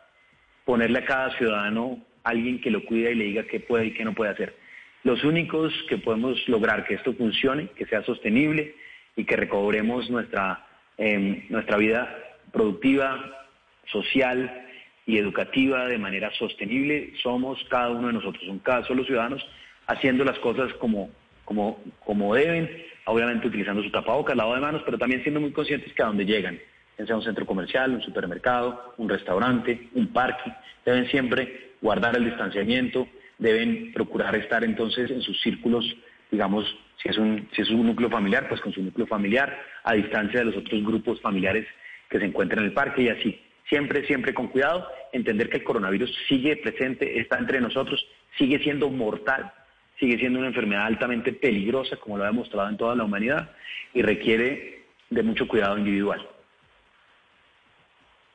ponerle 0.65 0.99
a 0.99 1.05
cada 1.05 1.35
ciudadano 1.35 1.99
alguien 2.23 2.61
que 2.61 2.69
lo 2.69 2.85
cuida 2.85 3.09
y 3.09 3.15
le 3.15 3.25
diga 3.25 3.43
qué 3.43 3.59
puede 3.59 3.87
y 3.87 3.93
qué 3.93 4.05
no 4.05 4.13
puede 4.13 4.31
hacer 4.31 4.62
los 5.03 5.23
únicos 5.23 5.73
que 5.89 5.97
podemos 5.97 6.47
lograr 6.47 6.85
que 6.85 6.95
esto 6.95 7.13
funcione, 7.13 7.67
que 7.75 7.85
sea 7.85 8.03
sostenible 8.03 8.75
y 9.15 9.25
que 9.25 9.35
recobremos 9.35 10.09
nuestra, 10.09 10.65
em, 10.97 11.45
nuestra 11.49 11.77
vida 11.77 12.17
productiva, 12.51 13.47
social 13.91 14.65
y 15.05 15.17
educativa 15.17 15.87
de 15.87 15.97
manera 15.97 16.31
sostenible. 16.35 17.13
Somos 17.21 17.63
cada 17.69 17.89
uno 17.89 18.07
de 18.07 18.13
nosotros, 18.13 18.43
son 18.45 18.59
cada 18.59 18.85
solo 18.85 19.03
ciudadanos 19.03 19.45
haciendo 19.87 20.23
las 20.23 20.39
cosas 20.39 20.73
como, 20.75 21.09
como, 21.43 21.83
como 22.05 22.33
deben, 22.35 22.69
obviamente 23.05 23.47
utilizando 23.47 23.83
su 23.83 23.91
tapabocas, 23.91 24.35
lavado 24.35 24.55
de 24.55 24.61
manos, 24.61 24.81
pero 24.85 24.97
también 24.97 25.21
siendo 25.23 25.41
muy 25.41 25.51
conscientes 25.51 25.93
que 25.93 26.01
a 26.01 26.07
donde 26.07 26.25
llegan, 26.25 26.57
sea 27.05 27.15
un 27.17 27.23
centro 27.23 27.45
comercial, 27.45 27.91
un 27.91 28.01
supermercado, 28.01 28.93
un 28.97 29.09
restaurante, 29.09 29.89
un 29.93 30.07
parque, 30.13 30.53
deben 30.85 31.07
siempre 31.09 31.73
guardar 31.81 32.15
el 32.15 32.25
distanciamiento, 32.25 33.07
deben 33.43 33.91
procurar 33.91 34.35
estar 34.35 34.63
entonces 34.63 35.11
en 35.11 35.21
sus 35.21 35.39
círculos, 35.41 35.85
digamos, 36.31 36.65
si 37.01 37.09
es 37.09 37.17
un, 37.17 37.49
si 37.53 37.61
es 37.61 37.69
un 37.69 37.85
núcleo 37.85 38.09
familiar, 38.09 38.47
pues 38.47 38.61
con 38.61 38.71
su 38.71 38.81
núcleo 38.81 39.05
familiar, 39.05 39.61
a 39.83 39.93
distancia 39.93 40.39
de 40.39 40.45
los 40.45 40.55
otros 40.55 40.81
grupos 40.81 41.19
familiares 41.21 41.67
que 42.09 42.19
se 42.19 42.25
encuentran 42.25 42.59
en 42.59 42.69
el 42.69 42.73
parque 42.73 43.03
y 43.03 43.09
así. 43.09 43.39
Siempre, 43.67 44.05
siempre 44.07 44.33
con 44.33 44.47
cuidado, 44.47 44.87
entender 45.11 45.49
que 45.49 45.57
el 45.57 45.63
coronavirus 45.63 46.09
sigue 46.29 46.55
presente, 46.55 47.19
está 47.19 47.37
entre 47.37 47.59
nosotros, 47.59 48.05
sigue 48.37 48.59
siendo 48.59 48.89
mortal, 48.89 49.51
sigue 49.99 50.17
siendo 50.17 50.39
una 50.39 50.47
enfermedad 50.47 50.85
altamente 50.85 51.33
peligrosa, 51.33 51.97
como 51.97 52.17
lo 52.17 52.23
ha 52.23 52.27
demostrado 52.27 52.69
en 52.69 52.77
toda 52.77 52.95
la 52.95 53.03
humanidad, 53.03 53.51
y 53.93 54.01
requiere 54.01 54.83
de 55.09 55.23
mucho 55.23 55.47
cuidado 55.49 55.77
individual. 55.77 56.25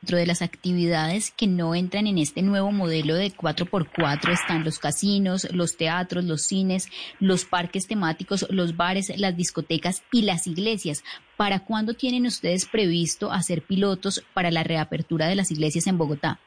Dentro 0.00 0.18
de 0.18 0.26
las 0.26 0.42
actividades 0.42 1.32
que 1.32 1.48
no 1.48 1.74
entran 1.74 2.06
en 2.06 2.18
este 2.18 2.42
nuevo 2.42 2.70
modelo 2.70 3.16
de 3.16 3.32
4x4 3.32 4.30
están 4.30 4.62
los 4.62 4.78
casinos, 4.78 5.52
los 5.52 5.76
teatros, 5.76 6.24
los 6.24 6.42
cines, 6.42 6.88
los 7.18 7.44
parques 7.44 7.88
temáticos, 7.88 8.46
los 8.50 8.76
bares, 8.76 9.12
las 9.18 9.36
discotecas 9.36 10.04
y 10.12 10.22
las 10.22 10.46
iglesias. 10.46 11.02
¿Para 11.36 11.64
cuándo 11.64 11.94
tienen 11.94 12.26
ustedes 12.26 12.66
previsto 12.66 13.32
hacer 13.32 13.62
pilotos 13.62 14.24
para 14.34 14.52
la 14.52 14.62
reapertura 14.62 15.26
de 15.26 15.34
las 15.34 15.50
iglesias 15.50 15.88
en 15.88 15.98
Bogotá? 15.98 16.38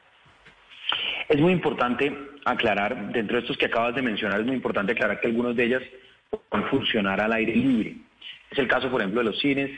Es 1.28 1.40
muy 1.40 1.52
importante 1.52 2.18
aclarar, 2.46 3.12
dentro 3.12 3.36
de 3.36 3.42
estos 3.42 3.58
que 3.58 3.66
acabas 3.66 3.94
de 3.94 4.02
mencionar, 4.02 4.40
es 4.40 4.46
muy 4.46 4.56
importante 4.56 4.94
aclarar 4.94 5.20
que 5.20 5.28
algunos 5.28 5.58
de 5.58 5.66
ellas 5.66 5.84
pueden 6.50 6.68
funcionar 6.70 7.20
al 7.20 7.34
aire 7.34 7.54
libre. 7.54 7.98
Es 8.50 8.60
el 8.60 8.70
caso, 8.70 8.90
por 8.90 9.02
ejemplo, 9.02 9.22
de 9.22 9.30
los 9.30 9.40
cines, 9.40 9.72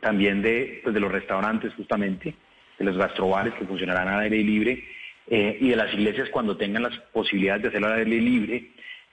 también 0.00 0.42
de, 0.42 0.80
pues, 0.82 0.94
de 0.94 1.00
los 1.00 1.12
restaurantes 1.12 1.72
justamente, 1.74 2.34
de 2.78 2.84
los 2.84 2.96
gastrobares 2.96 3.54
que 3.54 3.66
funcionarán 3.66 4.08
al 4.08 4.20
aire 4.20 4.42
libre 4.42 4.84
eh, 5.28 5.58
y 5.60 5.68
de 5.68 5.76
las 5.76 5.92
iglesias 5.92 6.28
cuando 6.30 6.56
tengan 6.56 6.84
las 6.84 6.96
posibilidades 7.12 7.62
de 7.62 7.68
hacerlo 7.68 7.88
al 7.88 7.98
aire 7.98 8.20
libre, 8.20 8.70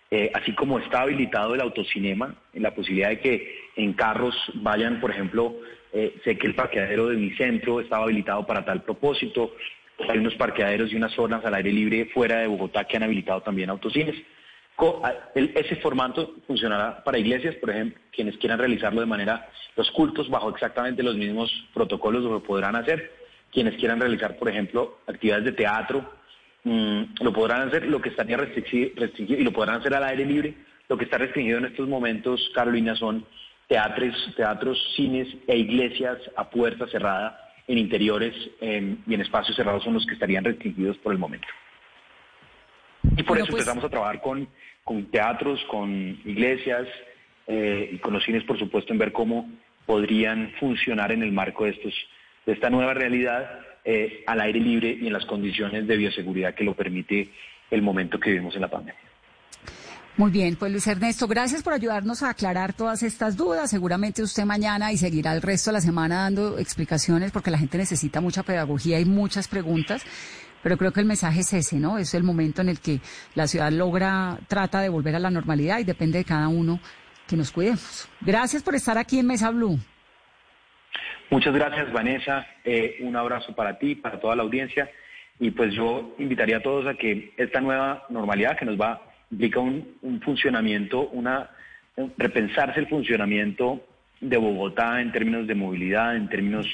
eh, 0.10 0.32
así 0.34 0.54
como 0.54 0.80
está 0.80 1.02
habilitado 1.02 1.56
el 1.56 1.62
autocinema, 1.62 2.36
la 2.54 2.74
posibilidad 2.74 3.10
de 3.10 3.20
que 3.20 3.56
en 3.76 3.94
carros 3.94 4.36
vayan, 4.56 5.00
por 5.00 5.12
ejemplo, 5.12 5.56
eh, 5.94 6.16
sé 6.24 6.38
que 6.38 6.48
el 6.48 6.56
parqueadero 6.56 7.08
de 7.08 7.18
mi 7.18 7.32
centro 7.32 7.82
estaba 7.82 8.06
habilitado 8.06 8.46
para 8.46 8.64
tal 8.64 8.84
propósito, 8.84 9.56
hay 10.10 10.18
unos 10.20 10.36
parqueaderos 10.36 10.92
y 10.92 10.96
unas 10.96 11.14
zonas 11.14 11.44
al 11.46 11.56
aire 11.56 11.72
libre 11.72 12.06
fuera 12.14 12.40
de 12.40 12.48
Bogotá 12.48 12.84
que 12.86 12.98
han 12.98 13.04
habilitado 13.04 13.42
también 13.42 13.70
autocines. 13.70 14.16
Ese 15.36 15.78
formato 15.78 16.36
funcionará 16.48 17.02
para 17.04 17.18
iglesias, 17.18 17.56
por 17.56 17.70
ejemplo, 17.70 18.00
quienes 18.12 18.38
quieran 18.38 18.60
realizarlo 18.60 19.00
de 19.00 19.08
manera, 19.08 19.50
los 19.78 19.90
cultos 19.92 20.30
bajo 20.30 20.50
exactamente 20.50 21.02
los 21.02 21.16
mismos 21.16 21.52
protocolos 21.74 22.24
lo 22.24 22.44
podrán 22.44 22.76
hacer. 22.76 23.12
Quienes 23.52 23.76
quieran 23.76 24.02
realizar, 24.02 24.38
por 24.38 24.50
ejemplo, 24.50 25.00
actividades 25.08 25.46
de 25.46 25.52
teatro, 25.54 26.12
mm, 26.66 27.04
lo 27.22 27.32
podrán 27.32 27.68
hacer, 27.70 27.88
lo 27.88 28.02
que 28.02 28.10
estaría 28.10 28.36
restringido, 28.36 29.40
y 29.40 29.44
lo 29.44 29.54
podrán 29.54 29.80
hacer 29.80 29.94
al 29.94 30.04
aire 30.04 30.26
libre. 30.26 30.56
Lo 30.90 30.98
que 30.98 31.06
está 31.06 31.18
restringido 31.18 31.60
en 31.60 31.66
estos 31.66 31.88
momentos, 31.88 32.52
Carolina, 32.54 32.96
son 32.96 33.26
teatros, 33.68 34.14
teatros, 34.36 34.78
cines 34.96 35.28
e 35.48 35.58
iglesias 35.58 36.18
a 36.36 36.50
puerta 36.50 36.86
cerrada 36.88 37.54
en 37.68 37.78
interiores 37.78 38.36
y 38.62 39.14
en 39.14 39.22
espacios 39.22 39.56
cerrados 39.56 39.84
son 39.84 39.94
los 39.94 40.06
que 40.06 40.14
estarían 40.14 40.44
restringidos 40.44 40.98
por 40.98 41.14
el 41.14 41.18
momento. 41.18 41.48
Y 43.18 43.24
por 43.24 43.38
eso 43.38 43.48
pues 43.48 43.62
empezamos 43.62 43.84
a 43.84 43.90
trabajar 43.90 44.22
con, 44.22 44.48
con 44.84 45.06
teatros, 45.06 45.64
con 45.70 45.92
iglesias 46.26 46.88
eh, 47.48 47.90
y 47.94 47.98
con 48.00 48.14
los 48.14 48.24
cines, 48.24 48.44
por 48.44 48.58
supuesto, 48.58 48.94
en 48.94 49.00
ver 49.00 49.12
cómo 49.12 49.50
podrían 49.86 50.52
funcionar 50.60 51.12
en 51.12 51.24
el 51.24 51.32
marco 51.32 51.66
de, 51.66 51.72
estos, 51.72 51.94
de 52.46 52.54
esta 52.54 52.70
nueva 52.70 52.94
realidad 52.94 53.60
eh, 53.84 54.24
al 54.26 54.42
aire 54.42 54.60
libre 54.60 54.98
y 55.00 55.08
en 55.08 55.14
las 55.14 55.26
condiciones 55.26 55.88
de 55.88 55.96
bioseguridad 55.96 56.56
que 56.56 56.64
lo 56.64 56.74
permite 56.74 57.30
el 57.70 57.82
momento 57.82 58.20
que 58.20 58.32
vivimos 58.32 58.56
en 58.56 58.62
la 58.62 58.70
pandemia. 58.70 59.00
Muy 60.18 60.32
bien, 60.32 60.56
pues 60.56 60.72
Luis 60.72 60.88
Ernesto, 60.88 61.28
gracias 61.28 61.62
por 61.62 61.74
ayudarnos 61.74 62.24
a 62.24 62.30
aclarar 62.30 62.72
todas 62.72 63.04
estas 63.04 63.36
dudas. 63.36 63.70
Seguramente 63.70 64.24
usted 64.24 64.46
mañana 64.46 64.94
y 64.94 64.98
seguirá 64.98 65.34
el 65.34 65.42
resto 65.42 65.72
de 65.72 65.74
la 65.74 65.82
semana 65.82 66.22
dando 66.22 66.58
explicaciones 66.58 67.32
porque 67.32 67.52
la 67.52 67.58
gente 67.58 67.78
necesita 67.78 68.22
mucha 68.22 68.42
pedagogía 68.42 68.98
y 69.00 69.04
muchas 69.04 69.50
preguntas. 69.50 70.04
Pero 70.66 70.78
creo 70.78 70.92
que 70.92 71.00
el 71.00 71.06
mensaje 71.06 71.42
es 71.42 71.54
ese, 71.54 71.78
¿no? 71.78 72.00
Es 72.00 72.16
el 72.16 72.24
momento 72.24 72.64
en 72.64 72.70
el 72.70 72.80
que 72.80 73.00
la 73.36 73.46
ciudad 73.46 73.72
logra, 73.72 74.40
trata 74.48 74.82
de 74.82 74.90
volver 74.90 75.14
a 75.14 75.20
la 75.20 75.30
normalidad 75.30 75.78
y 75.78 75.84
depende 75.84 76.18
de 76.18 76.26
cada 76.26 76.48
uno 76.48 76.80
que 77.28 77.38
nos 77.38 77.52
cuidemos. 77.52 78.10
Gracias 78.22 78.64
por 78.64 78.74
estar 78.74 78.98
aquí 78.98 79.20
en 79.20 79.28
Mesa 79.28 79.52
Blue. 79.52 79.78
Muchas 81.30 81.54
gracias, 81.54 81.94
Vanessa. 81.94 82.48
Eh, 82.64 82.98
un 83.02 83.16
abrazo 83.16 83.54
para 83.54 83.78
ti, 83.78 83.94
para 83.94 84.20
toda 84.20 84.36
la 84.36 84.42
audiencia. 84.42 84.90
Y 85.40 85.52
pues 85.52 85.72
yo 85.72 86.16
invitaría 86.18 86.58
a 86.58 86.64
todos 86.64 86.88
a 86.88 86.96
que 86.96 87.32
esta 87.38 87.62
nueva 87.62 88.04
normalidad 88.10 88.58
que 88.58 88.66
nos 88.66 88.82
va 88.82 89.04
implica 89.30 89.60
un, 89.60 89.98
un 90.02 90.20
funcionamiento, 90.22 91.10
una 91.10 91.48
repensarse 92.18 92.80
el 92.80 92.88
funcionamiento 92.88 93.86
de 94.20 94.38
Bogotá 94.38 95.00
en 95.00 95.12
términos 95.12 95.46
de 95.46 95.54
movilidad, 95.54 96.16
en 96.16 96.28
términos 96.28 96.66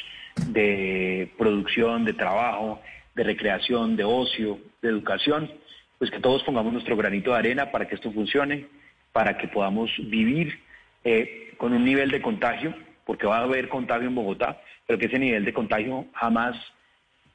de 0.48 1.30
producción, 1.38 2.06
de 2.06 2.14
trabajo, 2.14 2.82
de 3.22 3.26
recreación, 3.26 3.96
de 3.96 4.04
ocio, 4.04 4.58
de 4.82 4.90
educación, 4.90 5.52
pues 6.00 6.10
que 6.10 6.20
todos 6.20 6.42
pongamos 6.42 6.74
nuestro 6.74 6.98
granito 6.98 7.32
de 7.32 7.38
arena 7.38 7.72
para 7.72 7.88
que 7.88 7.94
esto 7.94 8.12
funcione, 8.12 8.66
para 9.14 9.38
que 9.38 9.48
podamos 9.48 9.92
vivir 10.10 10.60
eh, 11.04 11.54
con 11.58 11.72
un 11.72 11.86
nivel 11.86 12.10
de 12.10 12.20
contagio, 12.20 12.74
porque 13.06 13.28
va 13.28 13.38
a 13.38 13.44
haber 13.44 13.70
contagio 13.70 14.08
en 14.08 14.16
Bogotá, 14.16 14.60
pero 14.88 14.98
que 14.98 15.06
ese 15.06 15.20
nivel 15.20 15.46
de 15.46 15.54
contagio 15.54 16.08
jamás 16.14 16.58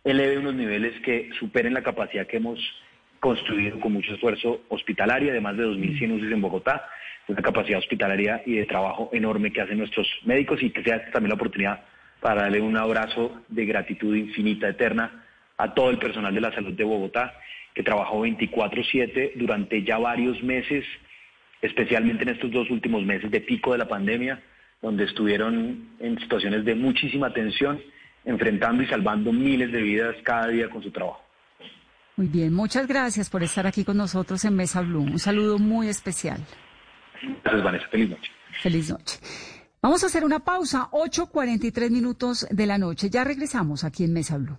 eleve 0.03 0.39
unos 0.39 0.55
niveles 0.55 1.01
que 1.03 1.31
superen 1.39 1.73
la 1.73 1.85
capacidad 1.85 2.27
que 2.27 2.39
hemos 2.39 2.59
construido 3.21 3.79
con 3.79 3.93
mucho 3.93 4.13
esfuerzo 4.13 4.63
hospitalaria, 4.69 5.33
de 5.33 5.41
más 5.41 5.57
de 5.57 5.67
2.100 5.67 6.17
UCI 6.17 6.33
en 6.33 6.41
Bogotá, 6.41 6.89
una 7.29 7.43
capacidad 7.43 7.79
hospitalaria 7.79 8.43
y 8.45 8.57
de 8.57 8.67
trabajo 8.67 9.09
enorme 9.13 9.53
que 9.53 9.61
hacen 9.61 9.79
nuestros 9.79 10.09
médicos 10.25 10.61
y 10.65 10.71
que 10.71 10.83
sea 10.83 11.13
también 11.13 11.29
la 11.29 11.37
oportunidad 11.37 11.85
para 12.19 12.43
darle 12.43 12.61
un 12.61 12.77
abrazo 12.77 13.43
de 13.47 13.65
gratitud 13.67 14.17
infinita, 14.17 14.69
eterna 14.69 15.23
a 15.57 15.75
todo 15.75 15.91
el 15.91 15.99
personal 15.99 16.35
de 16.35 16.41
la 16.41 16.55
salud 16.55 16.73
de 16.73 16.85
Bogotá, 16.85 17.35
que 17.75 17.83
trabajó 17.83 18.21
24/7 18.21 19.33
durante 19.37 19.83
ya 19.83 19.99
varios 19.99 20.43
meses, 20.43 20.85
especialmente 21.61 22.23
en 22.23 22.31
estos 22.31 22.51
dos 22.51 22.71
últimos 22.71 23.05
meses 23.05 23.31
de 23.31 23.41
pico 23.41 23.73
de 23.73 23.79
la 23.79 23.89
pandemia, 23.89 24.43
donde 24.83 25.05
estuvieron 25.05 25.89
en 26.01 26.19
situaciones 26.21 26.65
de 26.65 26.75
muchísima 26.75 27.33
tensión, 27.33 27.81
enfrentando 28.25 28.83
y 28.83 28.87
salvando 28.87 29.33
miles 29.33 29.73
de 29.73 29.83
vidas 29.83 30.17
cada 30.23 30.49
día 30.49 30.69
con 30.69 30.83
su 30.83 30.91
trabajo. 30.91 31.23
Muy 32.17 32.29
bien, 32.29 32.53
muchas 32.55 32.87
gracias 32.87 33.29
por 33.29 33.43
estar 33.43 33.67
aquí 33.67 33.85
con 33.85 33.99
nosotros 33.99 34.43
en 34.45 34.57
Mesa 34.57 34.81
Blue. 34.81 35.03
Un 35.03 35.19
saludo 35.19 35.59
muy 35.59 35.89
especial. 35.89 36.41
Gracias, 37.43 37.63
Vanessa. 37.63 37.87
Feliz 37.89 38.11
noche. 38.11 38.31
Feliz 38.63 38.91
noche. 38.91 39.19
Vamos 39.83 40.03
a 40.03 40.07
hacer 40.07 40.25
una 40.25 40.41
pausa, 40.41 40.89
8.43 40.93 41.91
minutos 41.91 42.47
de 42.51 42.67
la 42.67 42.79
noche. 42.79 43.11
Ya 43.11 43.23
regresamos 43.23 43.85
aquí 43.85 44.05
en 44.05 44.15
Mesa 44.15 44.39
Blue. 44.39 44.59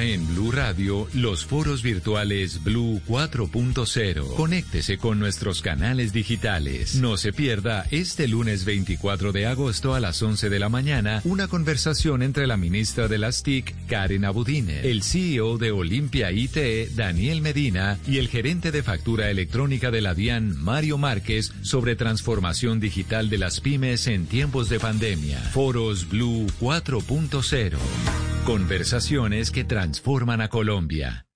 En 0.00 0.26
Blue 0.26 0.50
Radio, 0.50 1.06
los 1.12 1.44
foros 1.44 1.82
virtuales 1.82 2.64
Blue 2.64 3.02
4.0. 3.06 4.34
Conéctese 4.34 4.96
con 4.96 5.18
nuestros 5.18 5.60
canales 5.60 6.14
digitales. 6.14 6.94
No 6.94 7.18
se 7.18 7.34
pierda 7.34 7.86
este 7.90 8.26
lunes 8.26 8.64
24 8.64 9.32
de 9.32 9.46
agosto 9.46 9.94
a 9.94 10.00
las 10.00 10.22
11 10.22 10.48
de 10.48 10.58
la 10.58 10.70
mañana 10.70 11.20
una 11.24 11.48
conversación 11.48 12.22
entre 12.22 12.46
la 12.46 12.56
ministra 12.56 13.08
de 13.08 13.18
las 13.18 13.42
TIC, 13.42 13.74
Karen 13.88 14.24
Abudine, 14.24 14.80
el 14.88 15.02
CEO 15.02 15.58
de 15.58 15.70
Olimpia 15.70 16.32
IT, 16.32 16.94
Daniel 16.96 17.42
Medina, 17.42 17.98
y 18.06 18.16
el 18.16 18.28
gerente 18.28 18.72
de 18.72 18.82
factura 18.82 19.28
electrónica 19.28 19.90
de 19.90 20.00
la 20.00 20.14
DIAN, 20.14 20.56
Mario 20.56 20.96
Márquez, 20.96 21.52
sobre 21.60 21.94
transformación 21.94 22.80
digital 22.80 23.28
de 23.28 23.36
las 23.36 23.60
pymes 23.60 24.06
en 24.06 24.24
tiempos 24.24 24.70
de 24.70 24.80
pandemia. 24.80 25.40
Foros 25.52 26.08
Blue 26.08 26.46
4.0. 26.58 27.76
Conversaciones 28.44 29.50
que 29.50 29.64
transforman 29.90 30.40
a 30.40 30.48
Colombia. 30.48 31.29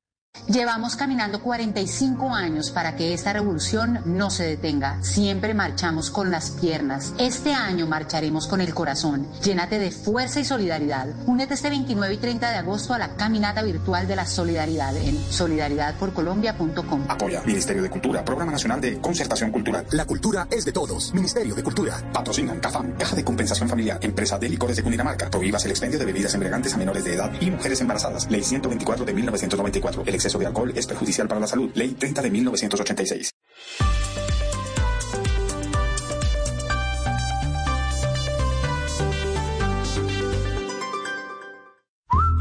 Llevamos 0.47 0.95
caminando 0.95 1.41
45 1.41 2.35
años 2.35 2.71
para 2.71 2.97
que 2.97 3.15
esta 3.15 3.33
revolución 3.33 4.01
no 4.05 4.29
se 4.29 4.45
detenga. 4.45 5.03
Siempre 5.03 5.55
marchamos 5.55 6.11
con 6.11 6.31
las 6.31 6.51
piernas. 6.51 7.15
Este 7.19 7.55
año 7.55 7.87
marcharemos 7.87 8.47
con 8.47 8.61
el 8.61 8.75
corazón. 8.75 9.27
Llénate 9.43 9.79
de 9.79 9.91
fuerza 9.91 10.41
y 10.41 10.45
solidaridad. 10.45 11.09
Únete 11.25 11.55
este 11.55 11.71
29 11.71 12.15
y 12.15 12.19
30 12.19 12.51
de 12.51 12.57
agosto 12.57 12.93
a 12.93 12.99
la 12.99 13.17
caminata 13.17 13.63
virtual 13.63 14.07
de 14.07 14.17
la 14.17 14.27
solidaridad 14.27 14.95
en 14.97 15.19
solidaridadporcolombia.com. 15.33 17.05
Apoya 17.09 17.43
Ministerio 17.45 17.83
de 17.83 17.89
Cultura, 17.89 18.23
Programa 18.23 18.53
Nacional 18.53 18.83
de 18.83 19.01
Concertación 19.01 19.51
Cultural. 19.51 19.87
La 19.93 20.05
cultura 20.05 20.47
es 20.51 20.67
de 20.67 20.73
todos. 20.73 21.15
Ministerio 21.15 21.55
de 21.55 21.63
Cultura. 21.63 21.97
Patrocinan 22.13 22.61
CAFAM, 22.61 22.93
Caja 22.99 23.17
de 23.17 23.25
Compensación 23.25 23.69
Familiar, 23.69 23.99
Empresa 24.03 24.39
de 24.39 24.51
Licores 24.51 24.77
de 24.77 24.83
Cundinamarca. 24.83 25.31
Prohíbas 25.31 25.65
el 25.65 25.71
expendio 25.71 25.99
de 25.99 26.05
bebidas 26.05 26.35
embriagantes 26.35 26.75
a 26.75 26.77
menores 26.77 27.03
de 27.03 27.15
edad 27.15 27.33
y 27.41 27.51
mujeres 27.51 27.81
embarazadas. 27.81 28.31
Ley 28.31 28.43
124 28.43 29.07
de 29.07 29.15
1994. 29.15 30.03
El 30.05 30.15
exceso 30.25 30.39
de 30.39 30.47
alcohol 30.47 30.73
es 30.75 30.87
perjudicial 30.87 31.29
para 31.29 31.41
la 31.41 31.47
salud. 31.47 31.71
Ley 31.75 31.91
30 31.91 32.23
de 32.23 32.31
1986. 32.31 33.31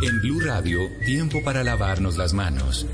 En 0.01 0.21
Blue 0.21 0.41
Radio, 0.41 0.79
tiempo 1.05 1.41
para 1.43 1.63
lavarnos 1.63 2.17
las 2.17 2.33
manos. 2.33 2.85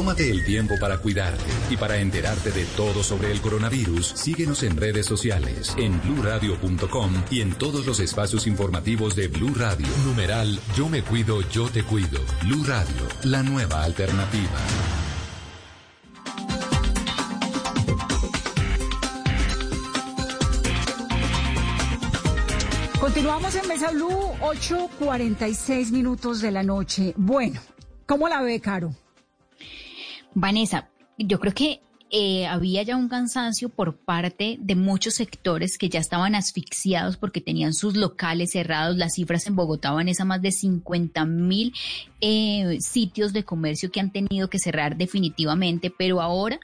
Tómate 0.00 0.30
el 0.30 0.46
tiempo 0.46 0.76
para 0.80 0.96
cuidarte 0.96 1.44
y 1.68 1.76
para 1.76 1.98
enterarte 1.98 2.50
de 2.52 2.64
todo 2.74 3.02
sobre 3.02 3.30
el 3.32 3.42
coronavirus. 3.42 4.06
Síguenos 4.06 4.62
en 4.62 4.78
redes 4.78 5.04
sociales, 5.04 5.74
en 5.76 6.00
bluradio.com 6.00 7.12
y 7.30 7.42
en 7.42 7.52
todos 7.52 7.84
los 7.84 8.00
espacios 8.00 8.46
informativos 8.46 9.14
de 9.14 9.28
Blue 9.28 9.52
Radio. 9.54 9.86
Numeral 10.06 10.58
Yo 10.74 10.88
me 10.88 11.02
cuido, 11.02 11.42
yo 11.50 11.68
te 11.68 11.82
cuido. 11.82 12.18
Blue 12.44 12.64
Radio, 12.64 12.96
la 13.24 13.42
nueva 13.42 13.84
alternativa. 13.84 14.48
Continuamos 22.98 23.54
en 23.54 23.68
Mesa 23.68 23.90
Blue, 23.90 24.32
8.46 24.40 25.90
minutos 25.90 26.40
de 26.40 26.50
la 26.52 26.62
noche. 26.62 27.12
Bueno, 27.18 27.60
¿cómo 28.06 28.30
la 28.30 28.40
ve, 28.40 28.62
Caro? 28.62 28.94
Vanessa, 30.34 30.90
yo 31.18 31.38
creo 31.40 31.54
que 31.54 31.80
eh, 32.12 32.46
había 32.46 32.82
ya 32.82 32.96
un 32.96 33.08
cansancio 33.08 33.68
por 33.68 33.96
parte 33.96 34.56
de 34.60 34.74
muchos 34.74 35.14
sectores 35.14 35.78
que 35.78 35.88
ya 35.88 36.00
estaban 36.00 36.34
asfixiados 36.34 37.16
porque 37.16 37.40
tenían 37.40 37.72
sus 37.72 37.96
locales 37.96 38.50
cerrados. 38.50 38.96
Las 38.96 39.14
cifras 39.14 39.46
en 39.46 39.54
Bogotá 39.54 39.92
van 39.92 40.08
más 40.26 40.42
de 40.42 40.50
50 40.50 41.24
mil 41.24 41.72
eh, 42.20 42.78
sitios 42.80 43.32
de 43.32 43.44
comercio 43.44 43.92
que 43.92 44.00
han 44.00 44.10
tenido 44.10 44.50
que 44.50 44.58
cerrar 44.58 44.96
definitivamente, 44.96 45.92
pero 45.96 46.20
ahora 46.20 46.58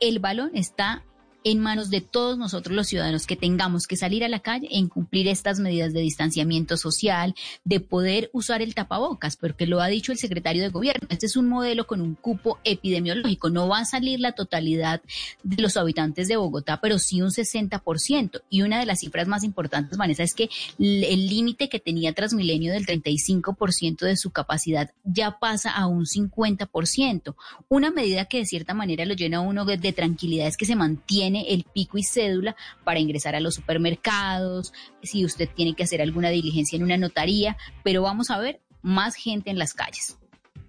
el 0.00 0.20
balón 0.20 0.52
está 0.54 1.04
en 1.50 1.60
manos 1.60 1.88
de 1.88 2.02
todos 2.02 2.36
nosotros 2.36 2.76
los 2.76 2.88
ciudadanos 2.88 3.26
que 3.26 3.34
tengamos 3.34 3.86
que 3.86 3.96
salir 3.96 4.22
a 4.22 4.28
la 4.28 4.40
calle 4.40 4.68
en 4.70 4.88
cumplir 4.88 5.28
estas 5.28 5.60
medidas 5.60 5.94
de 5.94 6.00
distanciamiento 6.00 6.76
social, 6.76 7.34
de 7.64 7.80
poder 7.80 8.28
usar 8.34 8.60
el 8.60 8.74
tapabocas, 8.74 9.36
porque 9.36 9.66
lo 9.66 9.80
ha 9.80 9.86
dicho 9.86 10.12
el 10.12 10.18
secretario 10.18 10.62
de 10.62 10.68
gobierno. 10.68 11.08
Este 11.10 11.24
es 11.24 11.36
un 11.36 11.48
modelo 11.48 11.86
con 11.86 12.02
un 12.02 12.14
cupo 12.14 12.58
epidemiológico. 12.64 13.48
No 13.48 13.66
va 13.66 13.78
a 13.78 13.84
salir 13.86 14.20
la 14.20 14.32
totalidad 14.32 15.00
de 15.42 15.62
los 15.62 15.78
habitantes 15.78 16.28
de 16.28 16.36
Bogotá, 16.36 16.80
pero 16.82 16.98
sí 16.98 17.22
un 17.22 17.30
60%. 17.30 18.42
Y 18.50 18.62
una 18.62 18.78
de 18.78 18.86
las 18.86 19.00
cifras 19.00 19.26
más 19.26 19.42
importantes, 19.42 19.96
Vanessa, 19.96 20.22
es 20.22 20.34
que 20.34 20.50
el 20.78 21.28
límite 21.28 21.70
que 21.70 21.80
tenía 21.80 22.12
Transmilenio 22.12 22.72
del 22.72 22.86
35% 22.86 24.00
de 24.00 24.16
su 24.16 24.30
capacidad 24.32 24.90
ya 25.04 25.38
pasa 25.38 25.70
a 25.70 25.86
un 25.86 26.04
50%. 26.04 27.34
Una 27.68 27.90
medida 27.90 28.26
que 28.26 28.38
de 28.38 28.46
cierta 28.46 28.74
manera 28.74 29.06
lo 29.06 29.14
llena 29.14 29.38
a 29.38 29.40
uno 29.40 29.64
de 29.64 29.92
tranquilidad 29.92 30.46
es 30.46 30.56
que 30.56 30.66
se 30.66 30.76
mantiene 30.76 31.37
el 31.48 31.64
pico 31.64 31.98
y 31.98 32.02
cédula 32.02 32.56
para 32.84 33.00
ingresar 33.00 33.34
a 33.34 33.40
los 33.40 33.54
supermercados, 33.54 34.72
si 35.02 35.24
usted 35.24 35.48
tiene 35.54 35.74
que 35.74 35.84
hacer 35.84 36.02
alguna 36.02 36.30
diligencia 36.30 36.76
en 36.76 36.82
una 36.82 36.96
notaría, 36.96 37.56
pero 37.84 38.02
vamos 38.02 38.30
a 38.30 38.38
ver 38.38 38.60
más 38.82 39.14
gente 39.14 39.50
en 39.50 39.58
las 39.58 39.74
calles. 39.74 40.18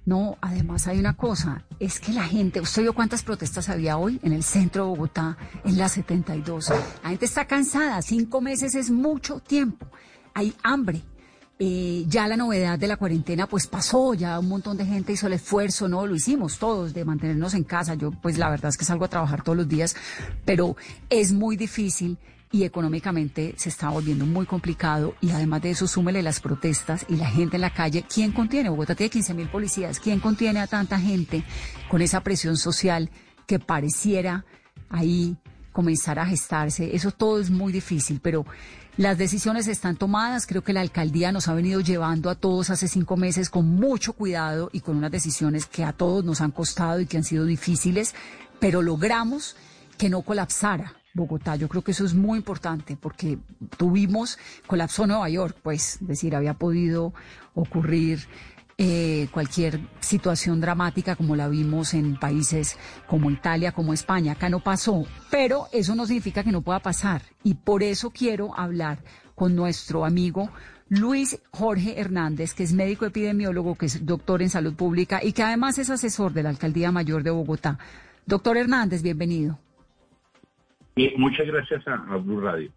No, 0.05 0.37
además 0.41 0.87
hay 0.87 0.97
una 0.97 1.15
cosa, 1.15 1.63
es 1.79 1.99
que 1.99 2.13
la 2.13 2.23
gente, 2.23 2.61
¿usted 2.61 2.81
vio 2.81 2.93
cuántas 2.93 3.21
protestas 3.21 3.69
había 3.69 3.97
hoy 3.97 4.19
en 4.23 4.33
el 4.33 4.43
centro 4.43 4.85
de 4.85 4.89
Bogotá, 4.89 5.37
en 5.63 5.77
la 5.77 5.87
72? 5.87 6.69
La 7.03 7.09
gente 7.09 7.25
está 7.25 7.45
cansada, 7.45 8.01
cinco 8.01 8.41
meses 8.41 8.73
es 8.73 8.89
mucho 8.89 9.39
tiempo, 9.39 9.87
hay 10.33 10.55
hambre. 10.63 11.03
Eh, 11.61 12.05
ya 12.07 12.25
la 12.25 12.37
novedad 12.37 12.79
de 12.79 12.87
la 12.87 12.95
cuarentena 12.95 13.45
pues 13.45 13.67
pasó, 13.67 14.13
ya 14.13 14.39
un 14.39 14.47
montón 14.47 14.77
de 14.77 14.85
gente 14.85 15.11
hizo 15.11 15.27
el 15.27 15.33
esfuerzo, 15.33 15.89
¿no? 15.89 16.07
Lo 16.07 16.15
hicimos 16.15 16.57
todos 16.57 16.93
de 16.93 17.03
mantenernos 17.03 17.53
en 17.53 17.65
casa. 17.65 17.95
Yo 17.95 18.11
pues 18.11 18.37
la 18.37 18.49
verdad 18.49 18.69
es 18.69 18.77
que 18.77 18.85
salgo 18.85 19.03
a 19.03 19.09
trabajar 19.09 19.43
todos 19.43 19.57
los 19.57 19.67
días, 19.67 19.93
pero 20.45 20.77
es 21.09 21.33
muy 21.33 21.57
difícil 21.57 22.17
y 22.49 22.63
económicamente 22.63 23.55
se 23.57 23.67
está 23.67 23.89
volviendo 23.89 24.25
muy 24.25 24.45
complicado 24.45 25.15
y 25.19 25.31
además 25.31 25.61
de 25.61 25.71
eso 25.71 25.85
súmele 25.85 26.23
las 26.23 26.39
protestas 26.39 27.05
y 27.09 27.17
la 27.17 27.29
gente 27.29 27.57
en 27.57 27.61
la 27.61 27.73
calle. 27.73 28.05
¿Quién 28.07 28.31
contiene? 28.31 28.69
Bogotá 28.69 28.95
tiene 28.95 29.09
15 29.09 29.33
mil 29.33 29.49
policías. 29.49 29.99
¿Quién 29.99 30.21
contiene 30.21 30.61
a 30.61 30.67
tanta 30.67 30.97
gente 30.97 31.43
con 31.89 32.01
esa 32.01 32.21
presión 32.21 32.55
social 32.55 33.09
que 33.45 33.59
pareciera 33.59 34.45
ahí 34.89 35.35
comenzar 35.73 36.19
a 36.19 36.25
gestarse? 36.25 36.95
Eso 36.95 37.11
todo 37.11 37.41
es 37.41 37.49
muy 37.49 37.73
difícil, 37.73 38.21
pero 38.23 38.45
las 38.99 39.17
decisiones 39.17 39.69
están 39.69 39.95
tomadas. 39.95 40.45
Creo 40.45 40.61
que 40.61 40.73
la 40.73 40.81
alcaldía 40.81 41.31
nos 41.31 41.47
ha 41.47 41.53
venido 41.53 41.79
llevando 41.79 42.29
a 42.29 42.35
todos 42.35 42.69
hace 42.69 42.89
cinco 42.89 43.15
meses 43.15 43.49
con 43.49 43.65
mucho 43.65 44.11
cuidado 44.11 44.69
y 44.73 44.81
con 44.81 44.97
unas 44.97 45.09
decisiones 45.09 45.67
que 45.67 45.85
a 45.85 45.93
todos 45.93 46.25
nos 46.25 46.41
han 46.41 46.51
costado 46.51 46.99
y 46.99 47.05
que 47.05 47.15
han 47.15 47.23
sido 47.23 47.45
difíciles, 47.45 48.13
pero 48.59 48.81
logramos 48.81 49.55
que 49.97 50.09
no 50.09 50.21
colapsara. 50.21 50.95
Bogotá. 51.13 51.55
Yo 51.55 51.69
creo 51.69 51.81
que 51.81 51.91
eso 51.91 52.05
es 52.05 52.13
muy 52.13 52.37
importante 52.37 52.97
porque 52.99 53.39
tuvimos 53.77 54.37
colapso 54.67 55.07
Nueva 55.07 55.29
York, 55.29 55.57
pues, 55.63 55.97
es 56.01 56.07
decir, 56.07 56.35
había 56.35 56.53
podido 56.53 57.13
ocurrir 57.55 58.27
eh, 58.81 59.27
cualquier 59.31 59.81
situación 59.99 60.61
dramática 60.61 61.17
como 61.17 61.35
la 61.35 61.49
vimos 61.49 61.93
en 61.93 62.15
países 62.15 62.79
como 63.07 63.29
Italia, 63.29 63.73
como 63.73 63.93
España. 63.93 64.31
Acá 64.31 64.47
no 64.47 64.61
pasó, 64.61 65.03
pero 65.29 65.67
eso 65.73 65.95
no 65.95 66.05
significa 66.05 66.45
que 66.45 66.53
no 66.53 66.61
pueda 66.61 66.79
pasar. 66.79 67.21
Y 67.43 67.55
por 67.55 67.83
eso 67.83 68.09
quiero 68.09 68.57
hablar 68.57 68.99
con 69.35 69.53
nuestro 69.53 70.05
amigo 70.05 70.49
Luis 70.87 71.41
Jorge 71.51 71.99
Hernández, 71.99 72.53
que 72.53 72.63
es 72.63 72.71
médico 72.71 73.05
epidemiólogo, 73.05 73.75
que 73.75 73.87
es 73.87 74.05
doctor 74.05 74.41
en 74.41 74.49
salud 74.49 74.73
pública 74.73 75.19
y 75.21 75.33
que 75.33 75.43
además 75.43 75.77
es 75.77 75.89
asesor 75.89 76.31
de 76.31 76.43
la 76.43 76.49
Alcaldía 76.49 76.93
Mayor 76.93 77.23
de 77.23 77.31
Bogotá. 77.31 77.77
Doctor 78.25 78.55
Hernández, 78.55 79.03
bienvenido. 79.03 79.59
muchas 81.17 81.47
gracias 81.47 81.85
a, 81.85 82.15
Blue 82.15 82.39
Radio. 82.39 82.71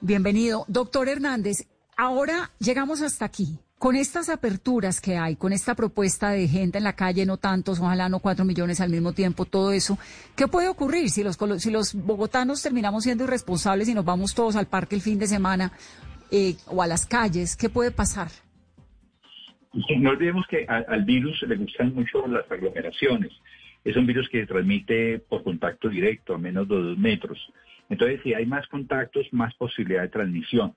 Bienvenido. 0.00 0.64
Doctor 0.66 1.08
Hernández, 1.08 1.68
ahora 1.96 2.50
llegamos 2.58 3.00
hasta 3.00 3.26
aquí. 3.26 3.60
Con 3.82 3.96
estas 3.96 4.28
aperturas 4.28 5.00
que 5.00 5.16
hay, 5.16 5.34
con 5.34 5.52
esta 5.52 5.74
propuesta 5.74 6.30
de 6.30 6.46
gente 6.46 6.78
en 6.78 6.84
la 6.84 6.92
calle, 6.92 7.26
no 7.26 7.36
tantos, 7.36 7.80
ojalá 7.80 8.08
no 8.08 8.20
cuatro 8.20 8.44
millones 8.44 8.80
al 8.80 8.90
mismo 8.90 9.12
tiempo, 9.12 9.44
todo 9.44 9.72
eso, 9.72 9.98
¿qué 10.36 10.46
puede 10.46 10.68
ocurrir 10.68 11.10
si 11.10 11.24
los, 11.24 11.36
si 11.58 11.72
los 11.72 11.92
bogotanos 11.92 12.62
terminamos 12.62 13.02
siendo 13.02 13.24
irresponsables 13.24 13.88
y 13.88 13.94
nos 13.94 14.04
vamos 14.04 14.36
todos 14.36 14.54
al 14.54 14.68
parque 14.68 14.94
el 14.94 15.00
fin 15.00 15.18
de 15.18 15.26
semana 15.26 15.72
eh, 16.30 16.54
o 16.68 16.80
a 16.80 16.86
las 16.86 17.06
calles? 17.06 17.56
¿Qué 17.56 17.68
puede 17.70 17.90
pasar? 17.90 18.28
No 19.98 20.10
olvidemos 20.10 20.46
que 20.48 20.64
al 20.64 21.04
virus 21.04 21.42
le 21.42 21.56
gustan 21.56 21.92
mucho 21.92 22.24
las 22.28 22.48
aglomeraciones. 22.52 23.32
Es 23.82 23.96
un 23.96 24.06
virus 24.06 24.28
que 24.28 24.42
se 24.42 24.46
transmite 24.46 25.18
por 25.18 25.42
contacto 25.42 25.88
directo, 25.88 26.36
a 26.36 26.38
menos 26.38 26.68
de 26.68 26.76
dos 26.76 26.98
metros. 26.98 27.52
Entonces, 27.88 28.20
si 28.22 28.32
hay 28.32 28.46
más 28.46 28.64
contactos, 28.68 29.26
más 29.32 29.52
posibilidad 29.56 30.02
de 30.02 30.08
transmisión. 30.08 30.72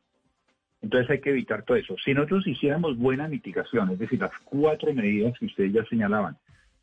Entonces 0.86 1.10
hay 1.10 1.20
que 1.20 1.32
evitar 1.32 1.64
todo 1.64 1.78
eso. 1.78 1.96
Si 2.06 2.14
nosotros 2.14 2.46
hiciéramos 2.46 2.96
buena 2.96 3.28
mitigación, 3.28 3.90
es 3.90 3.98
decir, 3.98 4.20
las 4.20 4.38
cuatro 4.44 4.94
medidas 4.94 5.34
que 5.40 5.48
ustedes 5.48 5.74
ya 5.74 5.84
señalaban, 5.86 6.38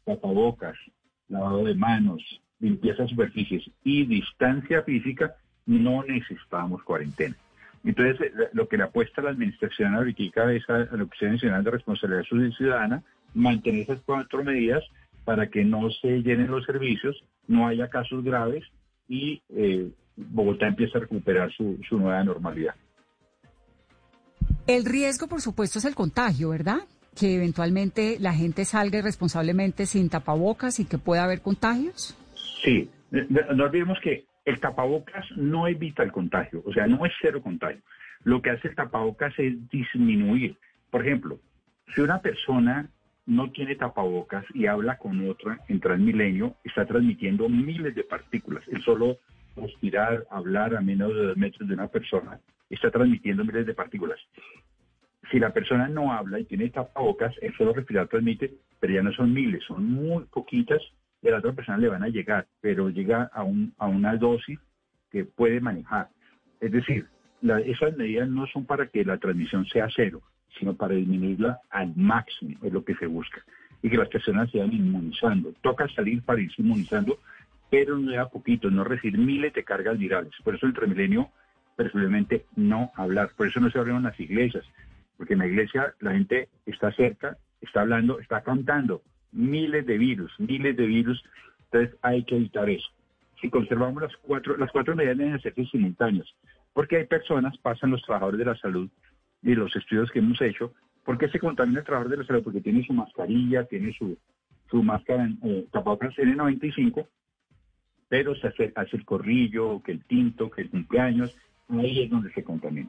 tapabocas, 0.04 0.76
lavado 1.28 1.62
de 1.62 1.76
manos, 1.76 2.20
limpieza 2.58 3.04
de 3.04 3.10
superficies 3.10 3.62
y 3.84 4.04
distancia 4.06 4.82
física, 4.82 5.36
no 5.66 6.02
necesitábamos 6.02 6.82
cuarentena. 6.82 7.36
Entonces, 7.84 8.20
eh, 8.22 8.48
lo 8.54 8.66
que 8.66 8.76
le 8.76 8.82
apuesta 8.82 9.22
la 9.22 9.30
administración 9.30 9.94
ahorita 9.94 10.52
es 10.52 10.68
a 10.68 10.78
la 10.78 11.04
Oficina 11.04 11.30
Nacional 11.30 11.62
de 11.62 11.70
Responsabilidad 11.70 12.24
Ciudadana 12.56 13.04
mantener 13.34 13.82
esas 13.82 14.00
cuatro 14.00 14.42
medidas 14.42 14.82
para 15.24 15.46
que 15.48 15.64
no 15.64 15.88
se 15.92 16.24
llenen 16.24 16.50
los 16.50 16.64
servicios, 16.64 17.22
no 17.46 17.68
haya 17.68 17.86
casos 17.86 18.24
graves 18.24 18.64
y 19.08 19.40
eh, 19.50 19.92
Bogotá 20.16 20.66
empiece 20.66 20.98
a 20.98 21.02
recuperar 21.02 21.52
su 21.52 21.78
nueva 21.92 22.24
normalidad. 22.24 22.74
El 24.66 24.84
riesgo, 24.84 25.26
por 25.26 25.40
supuesto, 25.40 25.78
es 25.78 25.84
el 25.84 25.94
contagio, 25.94 26.50
¿verdad? 26.50 26.78
Que 27.16 27.36
eventualmente 27.36 28.16
la 28.20 28.32
gente 28.32 28.64
salga 28.64 28.98
irresponsablemente 28.98 29.86
sin 29.86 30.08
tapabocas 30.08 30.80
y 30.80 30.84
que 30.84 30.98
pueda 30.98 31.24
haber 31.24 31.42
contagios. 31.42 32.16
Sí, 32.62 32.88
no 33.10 33.64
olvidemos 33.64 33.98
que 34.02 34.24
el 34.44 34.60
tapabocas 34.60 35.24
no 35.36 35.68
evita 35.68 36.02
el 36.02 36.12
contagio, 36.12 36.62
o 36.64 36.72
sea, 36.72 36.86
no 36.86 37.04
es 37.06 37.12
cero 37.20 37.42
contagio. 37.42 37.82
Lo 38.24 38.40
que 38.40 38.50
hace 38.50 38.68
el 38.68 38.74
tapabocas 38.74 39.32
es 39.38 39.68
disminuir. 39.68 40.56
Por 40.90 41.06
ejemplo, 41.06 41.38
si 41.94 42.00
una 42.00 42.20
persona 42.20 42.88
no 43.26 43.50
tiene 43.50 43.76
tapabocas 43.76 44.44
y 44.54 44.66
habla 44.66 44.98
con 44.98 45.28
otra 45.28 45.60
en 45.68 45.80
Transmilenio, 45.80 46.54
está 46.64 46.86
transmitiendo 46.86 47.48
miles 47.48 47.94
de 47.94 48.04
partículas. 48.04 48.64
El 48.68 48.82
solo 48.82 49.18
respirar, 49.56 50.24
hablar 50.30 50.74
a 50.74 50.80
menos 50.80 51.14
de 51.14 51.26
dos 51.26 51.36
metros 51.36 51.68
de 51.68 51.74
una 51.74 51.88
persona, 51.88 52.40
está 52.74 52.90
transmitiendo 52.90 53.44
miles 53.44 53.66
de 53.66 53.74
partículas. 53.74 54.18
Si 55.30 55.38
la 55.38 55.52
persona 55.52 55.88
no 55.88 56.12
habla 56.12 56.40
y 56.40 56.44
tiene 56.44 56.68
tapabocas, 56.70 57.34
el 57.40 57.54
solo 57.56 57.72
respirar 57.72 58.08
transmite, 58.08 58.52
pero 58.80 58.94
ya 58.94 59.02
no 59.02 59.12
son 59.12 59.32
miles, 59.32 59.62
son 59.64 59.84
muy 59.84 60.24
poquitas 60.24 60.82
y 61.22 61.28
a 61.28 61.32
la 61.32 61.38
otra 61.38 61.52
persona 61.52 61.78
le 61.78 61.88
van 61.88 62.02
a 62.02 62.08
llegar, 62.08 62.46
pero 62.60 62.90
llega 62.90 63.30
a, 63.32 63.44
un, 63.44 63.72
a 63.78 63.86
una 63.86 64.16
dosis 64.16 64.58
que 65.10 65.24
puede 65.24 65.60
manejar. 65.60 66.08
Es 66.60 66.72
decir, 66.72 67.06
esas 67.64 67.96
medidas 67.96 68.28
no 68.28 68.46
son 68.48 68.66
para 68.66 68.86
que 68.86 69.04
la 69.04 69.18
transmisión 69.18 69.66
sea 69.66 69.88
cero, 69.94 70.22
sino 70.58 70.74
para 70.74 70.94
disminuirla 70.94 71.60
al 71.70 71.94
máximo, 71.96 72.58
es 72.62 72.72
lo 72.72 72.84
que 72.84 72.94
se 72.96 73.06
busca. 73.06 73.42
Y 73.82 73.90
que 73.90 73.96
las 73.96 74.08
personas 74.08 74.50
se 74.50 74.58
vayan 74.58 74.74
inmunizando. 74.74 75.52
Toca 75.60 75.88
salir 75.88 76.22
para 76.22 76.40
irse 76.40 76.62
inmunizando, 76.62 77.18
pero 77.70 77.98
no 77.98 78.12
da 78.12 78.28
poquito, 78.28 78.70
no 78.70 78.84
recibir 78.84 79.18
miles 79.18 79.52
de 79.54 79.64
cargas 79.64 79.98
virales. 79.98 80.32
Por 80.44 80.54
eso 80.54 80.66
el 80.66 80.74
Transmilenio, 80.74 81.30
preferiblemente 81.76 82.46
no 82.56 82.90
hablar. 82.96 83.30
Por 83.36 83.46
eso 83.46 83.60
no 83.60 83.70
se 83.70 83.78
abren 83.78 84.02
las 84.02 84.18
iglesias, 84.18 84.64
porque 85.16 85.34
en 85.34 85.40
la 85.40 85.46
iglesia 85.46 85.94
la 86.00 86.12
gente 86.12 86.48
está 86.66 86.92
cerca, 86.92 87.36
está 87.60 87.82
hablando, 87.82 88.18
está 88.18 88.42
cantando 88.42 89.02
miles 89.32 89.86
de 89.86 89.98
virus, 89.98 90.32
miles 90.38 90.76
de 90.76 90.86
virus. 90.86 91.22
Entonces 91.64 91.96
hay 92.02 92.24
que 92.24 92.36
evitar 92.36 92.68
eso. 92.68 92.88
Si 93.40 93.50
conservamos 93.50 94.02
las 94.02 94.16
cuatro, 94.18 94.56
las 94.56 94.70
cuatro 94.70 94.94
medidas 94.94 95.18
deben 95.18 95.40
ser 95.40 95.54
simultáneas, 95.70 96.28
porque 96.72 96.96
hay 96.96 97.06
personas, 97.06 97.56
pasan 97.58 97.90
los 97.90 98.02
trabajadores 98.02 98.38
de 98.38 98.44
la 98.44 98.56
salud, 98.56 98.88
y 99.42 99.54
los 99.54 99.74
estudios 99.74 100.10
que 100.10 100.20
hemos 100.20 100.40
hecho, 100.40 100.72
¿por 101.04 101.18
qué 101.18 101.28
se 101.28 101.40
contamina 101.40 101.80
el 101.80 101.84
trabajador 101.84 102.12
de 102.12 102.22
la 102.22 102.26
salud? 102.26 102.44
Porque 102.44 102.60
tiene 102.60 102.84
su 102.84 102.92
mascarilla, 102.92 103.64
tiene 103.64 103.92
su, 103.92 104.16
su 104.70 104.82
máscara 104.82 105.28
eh, 105.42 105.66
tapabocas 105.72 106.14
N95, 106.16 107.06
pero 108.08 108.34
se 108.36 108.46
hace, 108.46 108.72
hace, 108.76 108.96
el 108.96 109.04
corrillo, 109.04 109.82
que 109.82 109.92
el 109.92 110.04
tinto, 110.04 110.50
que 110.50 110.62
el 110.62 110.70
cumpleaños, 110.70 111.36
ahí 111.80 112.02
es 112.02 112.10
donde 112.10 112.32
se 112.32 112.44
contamina. 112.44 112.88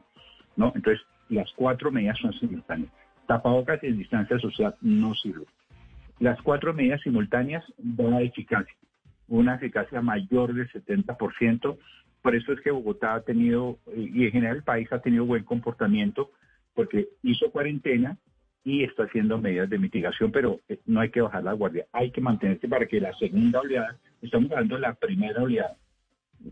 ¿no? 0.56 0.72
Entonces, 0.74 1.04
las 1.28 1.50
cuatro 1.54 1.90
medidas 1.90 2.18
son 2.18 2.32
simultáneas. 2.34 2.92
Tapabocas 3.26 3.82
en 3.82 3.98
distancia 3.98 4.38
social 4.38 4.74
no 4.80 5.14
sirve. 5.14 5.46
Las 6.20 6.40
cuatro 6.42 6.72
medidas 6.72 7.00
simultáneas 7.02 7.64
dan 7.78 8.14
eficacia, 8.14 8.74
una 9.28 9.56
eficacia 9.56 10.00
mayor 10.00 10.54
del 10.54 10.70
70%. 10.70 11.76
Por 12.22 12.34
eso 12.36 12.52
es 12.52 12.60
que 12.60 12.70
Bogotá 12.70 13.14
ha 13.14 13.20
tenido, 13.22 13.78
y 13.94 14.26
en 14.26 14.32
general 14.32 14.56
el 14.58 14.62
país 14.62 14.92
ha 14.92 15.00
tenido 15.00 15.24
buen 15.24 15.44
comportamiento 15.44 16.30
porque 16.74 17.08
hizo 17.22 17.50
cuarentena 17.50 18.16
y 18.64 18.82
está 18.82 19.04
haciendo 19.04 19.38
medidas 19.38 19.68
de 19.68 19.78
mitigación, 19.78 20.32
pero 20.32 20.60
eh, 20.68 20.80
no 20.86 21.00
hay 21.00 21.10
que 21.10 21.20
bajar 21.20 21.44
la 21.44 21.52
guardia, 21.52 21.86
hay 21.92 22.10
que 22.10 22.20
mantenerse 22.20 22.66
para 22.66 22.86
que 22.86 23.00
la 23.00 23.12
segunda 23.14 23.60
oleada, 23.60 23.98
estamos 24.22 24.50
hablando 24.50 24.76
de 24.76 24.80
la 24.80 24.94
primera 24.94 25.42
oleada, 25.42 25.76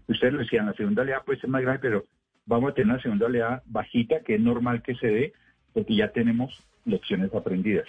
ustedes 0.07 0.33
lo 0.33 0.41
decían, 0.41 0.66
la 0.66 0.74
segunda 0.74 1.03
oleada 1.03 1.24
puede 1.24 1.41
ser 1.41 1.49
más 1.49 1.62
grave, 1.62 1.78
pero 1.80 2.05
vamos 2.47 2.72
a 2.72 2.74
tener 2.74 2.93
una 2.93 3.03
segunda 3.03 3.26
oleada 3.26 3.62
bajita, 3.66 4.20
que 4.20 4.34
es 4.36 4.40
normal 4.40 4.82
que 4.82 4.95
se 4.95 5.07
dé, 5.07 5.32
porque 5.72 5.97
ya 5.97 6.09
tenemos 6.12 6.62
lecciones 6.84 7.34
aprendidas. 7.34 7.86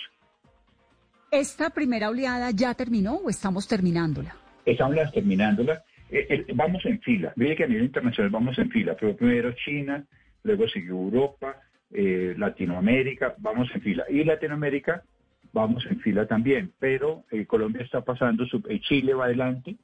¿Esta 1.32 1.72
primera 1.72 2.10
oleada 2.10 2.52
ya 2.52 2.74
terminó 2.76 3.16
o 3.16 3.30
estamos 3.30 3.68
terminándola? 3.68 4.36
Estamos 4.66 5.12
terminándola. 5.12 5.84
Eh, 6.12 6.46
vamos 6.54 6.86
en 6.86 7.02
fila. 7.02 7.34
Mire 7.36 7.56
que 7.56 7.64
a 7.64 7.68
nivel 7.68 7.86
internacional 7.86 8.30
vamos 8.30 8.58
en 8.60 8.70
fila. 8.70 8.96
Pero 9.00 9.16
primero 9.16 9.52
China, 9.54 10.06
luego 10.44 10.68
sigue 10.68 10.90
Europa, 10.90 11.58
eh, 11.92 12.36
Latinoamérica, 12.38 13.36
vamos 13.40 13.70
en 13.74 13.82
fila. 13.82 14.06
Y 14.10 14.24
Latinoamérica, 14.24 15.04
vamos 15.52 15.86
en 15.90 16.00
fila 16.02 16.28
también. 16.28 16.72
Pero 16.80 17.24
eh, 17.32 17.46
Colombia 17.46 17.84
está 17.84 18.02
pasando, 18.02 18.46
su, 18.46 18.64
eh, 18.70 18.80
Chile 18.82 19.14
va 19.14 19.26
adelante. 19.26 19.76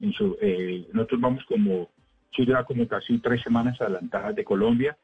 En 0.00 0.12
su, 0.12 0.36
nosotros 0.92 1.20
vamos 1.20 1.44
como, 1.44 1.90
Chile 2.30 2.54
va 2.54 2.64
como 2.64 2.86
casi 2.86 3.18
tres 3.18 3.42
semanas 3.42 3.80
adelantadas 3.80 4.34
de 4.34 4.44
Colombia. 4.44 4.96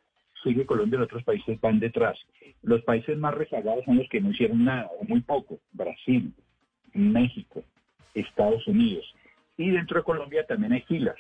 Sigue 0.43 0.67
Colombia, 0.67 0.99
los 0.99 1.07
otros 1.07 1.25
países 1.25 1.61
van 1.61 1.81
detrás. 1.81 2.19
Los 2.63 2.83
países 2.83 3.17
más 3.17 3.35
rezagados 3.35 3.85
son 3.85 3.97
los 3.97 4.09
que 4.09 4.21
no 4.21 4.31
hicieron 4.31 4.65
nada, 4.65 4.89
o 5.01 5.05
muy 5.05 5.21
poco. 5.21 5.59
Brasil, 5.73 6.33
México, 6.93 7.65
Estados 8.15 8.67
Unidos. 8.67 9.05
Y 9.57 9.71
dentro 9.71 9.99
de 9.99 10.05
Colombia 10.05 10.45
también 10.47 10.73
hay 10.73 10.83
filas, 10.83 11.17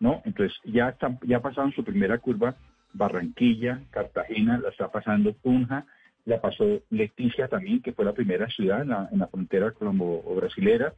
¿no? 0.00 0.22
Entonces 0.24 0.56
ya, 0.64 0.90
están, 0.90 1.18
ya 1.22 1.40
pasaron 1.40 1.72
su 1.72 1.82
primera 1.82 2.18
curva 2.18 2.56
Barranquilla, 2.92 3.82
Cartagena, 3.90 4.58
la 4.58 4.70
está 4.70 4.90
pasando 4.90 5.34
Tunja, 5.34 5.86
la 6.24 6.40
pasó 6.40 6.82
Leticia 6.90 7.48
también, 7.48 7.80
que 7.80 7.92
fue 7.92 8.04
la 8.04 8.12
primera 8.12 8.48
ciudad 8.48 8.82
en 8.82 9.18
la, 9.18 9.28
frontera 9.28 9.72
colombo-brasilera, 9.72 10.92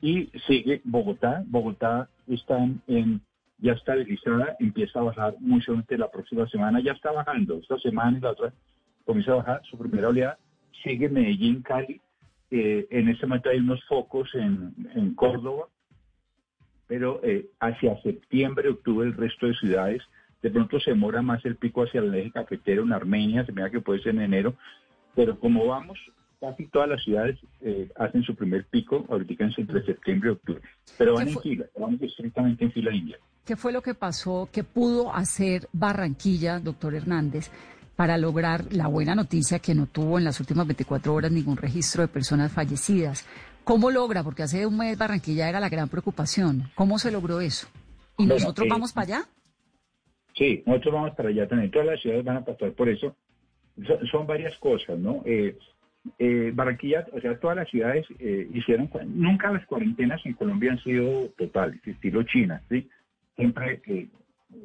y 0.00 0.30
sigue 0.46 0.80
Bogotá. 0.84 1.42
Bogotá 1.46 2.08
está 2.26 2.58
en, 2.86 3.20
ya 3.60 3.72
está 3.72 3.94
deslizada, 3.94 4.56
empieza 4.58 5.00
a 5.00 5.04
bajar 5.04 5.34
muy 5.40 5.60
solamente 5.62 5.98
la 5.98 6.10
próxima 6.10 6.48
semana, 6.48 6.80
ya 6.80 6.92
está 6.92 7.12
bajando, 7.12 7.58
esta 7.58 7.78
semana 7.78 8.18
y 8.18 8.20
la 8.20 8.30
otra 8.30 8.52
comienza 9.04 9.32
a 9.32 9.36
bajar 9.36 9.62
su 9.64 9.78
primera 9.78 10.08
oleada, 10.08 10.38
sigue 10.82 11.08
Medellín, 11.08 11.62
Cali, 11.62 12.00
eh, 12.50 12.86
en 12.90 13.08
este 13.08 13.26
momento 13.26 13.50
hay 13.50 13.58
unos 13.58 13.84
focos 13.84 14.34
en, 14.34 15.14
Córdoba, 15.14 15.66
pero 16.86 17.20
eh, 17.22 17.46
hacia 17.60 18.00
septiembre, 18.02 18.68
octubre 18.68 19.06
el 19.06 19.14
resto 19.14 19.46
de 19.46 19.54
ciudades 19.54 20.02
de 20.42 20.50
pronto 20.50 20.80
se 20.80 20.90
demora 20.90 21.22
más 21.22 21.44
el 21.44 21.56
pico 21.56 21.82
hacia 21.82 22.00
el 22.00 22.14
eje 22.14 22.30
cafetero 22.30 22.82
en 22.82 22.92
Armenia, 22.92 23.44
se 23.44 23.52
mira 23.52 23.70
que 23.70 23.80
puede 23.80 24.02
ser 24.02 24.14
en 24.14 24.22
enero, 24.22 24.54
pero 25.14 25.38
como 25.38 25.66
vamos, 25.66 25.98
casi 26.40 26.66
todas 26.68 26.88
las 26.88 27.02
ciudades 27.02 27.38
eh, 27.60 27.88
hacen 27.96 28.22
su 28.22 28.34
primer 28.34 28.64
pico 28.66 29.04
ahorita 29.08 29.44
entre 29.44 29.84
septiembre 29.84 30.30
y 30.30 30.32
octubre, 30.32 30.62
pero 30.96 31.14
van 31.14 31.28
en 31.28 31.38
fila, 31.38 31.66
vamos 31.78 32.00
estrictamente 32.00 32.64
en 32.64 32.72
fila 32.72 32.94
india. 32.94 33.18
¿Qué 33.44 33.56
fue 33.56 33.72
lo 33.72 33.82
que 33.82 33.94
pasó, 33.94 34.48
qué 34.52 34.64
pudo 34.64 35.14
hacer 35.14 35.68
Barranquilla, 35.72 36.58
doctor 36.60 36.94
Hernández, 36.94 37.50
para 37.96 38.16
lograr 38.16 38.72
la 38.72 38.86
buena 38.86 39.14
noticia 39.14 39.58
que 39.58 39.74
no 39.74 39.86
tuvo 39.86 40.18
en 40.18 40.24
las 40.24 40.40
últimas 40.40 40.66
24 40.66 41.12
horas 41.12 41.30
ningún 41.30 41.56
registro 41.56 42.02
de 42.02 42.08
personas 42.08 42.52
fallecidas? 42.52 43.26
¿Cómo 43.64 43.90
logra? 43.90 44.24
Porque 44.24 44.42
hace 44.42 44.66
un 44.66 44.78
mes 44.78 44.96
Barranquilla 44.96 45.48
era 45.48 45.60
la 45.60 45.68
gran 45.68 45.88
preocupación. 45.88 46.70
¿Cómo 46.74 46.98
se 46.98 47.10
logró 47.10 47.40
eso? 47.40 47.68
¿Y 48.16 48.26
nosotros 48.26 48.66
eh, 48.66 48.70
vamos 48.70 48.92
para 48.92 49.04
allá? 49.04 49.28
Sí, 50.34 50.62
nosotros 50.66 50.94
vamos 50.94 51.14
para 51.14 51.28
allá 51.28 51.46
también. 51.46 51.70
Todas 51.70 51.86
las 51.86 52.00
ciudades 52.00 52.24
van 52.24 52.38
a 52.38 52.44
pasar 52.44 52.72
por 52.72 52.88
eso. 52.88 53.14
Son, 54.10 54.26
varias 54.26 54.56
cosas, 54.58 54.98
¿no? 54.98 55.22
Eh, 55.24 55.56
eh, 56.18 56.52
Barranquilla, 56.54 57.06
o 57.12 57.20
sea, 57.20 57.38
todas 57.38 57.56
las 57.56 57.68
ciudades 57.68 58.06
eh, 58.18 58.48
hicieron, 58.52 58.90
nunca 59.08 59.52
las 59.52 59.66
cuarentenas 59.66 60.24
en 60.24 60.34
Colombia 60.34 60.72
han 60.72 60.82
sido 60.82 61.28
totales, 61.36 61.80
estilo 61.86 62.22
China, 62.22 62.62
¿sí? 62.68 62.88
Siempre, 63.36 63.80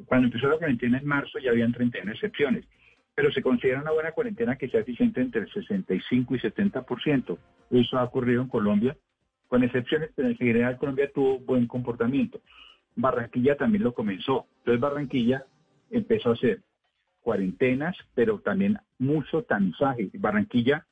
cuando 0.06 0.26
empezó 0.26 0.48
la 0.48 0.58
cuarentena 0.58 0.98
en 0.98 1.06
marzo 1.06 1.38
ya 1.38 1.50
habían 1.50 1.72
31 1.72 2.12
excepciones, 2.12 2.64
pero 3.14 3.30
se 3.32 3.42
considera 3.42 3.80
una 3.80 3.92
buena 3.92 4.12
cuarentena 4.12 4.56
que 4.56 4.68
sea 4.68 4.80
eficiente 4.80 5.20
entre 5.20 5.42
el 5.42 5.52
65 5.52 6.34
y 6.34 6.38
70%. 6.38 7.38
Eso 7.70 7.98
ha 7.98 8.04
ocurrido 8.04 8.42
en 8.42 8.48
Colombia, 8.48 8.96
con 9.48 9.62
excepciones, 9.62 10.10
pero 10.14 10.28
en 10.28 10.36
general 10.36 10.76
Colombia 10.76 11.10
tuvo 11.14 11.38
buen 11.38 11.66
comportamiento. 11.66 12.40
Barranquilla 12.94 13.56
también 13.56 13.84
lo 13.84 13.94
comenzó. 13.94 14.46
Entonces 14.58 14.80
Barranquilla 14.80 15.44
empezó 15.90 16.30
a 16.30 16.34
hacer 16.34 16.62
cuarentenas, 17.20 17.96
pero 18.14 18.38
también 18.40 18.78
mucho 18.98 19.42
tamizaje. 19.42 20.10
Barranquilla 20.14 20.86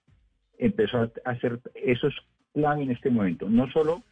empezó 0.59 0.99
a 0.99 1.11
hacer, 1.25 1.61
eso 1.75 2.09
es 2.09 2.15
clave 2.53 2.83
en 2.83 2.91
este 2.91 3.11
momento, 3.11 3.49
no 3.49 3.71
solo 3.71 4.03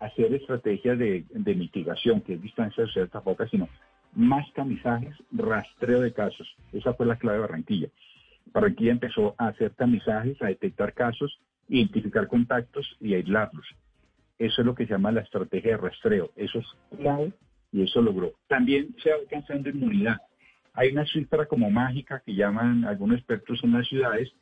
hacer 0.00 0.34
estrategias 0.34 0.98
de, 0.98 1.24
mitigación, 1.32 2.20
que 2.20 2.34
es 2.34 2.42
distancia 2.42 2.84
de 2.84 3.06
poca, 3.06 3.48
sino 3.48 3.68
más 4.14 4.52
tamizajes, 4.52 5.16
rastreo 5.32 6.00
de 6.00 6.12
casos. 6.12 6.46
Esa 6.72 6.94
fue 6.94 7.06
la 7.06 7.16
clave 7.16 7.38
de 7.38 7.42
Barranquilla. 7.42 7.88
Barranquilla 8.52 8.92
empezó 8.92 9.34
a 9.38 9.48
hacer 9.48 9.70
tamizajes, 9.70 10.40
a 10.42 10.46
detectar 10.46 10.92
casos, 10.92 11.40
identificar 11.68 12.28
contactos 12.28 12.96
y 13.00 13.14
aislarlos. 13.14 13.66
Eso 14.38 14.60
es 14.60 14.66
lo 14.66 14.74
que 14.74 14.86
se 14.86 14.92
llama 14.92 15.12
la 15.12 15.22
estrategia 15.22 15.72
de 15.72 15.76
rastreo. 15.78 16.30
Eso 16.36 16.58
es 16.58 16.66
clave 16.98 17.32
y 17.72 17.82
eso 17.82 18.02
logró. 18.02 18.32
También 18.46 18.94
se 19.02 19.10
va 19.10 19.16
alcanzando 19.16 19.70
inmunidad. 19.70 20.18
Hay 20.74 20.90
una 20.90 21.06
cifra 21.06 21.46
como 21.46 21.70
mágica 21.70 22.22
que 22.24 22.34
llaman 22.34 22.84
algunos 22.84 23.18
expertos 23.18 23.60
en 23.62 23.72
las 23.72 23.86
ciudades, 23.86 24.32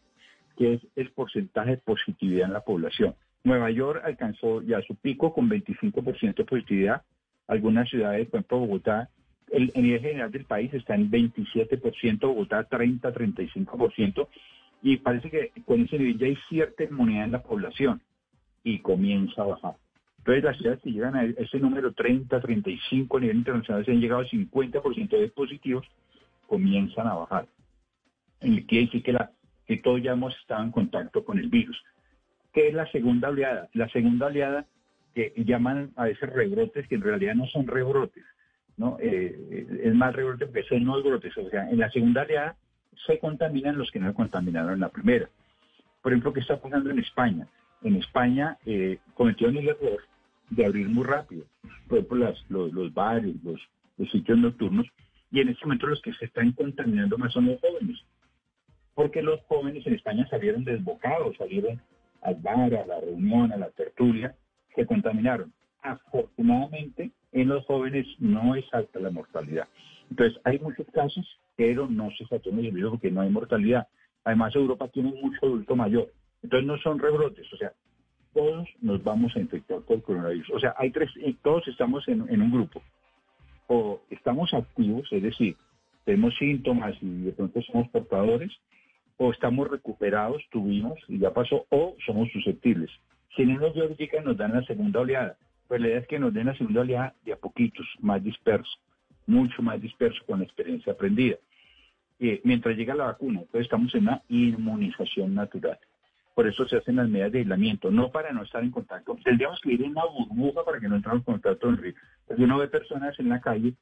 que 0.57 0.75
es 0.75 0.81
el 0.97 1.11
porcentaje 1.11 1.73
de 1.73 1.77
positividad 1.79 2.47
en 2.47 2.53
la 2.55 2.61
población. 2.61 3.15
Nueva 3.45 3.71
York 3.71 4.03
alcanzó 4.05 4.63
ya 4.63 4.81
su 4.83 4.95
pico 4.95 5.33
con 5.33 5.49
25% 5.49 6.35
de 6.35 6.45
positividad. 6.45 7.03
Algunas 7.49 7.89
ciudades, 7.89 8.29
por 8.29 8.41
ejemplo 8.41 8.59
Bogotá, 8.61 9.11
el, 9.51 9.73
nivel 9.75 10.01
general 10.01 10.31
del 10.31 10.45
país 10.45 10.73
está 10.73 10.95
en 10.95 11.11
27%, 11.11 12.21
Bogotá 12.21 12.65
30, 12.65 13.13
35%, 13.13 14.29
y 14.83 14.97
parece 14.97 15.31
que 15.31 15.53
con 15.65 15.83
ese 15.83 15.99
nivel 15.99 16.19
ya 16.19 16.27
hay 16.27 16.39
cierta 16.49 16.85
inmunidad 16.85 17.25
en 17.25 17.33
la 17.33 17.43
población 17.43 18.01
y 18.65 18.79
comienza 18.79 19.43
a 19.43 19.47
bajar. 19.47 19.75
Entonces 20.19 20.45
las 20.45 20.57
ciudades 20.57 20.81
que 20.83 20.93
llegan 20.93 21.17
a 21.17 21.25
ese 21.25 21.59
número 21.59 21.93
30, 21.93 22.41
35 22.41 23.17
a 23.17 23.21
nivel 23.21 23.37
internacional, 23.39 23.85
se 23.85 23.91
han 23.91 24.01
llegado 24.01 24.23
a 24.23 24.27
50% 24.27 25.09
de 25.19 25.29
positivos, 25.29 25.85
comienzan 26.47 27.09
a 27.09 27.15
bajar. 27.15 27.47
Quiere 28.41 28.87
decir 28.87 29.03
que, 29.03 29.13
la, 29.13 29.31
que 29.67 29.77
todos 29.77 30.03
ya 30.03 30.13
hemos 30.13 30.37
estado 30.39 30.63
en 30.65 30.71
contacto 30.71 31.25
con 31.25 31.39
el 31.39 31.49
virus. 31.49 31.81
¿Qué 32.53 32.69
es 32.69 32.75
la 32.75 32.91
segunda 32.91 33.29
oleada? 33.29 33.69
La 33.73 33.89
segunda 33.89 34.27
oleada 34.27 34.67
que 35.15 35.33
llaman 35.37 35.93
a 35.97 36.05
veces 36.05 36.31
rebrotes, 36.31 36.87
que 36.89 36.95
en 36.95 37.03
realidad 37.03 37.35
no 37.35 37.47
son 37.47 37.67
rebrotes, 37.67 38.25
¿no? 38.77 38.97
Eh, 39.01 39.81
es 39.85 39.95
más 39.95 40.15
rebrote 40.15 40.47
porque 40.47 40.63
son 40.65 40.85
no 40.85 41.03
brotes. 41.03 41.37
O 41.37 41.49
sea, 41.51 41.69
en 41.71 41.79
la 41.79 41.91
segunda 41.91 42.23
oleada 42.23 42.57
se 43.07 43.19
contaminan 43.19 43.79
los 43.79 43.91
que 43.91 44.01
no 44.01 44.13
contaminaron 44.15 44.75
en 44.75 44.81
la 44.81 44.89
primera. 44.89 45.29
Por 46.03 46.13
ejemplo, 46.13 46.33
¿qué 46.33 46.41
está 46.41 46.61
pasando 46.61 46.91
en 46.91 46.99
España? 46.99 47.47
En 47.83 47.97
España 47.97 48.59
eh, 48.67 48.99
cometieron 49.15 49.57
el 49.57 49.69
error 49.69 50.03
de 50.51 50.67
abrir 50.67 50.89
muy 50.89 51.05
rápido. 51.05 51.45
Por 51.89 51.99
ejemplo, 51.99 52.19
las, 52.19 52.45
los, 52.51 52.93
bares, 52.93 53.35
los, 53.43 53.61
los 53.99 54.11
sitios 54.11 54.39
nocturnos, 54.39 54.87
y 55.31 55.41
en 55.41 55.49
este 55.49 55.65
momento 55.65 55.87
los 55.87 56.03
que 56.03 56.13
se 56.15 56.27
están 56.27 56.53
contaminando 56.53 57.17
más 57.17 57.33
son 57.33 57.47
los 57.47 57.61
jóvenes. 57.61 58.05
Porque 58.95 59.23
los 59.23 59.41
jóvenes 59.43 59.87
en 59.87 59.95
España 59.95 60.27
salieron 60.29 60.65
desbocados, 60.65 61.37
salieron 61.37 61.81
al 62.21 62.37
bar, 62.37 62.75
a 62.75 62.87
la 62.87 63.01
reunión, 63.01 63.53
a 63.53 63.57
la 63.57 63.71
tertulia, 63.71 64.35
se 64.75 64.87
contaminaron. 64.87 65.53
Afortunadamente, 65.83 67.11
en 67.33 67.49
los 67.49 67.65
jóvenes 67.67 68.07
no 68.19 68.55
es 68.55 68.65
alta 68.73 69.01
la 69.01 69.11
mortalidad. 69.11 69.67
Entonces, 70.11 70.39
hay 70.45 70.59
muchos 70.59 70.87
casos, 70.93 71.27
pero 71.57 71.89
no 71.89 72.11
se 72.13 72.27
tratando 72.27 72.61
el 72.61 72.71
virus 72.71 72.93
porque 72.93 73.11
no 73.11 73.23
hay 73.23 73.31
mortalidad. 73.31 73.89
Además, 74.25 74.55
Europa 74.55 74.89
tiene 74.89 75.11
mucho 75.11 75.39
adulto 75.43 75.75
mayor. 75.75 76.13
Entonces, 76.43 76.67
no 76.67 76.79
son 76.79 76.99
rebrotes. 76.99 77.51
O 77.53 77.57
sea, 77.57 77.73
todos 78.35 78.69
nos 78.81 79.03
vamos 79.03 79.35
a 79.35 79.41
infectar 79.41 79.81
por 79.81 80.03
coronavirus. 80.03 80.51
O 80.51 80.61
sea, 80.61 80.75
hay 80.79 80.91
tres, 80.91 81.11
todos 81.43 81.67
estamos 81.67 82.07
en, 82.09 82.27
en 82.29 82.43
un 82.43 82.53
grupo 82.53 82.83
o 83.69 84.01
estamos 84.11 84.53
activos, 84.53 85.09
es 85.13 85.23
decir, 85.23 85.57
tenemos 86.05 86.37
síntomas 86.37 86.95
y 87.01 87.23
de 87.23 87.33
pronto 87.33 87.63
somos 87.63 87.89
portadores, 87.89 88.51
o 89.23 89.31
estamos 89.31 89.71
recuperados, 89.71 90.43
tuvimos 90.51 90.99
y 91.07 91.19
ya 91.19 91.33
pasó, 91.33 91.65
o 91.71 91.95
somos 92.05 92.29
susceptibles. 92.33 92.91
Si 93.37 93.47
no 93.47 93.61
nos 93.61 93.73
diagnostican, 93.73 94.25
nos 94.25 94.37
dan 94.37 94.53
la 94.53 94.65
segunda 94.65 94.99
oleada. 94.99 95.37
Pues 95.69 95.81
la 95.81 95.87
idea 95.87 96.01
es 96.01 96.09
que 96.09 96.19
nos 96.19 96.35
den 96.35 96.47
la 96.47 96.57
segunda 96.57 96.81
oleada 96.81 97.15
de 97.25 97.33
a 97.33 97.37
poquitos, 97.37 97.87
más 98.01 98.23
disperso, 98.23 98.73
mucho 99.27 99.63
más 99.63 99.81
disperso 99.81 100.21
con 100.27 100.41
la 100.41 100.45
experiencia 100.45 100.93
aprendida. 100.93 101.37
Eh, 102.19 102.41
mientras 102.43 102.77
llega 102.77 102.97
la 102.97 103.05
vacuna, 103.05 103.41
entonces 103.43 103.63
estamos 103.63 103.95
en 103.95 104.03
una 104.03 104.23
inmunización 104.29 105.37
natural. 105.37 105.79
Por 106.35 106.49
eso 106.49 106.67
se 106.67 106.79
hacen 106.79 106.97
las 106.97 107.09
medidas 107.09 107.31
de 107.31 107.39
aislamiento, 107.41 107.93
no 107.93 108.11
para 108.11 108.33
no 108.33 108.43
estar 108.43 108.65
en 108.65 108.73
contacto. 108.73 109.17
Tendríamos 109.23 109.61
que 109.61 109.73
ir 109.73 109.83
en 109.83 109.91
una 109.91 110.05
burbuja 110.05 110.65
para 110.65 110.81
que 110.81 110.89
no 110.89 110.97
entremos 110.97 111.21
en 111.21 111.25
contacto 111.25 111.69
con 111.69 111.77
el 111.77 111.81
río. 111.81 111.95
Porque 112.27 112.43
uno 112.43 112.59
ve 112.59 112.67
personas 112.67 113.17
en 113.21 113.29
la 113.29 113.41
calle 113.41 113.75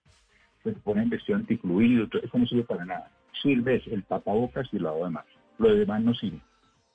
se 0.63 0.73
ponen 0.73 1.09
vestido 1.09 1.39
anticluido, 1.39 2.07
eso 2.23 2.39
no 2.39 2.47
sirve 2.47 2.65
para 2.65 2.85
nada. 2.85 3.11
Sirve 3.43 3.83
el 3.91 4.05
tapabocas 4.05 4.69
y 4.73 4.79
lo 4.79 5.05
demás. 5.05 5.25
Lo 5.59 5.75
demás 5.75 6.03
no 6.03 6.15
sirve. 6.15 6.41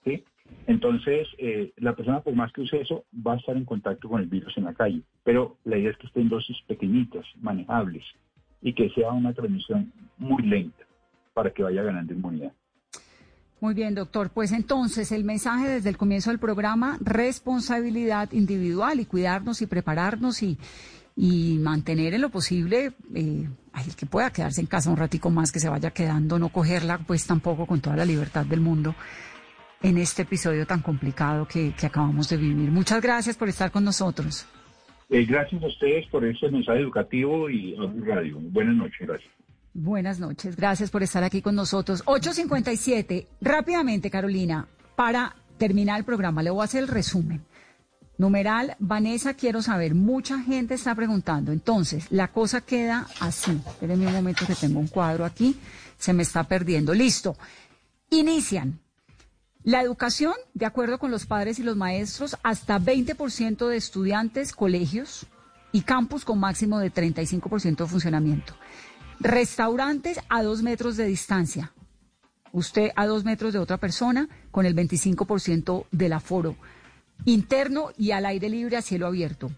¿sí? 0.03 0.23
Entonces, 0.67 1.27
eh, 1.37 1.73
la 1.77 1.95
persona, 1.95 2.21
por 2.21 2.33
más 2.35 2.51
que 2.51 2.61
use 2.61 2.81
eso, 2.81 3.05
va 3.25 3.33
a 3.33 3.37
estar 3.37 3.55
en 3.55 3.65
contacto 3.65 4.09
con 4.09 4.21
el 4.21 4.27
virus 4.27 4.55
en 4.57 4.65
la 4.65 4.73
calle. 4.73 5.01
Pero 5.23 5.57
la 5.63 5.77
idea 5.77 5.91
es 5.91 5.97
que 5.97 6.07
esté 6.07 6.21
en 6.21 6.29
dosis 6.29 6.57
pequeñitas, 6.67 7.25
manejables, 7.39 8.03
y 8.61 8.73
que 8.73 8.89
sea 8.89 9.11
una 9.11 9.33
transmisión 9.33 9.91
muy 10.17 10.43
lenta 10.43 10.85
para 11.33 11.51
que 11.51 11.63
vaya 11.63 11.83
ganando 11.83 12.13
inmunidad. 12.13 12.53
Muy 13.61 13.73
bien, 13.73 13.95
doctor. 13.95 14.31
Pues 14.31 14.51
entonces 14.51 15.11
el 15.11 15.23
mensaje 15.23 15.67
desde 15.67 15.89
el 15.89 15.97
comienzo 15.97 16.29
del 16.29 16.39
programa, 16.39 16.97
responsabilidad 17.01 18.31
individual 18.31 18.99
y 18.99 19.05
cuidarnos 19.05 19.61
y 19.61 19.67
prepararnos 19.67 20.43
y, 20.43 20.57
y 21.15 21.57
mantener 21.59 22.13
en 22.13 22.21
lo 22.21 22.29
posible, 22.29 22.91
eh, 23.13 23.49
el 23.85 23.95
que 23.95 24.05
pueda 24.05 24.31
quedarse 24.31 24.61
en 24.61 24.67
casa 24.67 24.89
un 24.89 24.97
ratico 24.97 25.29
más, 25.29 25.51
que 25.51 25.59
se 25.59 25.69
vaya 25.69 25.91
quedando, 25.91 26.37
no 26.39 26.49
cogerla 26.49 26.99
pues 26.99 27.25
tampoco 27.25 27.65
con 27.65 27.79
toda 27.79 27.95
la 27.95 28.05
libertad 28.05 28.45
del 28.45 28.59
mundo 28.59 28.95
en 29.81 29.97
este 29.97 30.23
episodio 30.23 30.65
tan 30.65 30.81
complicado 30.81 31.47
que, 31.47 31.73
acabamos 31.83 32.29
de 32.29 32.37
vivir. 32.37 32.71
Muchas 32.71 33.01
gracias 33.01 33.37
por 33.37 33.49
estar 33.49 33.71
con 33.71 33.83
nosotros. 33.83 34.45
Eh, 35.09 35.23
gracias 35.25 35.61
a 35.61 35.67
ustedes 35.67 36.07
por 36.07 36.25
este 36.25 36.49
mensaje 36.49 36.79
educativo 36.79 37.49
y 37.49 37.75
a 37.75 38.05
Radio. 38.05 38.39
Buenas 38.39 38.75
noches, 38.75 39.07
gracias. 39.07 39.31
Buenas 39.73 40.19
noches, 40.19 40.55
gracias 40.55 40.89
por 40.89 41.03
estar 41.03 41.23
aquí 41.23 41.41
con 41.41 41.55
nosotros. 41.55 42.03
8.57, 42.05 43.27
rápidamente 43.41 44.09
Carolina, 44.09 44.67
para 44.95 45.35
terminar 45.57 45.99
el 45.99 46.05
programa, 46.05 46.41
le 46.41 46.49
voy 46.49 46.61
a 46.61 46.63
hacer 46.63 46.83
el 46.83 46.87
resumen. 46.87 47.41
Numeral, 48.17 48.75
Vanessa, 48.79 49.33
quiero 49.33 49.61
saber, 49.61 49.93
mucha 49.93 50.39
gente 50.39 50.73
está 50.75 50.95
preguntando, 50.95 51.51
entonces, 51.51 52.05
la 52.09 52.29
cosa 52.29 52.61
queda 52.61 53.07
así. 53.19 53.59
Espérenme 53.67 54.07
un 54.07 54.13
momento 54.13 54.45
que 54.45 54.55
tengo 54.55 54.79
un 54.79 54.87
cuadro 54.87 55.25
aquí, 55.25 55.57
se 55.97 56.13
me 56.13 56.23
está 56.23 56.43
perdiendo. 56.45 56.93
Listo. 56.93 57.35
Inician 58.09 58.79
la 59.63 59.81
educación, 59.81 60.33
de 60.53 60.67
acuerdo 60.67 60.99
con 60.99 61.09
los 61.09 61.25
padres 61.25 61.57
y 61.57 61.63
los 61.63 61.75
maestros, 61.75 62.37
hasta 62.43 62.79
20% 62.79 63.67
de 63.67 63.77
estudiantes, 63.77 64.53
colegios 64.53 65.25
y 65.71 65.81
campus 65.81 66.23
con 66.23 66.39
máximo 66.39 66.79
de 66.79 66.93
35% 66.93 67.77
de 67.77 67.87
funcionamiento. 67.87 68.53
Restaurantes 69.19 70.19
a 70.29 70.43
dos 70.43 70.61
metros 70.61 70.97
de 70.97 71.07
distancia. 71.07 71.73
Usted 72.51 72.91
a 72.95 73.07
dos 73.07 73.25
metros 73.25 73.53
de 73.53 73.59
otra 73.59 73.77
persona 73.77 74.29
con 74.51 74.65
el 74.65 74.75
25% 74.75 75.87
del 75.91 76.13
aforo. 76.13 76.55
Interno 77.23 77.89
y 77.97 78.11
al 78.11 78.25
aire 78.25 78.49
libre 78.49 78.77
a 78.77 78.81
cielo 78.81 79.07
abierto. 79.07 79.49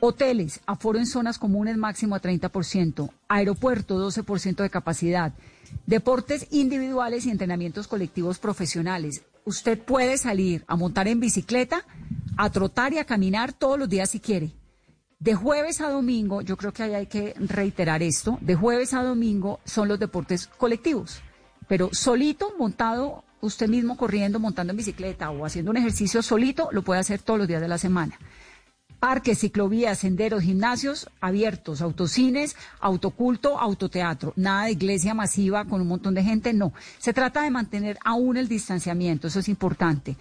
Hoteles, 0.00 0.60
aforo 0.66 0.98
en 0.98 1.06
zonas 1.06 1.38
comunes 1.38 1.76
máximo 1.76 2.14
a 2.14 2.20
30%. 2.20 3.10
Aeropuerto, 3.28 3.98
12% 3.98 4.56
de 4.56 4.70
capacidad. 4.70 5.32
Deportes 5.86 6.46
individuales 6.50 7.26
y 7.26 7.30
entrenamientos 7.30 7.88
colectivos 7.88 8.38
profesionales. 8.38 9.22
Usted 9.44 9.78
puede 9.78 10.18
salir 10.18 10.64
a 10.66 10.76
montar 10.76 11.08
en 11.08 11.20
bicicleta, 11.20 11.84
a 12.36 12.50
trotar 12.50 12.92
y 12.92 12.98
a 12.98 13.04
caminar 13.04 13.52
todos 13.52 13.78
los 13.78 13.88
días 13.88 14.10
si 14.10 14.20
quiere. 14.20 14.52
De 15.18 15.34
jueves 15.34 15.80
a 15.80 15.88
domingo, 15.88 16.42
yo 16.42 16.58
creo 16.58 16.72
que 16.72 16.82
ahí 16.82 16.94
hay 16.94 17.06
que 17.06 17.32
reiterar 17.38 18.02
esto, 18.02 18.38
de 18.42 18.54
jueves 18.54 18.92
a 18.92 19.02
domingo 19.02 19.60
son 19.64 19.88
los 19.88 19.98
deportes 19.98 20.46
colectivos, 20.46 21.22
pero 21.68 21.88
solito, 21.92 22.52
montado, 22.58 23.24
usted 23.40 23.68
mismo 23.68 23.96
corriendo, 23.96 24.40
montando 24.40 24.72
en 24.72 24.76
bicicleta 24.76 25.30
o 25.30 25.44
haciendo 25.44 25.70
un 25.70 25.76
ejercicio 25.76 26.22
solito, 26.22 26.68
lo 26.72 26.82
puede 26.82 27.00
hacer 27.00 27.20
todos 27.22 27.38
los 27.38 27.48
días 27.48 27.60
de 27.60 27.68
la 27.68 27.78
semana. 27.78 28.18
Parques, 28.98 29.40
ciclovías, 29.40 29.98
senderos, 29.98 30.42
gimnasios 30.42 31.10
abiertos, 31.20 31.82
autocines, 31.82 32.56
autoculto, 32.80 33.58
autoteatro. 33.58 34.32
Nada 34.36 34.64
de 34.64 34.72
iglesia 34.72 35.12
masiva 35.12 35.66
con 35.66 35.82
un 35.82 35.88
montón 35.88 36.14
de 36.14 36.24
gente, 36.24 36.54
no. 36.54 36.72
Se 36.98 37.12
trata 37.12 37.42
de 37.42 37.50
mantener 37.50 37.98
aún 38.04 38.38
el 38.38 38.48
distanciamiento, 38.48 39.28
eso 39.28 39.40
es 39.40 39.48
importante. 39.48 40.16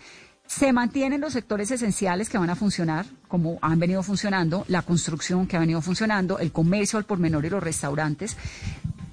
Se 0.45 0.73
mantienen 0.73 1.21
los 1.21 1.33
sectores 1.33 1.71
esenciales 1.71 2.29
que 2.29 2.37
van 2.37 2.49
a 2.49 2.55
funcionar, 2.55 3.05
como 3.27 3.57
han 3.61 3.79
venido 3.79 4.03
funcionando, 4.03 4.65
la 4.67 4.83
construcción 4.83 5.47
que 5.47 5.57
ha 5.57 5.59
venido 5.59 5.81
funcionando, 5.81 6.37
el 6.37 6.51
comercio 6.51 6.99
al 6.99 7.05
por 7.05 7.17
menor 7.17 7.45
y 7.45 7.49
los 7.49 7.63
restaurantes. 7.63 8.37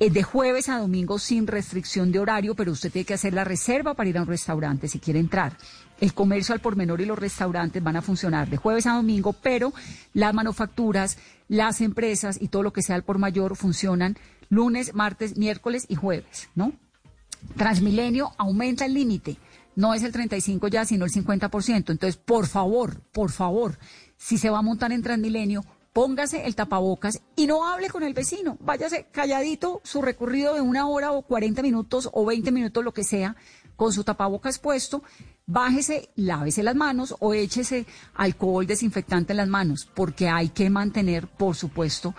Eh, 0.02 0.10
de 0.10 0.24
jueves 0.24 0.68
a 0.68 0.80
domingo 0.80 1.16
sin 1.20 1.46
restricción 1.46 2.10
de 2.10 2.18
horario, 2.18 2.56
pero 2.56 2.72
usted 2.72 2.90
tiene 2.90 3.06
que 3.06 3.14
hacer 3.14 3.32
la 3.34 3.44
reserva 3.44 3.94
para 3.94 4.08
ir 4.08 4.18
a 4.18 4.22
un 4.22 4.26
restaurante 4.26 4.88
si 4.88 4.98
quiere 4.98 5.20
entrar. 5.20 5.56
El 6.00 6.12
comercio 6.12 6.52
al 6.52 6.60
por 6.60 6.74
menor 6.74 7.00
y 7.00 7.04
los 7.04 7.16
restaurantes 7.16 7.80
van 7.80 7.94
a 7.94 8.02
funcionar 8.02 8.50
de 8.50 8.56
jueves 8.56 8.88
a 8.88 8.94
domingo, 8.94 9.32
pero 9.32 9.72
las 10.12 10.34
manufacturas, 10.34 11.18
las 11.46 11.80
empresas 11.80 12.36
y 12.40 12.48
todo 12.48 12.64
lo 12.64 12.72
que 12.72 12.82
sea 12.82 12.96
al 12.96 13.04
por 13.04 13.18
mayor 13.18 13.54
funcionan 13.54 14.18
lunes, 14.48 14.92
martes, 14.92 15.36
miércoles 15.36 15.86
y 15.88 15.94
jueves, 15.94 16.48
¿no? 16.56 16.72
Transmilenio 17.56 18.32
aumenta 18.38 18.86
el 18.86 18.94
límite 18.94 19.36
no 19.74 19.94
es 19.94 20.02
el 20.02 20.12
35 20.12 20.68
ya, 20.68 20.84
sino 20.84 21.04
el 21.04 21.12
50%. 21.12 21.90
Entonces, 21.90 22.16
por 22.16 22.46
favor, 22.46 23.00
por 23.12 23.30
favor, 23.30 23.78
si 24.16 24.36
se 24.36 24.50
va 24.50 24.58
a 24.58 24.62
montar 24.62 24.92
en 24.92 25.02
Transmilenio, 25.02 25.64
póngase 25.92 26.46
el 26.46 26.54
tapabocas 26.54 27.20
y 27.36 27.46
no 27.46 27.66
hable 27.66 27.90
con 27.90 28.02
el 28.02 28.14
vecino. 28.14 28.56
Váyase 28.60 29.06
calladito 29.12 29.80
su 29.84 30.02
recorrido 30.02 30.54
de 30.54 30.60
una 30.60 30.88
hora 30.88 31.12
o 31.12 31.22
40 31.22 31.62
minutos 31.62 32.08
o 32.12 32.24
20 32.24 32.52
minutos, 32.52 32.84
lo 32.84 32.92
que 32.92 33.04
sea, 33.04 33.36
con 33.76 33.92
su 33.92 34.04
tapabocas 34.04 34.58
puesto. 34.58 35.02
Bájese, 35.46 36.10
lávese 36.16 36.62
las 36.62 36.76
manos 36.76 37.16
o 37.18 37.34
échese 37.34 37.86
alcohol 38.14 38.66
desinfectante 38.66 39.32
en 39.32 39.38
las 39.38 39.48
manos, 39.48 39.88
porque 39.94 40.28
hay 40.28 40.48
que 40.50 40.70
mantener, 40.70 41.26
por 41.26 41.56
supuesto, 41.56 42.14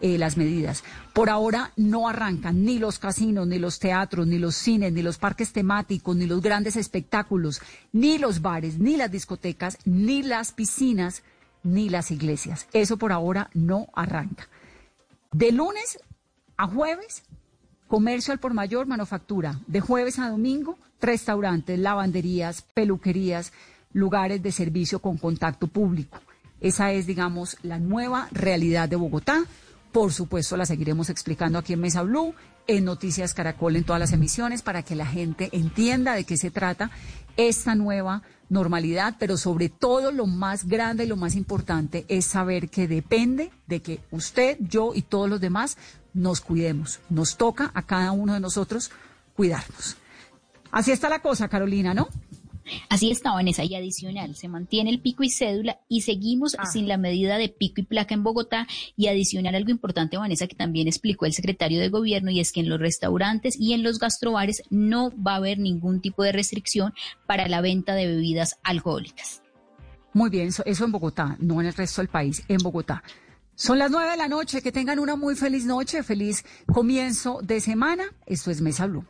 eh, 0.00 0.16
las 0.16 0.36
medidas. 0.36 0.84
Por 1.12 1.28
ahora 1.28 1.72
no 1.76 2.08
arrancan 2.08 2.64
ni 2.64 2.78
los 2.78 3.00
casinos, 3.00 3.48
ni 3.48 3.58
los 3.58 3.80
teatros, 3.80 4.28
ni 4.28 4.38
los 4.38 4.54
cines, 4.54 4.92
ni 4.92 5.02
los 5.02 5.18
parques 5.18 5.52
temáticos, 5.52 6.14
ni 6.14 6.26
los 6.26 6.40
grandes 6.40 6.76
espectáculos, 6.76 7.60
ni 7.92 8.16
los 8.16 8.40
bares, 8.40 8.78
ni 8.78 8.96
las 8.96 9.10
discotecas, 9.10 9.76
ni 9.84 10.22
las 10.22 10.52
piscinas, 10.52 11.24
ni 11.68 11.88
las 11.88 12.10
iglesias. 12.10 12.66
Eso 12.72 12.96
por 12.96 13.12
ahora 13.12 13.50
no 13.54 13.88
arranca. 13.94 14.48
De 15.32 15.52
lunes 15.52 15.98
a 16.56 16.66
jueves, 16.66 17.22
comercio 17.86 18.32
al 18.32 18.40
por 18.40 18.54
mayor, 18.54 18.86
manufactura. 18.86 19.60
De 19.66 19.80
jueves 19.80 20.18
a 20.18 20.28
domingo, 20.28 20.78
restaurantes, 21.00 21.78
lavanderías, 21.78 22.62
peluquerías, 22.74 23.52
lugares 23.92 24.42
de 24.42 24.52
servicio 24.52 25.00
con 25.00 25.18
contacto 25.18 25.66
público. 25.66 26.18
Esa 26.60 26.92
es, 26.92 27.06
digamos, 27.06 27.56
la 27.62 27.78
nueva 27.78 28.28
realidad 28.32 28.88
de 28.88 28.96
Bogotá. 28.96 29.44
Por 29.92 30.12
supuesto, 30.12 30.56
la 30.56 30.66
seguiremos 30.66 31.08
explicando 31.08 31.58
aquí 31.58 31.72
en 31.72 31.80
Mesa 31.80 32.02
Blue, 32.02 32.34
en 32.66 32.84
Noticias 32.84 33.32
Caracol, 33.32 33.76
en 33.76 33.84
todas 33.84 34.00
las 34.00 34.12
emisiones, 34.12 34.62
para 34.62 34.82
que 34.82 34.94
la 34.94 35.06
gente 35.06 35.48
entienda 35.52 36.14
de 36.14 36.24
qué 36.24 36.36
se 36.36 36.50
trata 36.50 36.90
esta 37.36 37.74
nueva 37.74 38.22
normalidad, 38.48 39.16
pero 39.18 39.36
sobre 39.36 39.68
todo 39.68 40.12
lo 40.12 40.26
más 40.26 40.66
grande 40.66 41.04
y 41.04 41.08
lo 41.08 41.16
más 41.16 41.34
importante 41.34 42.04
es 42.08 42.24
saber 42.24 42.68
que 42.68 42.88
depende 42.88 43.50
de 43.66 43.80
que 43.82 44.00
usted, 44.10 44.56
yo 44.60 44.92
y 44.94 45.02
todos 45.02 45.28
los 45.28 45.40
demás 45.40 45.76
nos 46.14 46.40
cuidemos. 46.40 47.00
Nos 47.10 47.36
toca 47.36 47.70
a 47.74 47.82
cada 47.82 48.12
uno 48.12 48.34
de 48.34 48.40
nosotros 48.40 48.90
cuidarnos. 49.34 49.96
Así 50.70 50.90
está 50.90 51.08
la 51.08 51.20
cosa, 51.20 51.48
Carolina, 51.48 51.94
¿no? 51.94 52.08
Así 52.88 53.10
está, 53.10 53.32
Vanessa, 53.32 53.64
y 53.64 53.74
adicional, 53.74 54.34
se 54.34 54.48
mantiene 54.48 54.90
el 54.90 55.00
pico 55.00 55.22
y 55.22 55.30
cédula 55.30 55.80
y 55.88 56.02
seguimos 56.02 56.56
ah. 56.58 56.66
sin 56.66 56.88
la 56.88 56.96
medida 56.96 57.38
de 57.38 57.48
pico 57.48 57.80
y 57.80 57.84
placa 57.84 58.14
en 58.14 58.22
Bogotá 58.22 58.66
y 58.96 59.08
adicional 59.08 59.54
algo 59.54 59.70
importante, 59.70 60.16
Vanessa, 60.16 60.46
que 60.46 60.56
también 60.56 60.88
explicó 60.88 61.26
el 61.26 61.32
secretario 61.32 61.80
de 61.80 61.88
gobierno 61.88 62.30
y 62.30 62.40
es 62.40 62.52
que 62.52 62.60
en 62.60 62.68
los 62.68 62.80
restaurantes 62.80 63.58
y 63.58 63.72
en 63.72 63.82
los 63.82 63.98
gastrobares 63.98 64.62
no 64.70 65.12
va 65.22 65.32
a 65.32 65.36
haber 65.36 65.58
ningún 65.58 66.00
tipo 66.00 66.22
de 66.22 66.32
restricción 66.32 66.92
para 67.26 67.48
la 67.48 67.60
venta 67.60 67.94
de 67.94 68.06
bebidas 68.06 68.58
alcohólicas. 68.62 69.42
Muy 70.12 70.30
bien, 70.30 70.48
eso, 70.48 70.62
eso 70.64 70.84
en 70.84 70.92
Bogotá, 70.92 71.36
no 71.38 71.60
en 71.60 71.66
el 71.68 71.74
resto 71.74 72.00
del 72.00 72.08
país, 72.08 72.42
en 72.48 72.58
Bogotá. 72.58 73.02
Son 73.54 73.76
las 73.76 73.90
nueve 73.90 74.12
de 74.12 74.16
la 74.16 74.28
noche, 74.28 74.62
que 74.62 74.70
tengan 74.70 75.00
una 75.00 75.16
muy 75.16 75.34
feliz 75.34 75.64
noche, 75.64 76.04
feliz 76.04 76.44
comienzo 76.72 77.40
de 77.42 77.60
semana. 77.60 78.04
Esto 78.24 78.52
es 78.52 78.60
Mesa 78.60 78.86
Blue. 78.86 79.04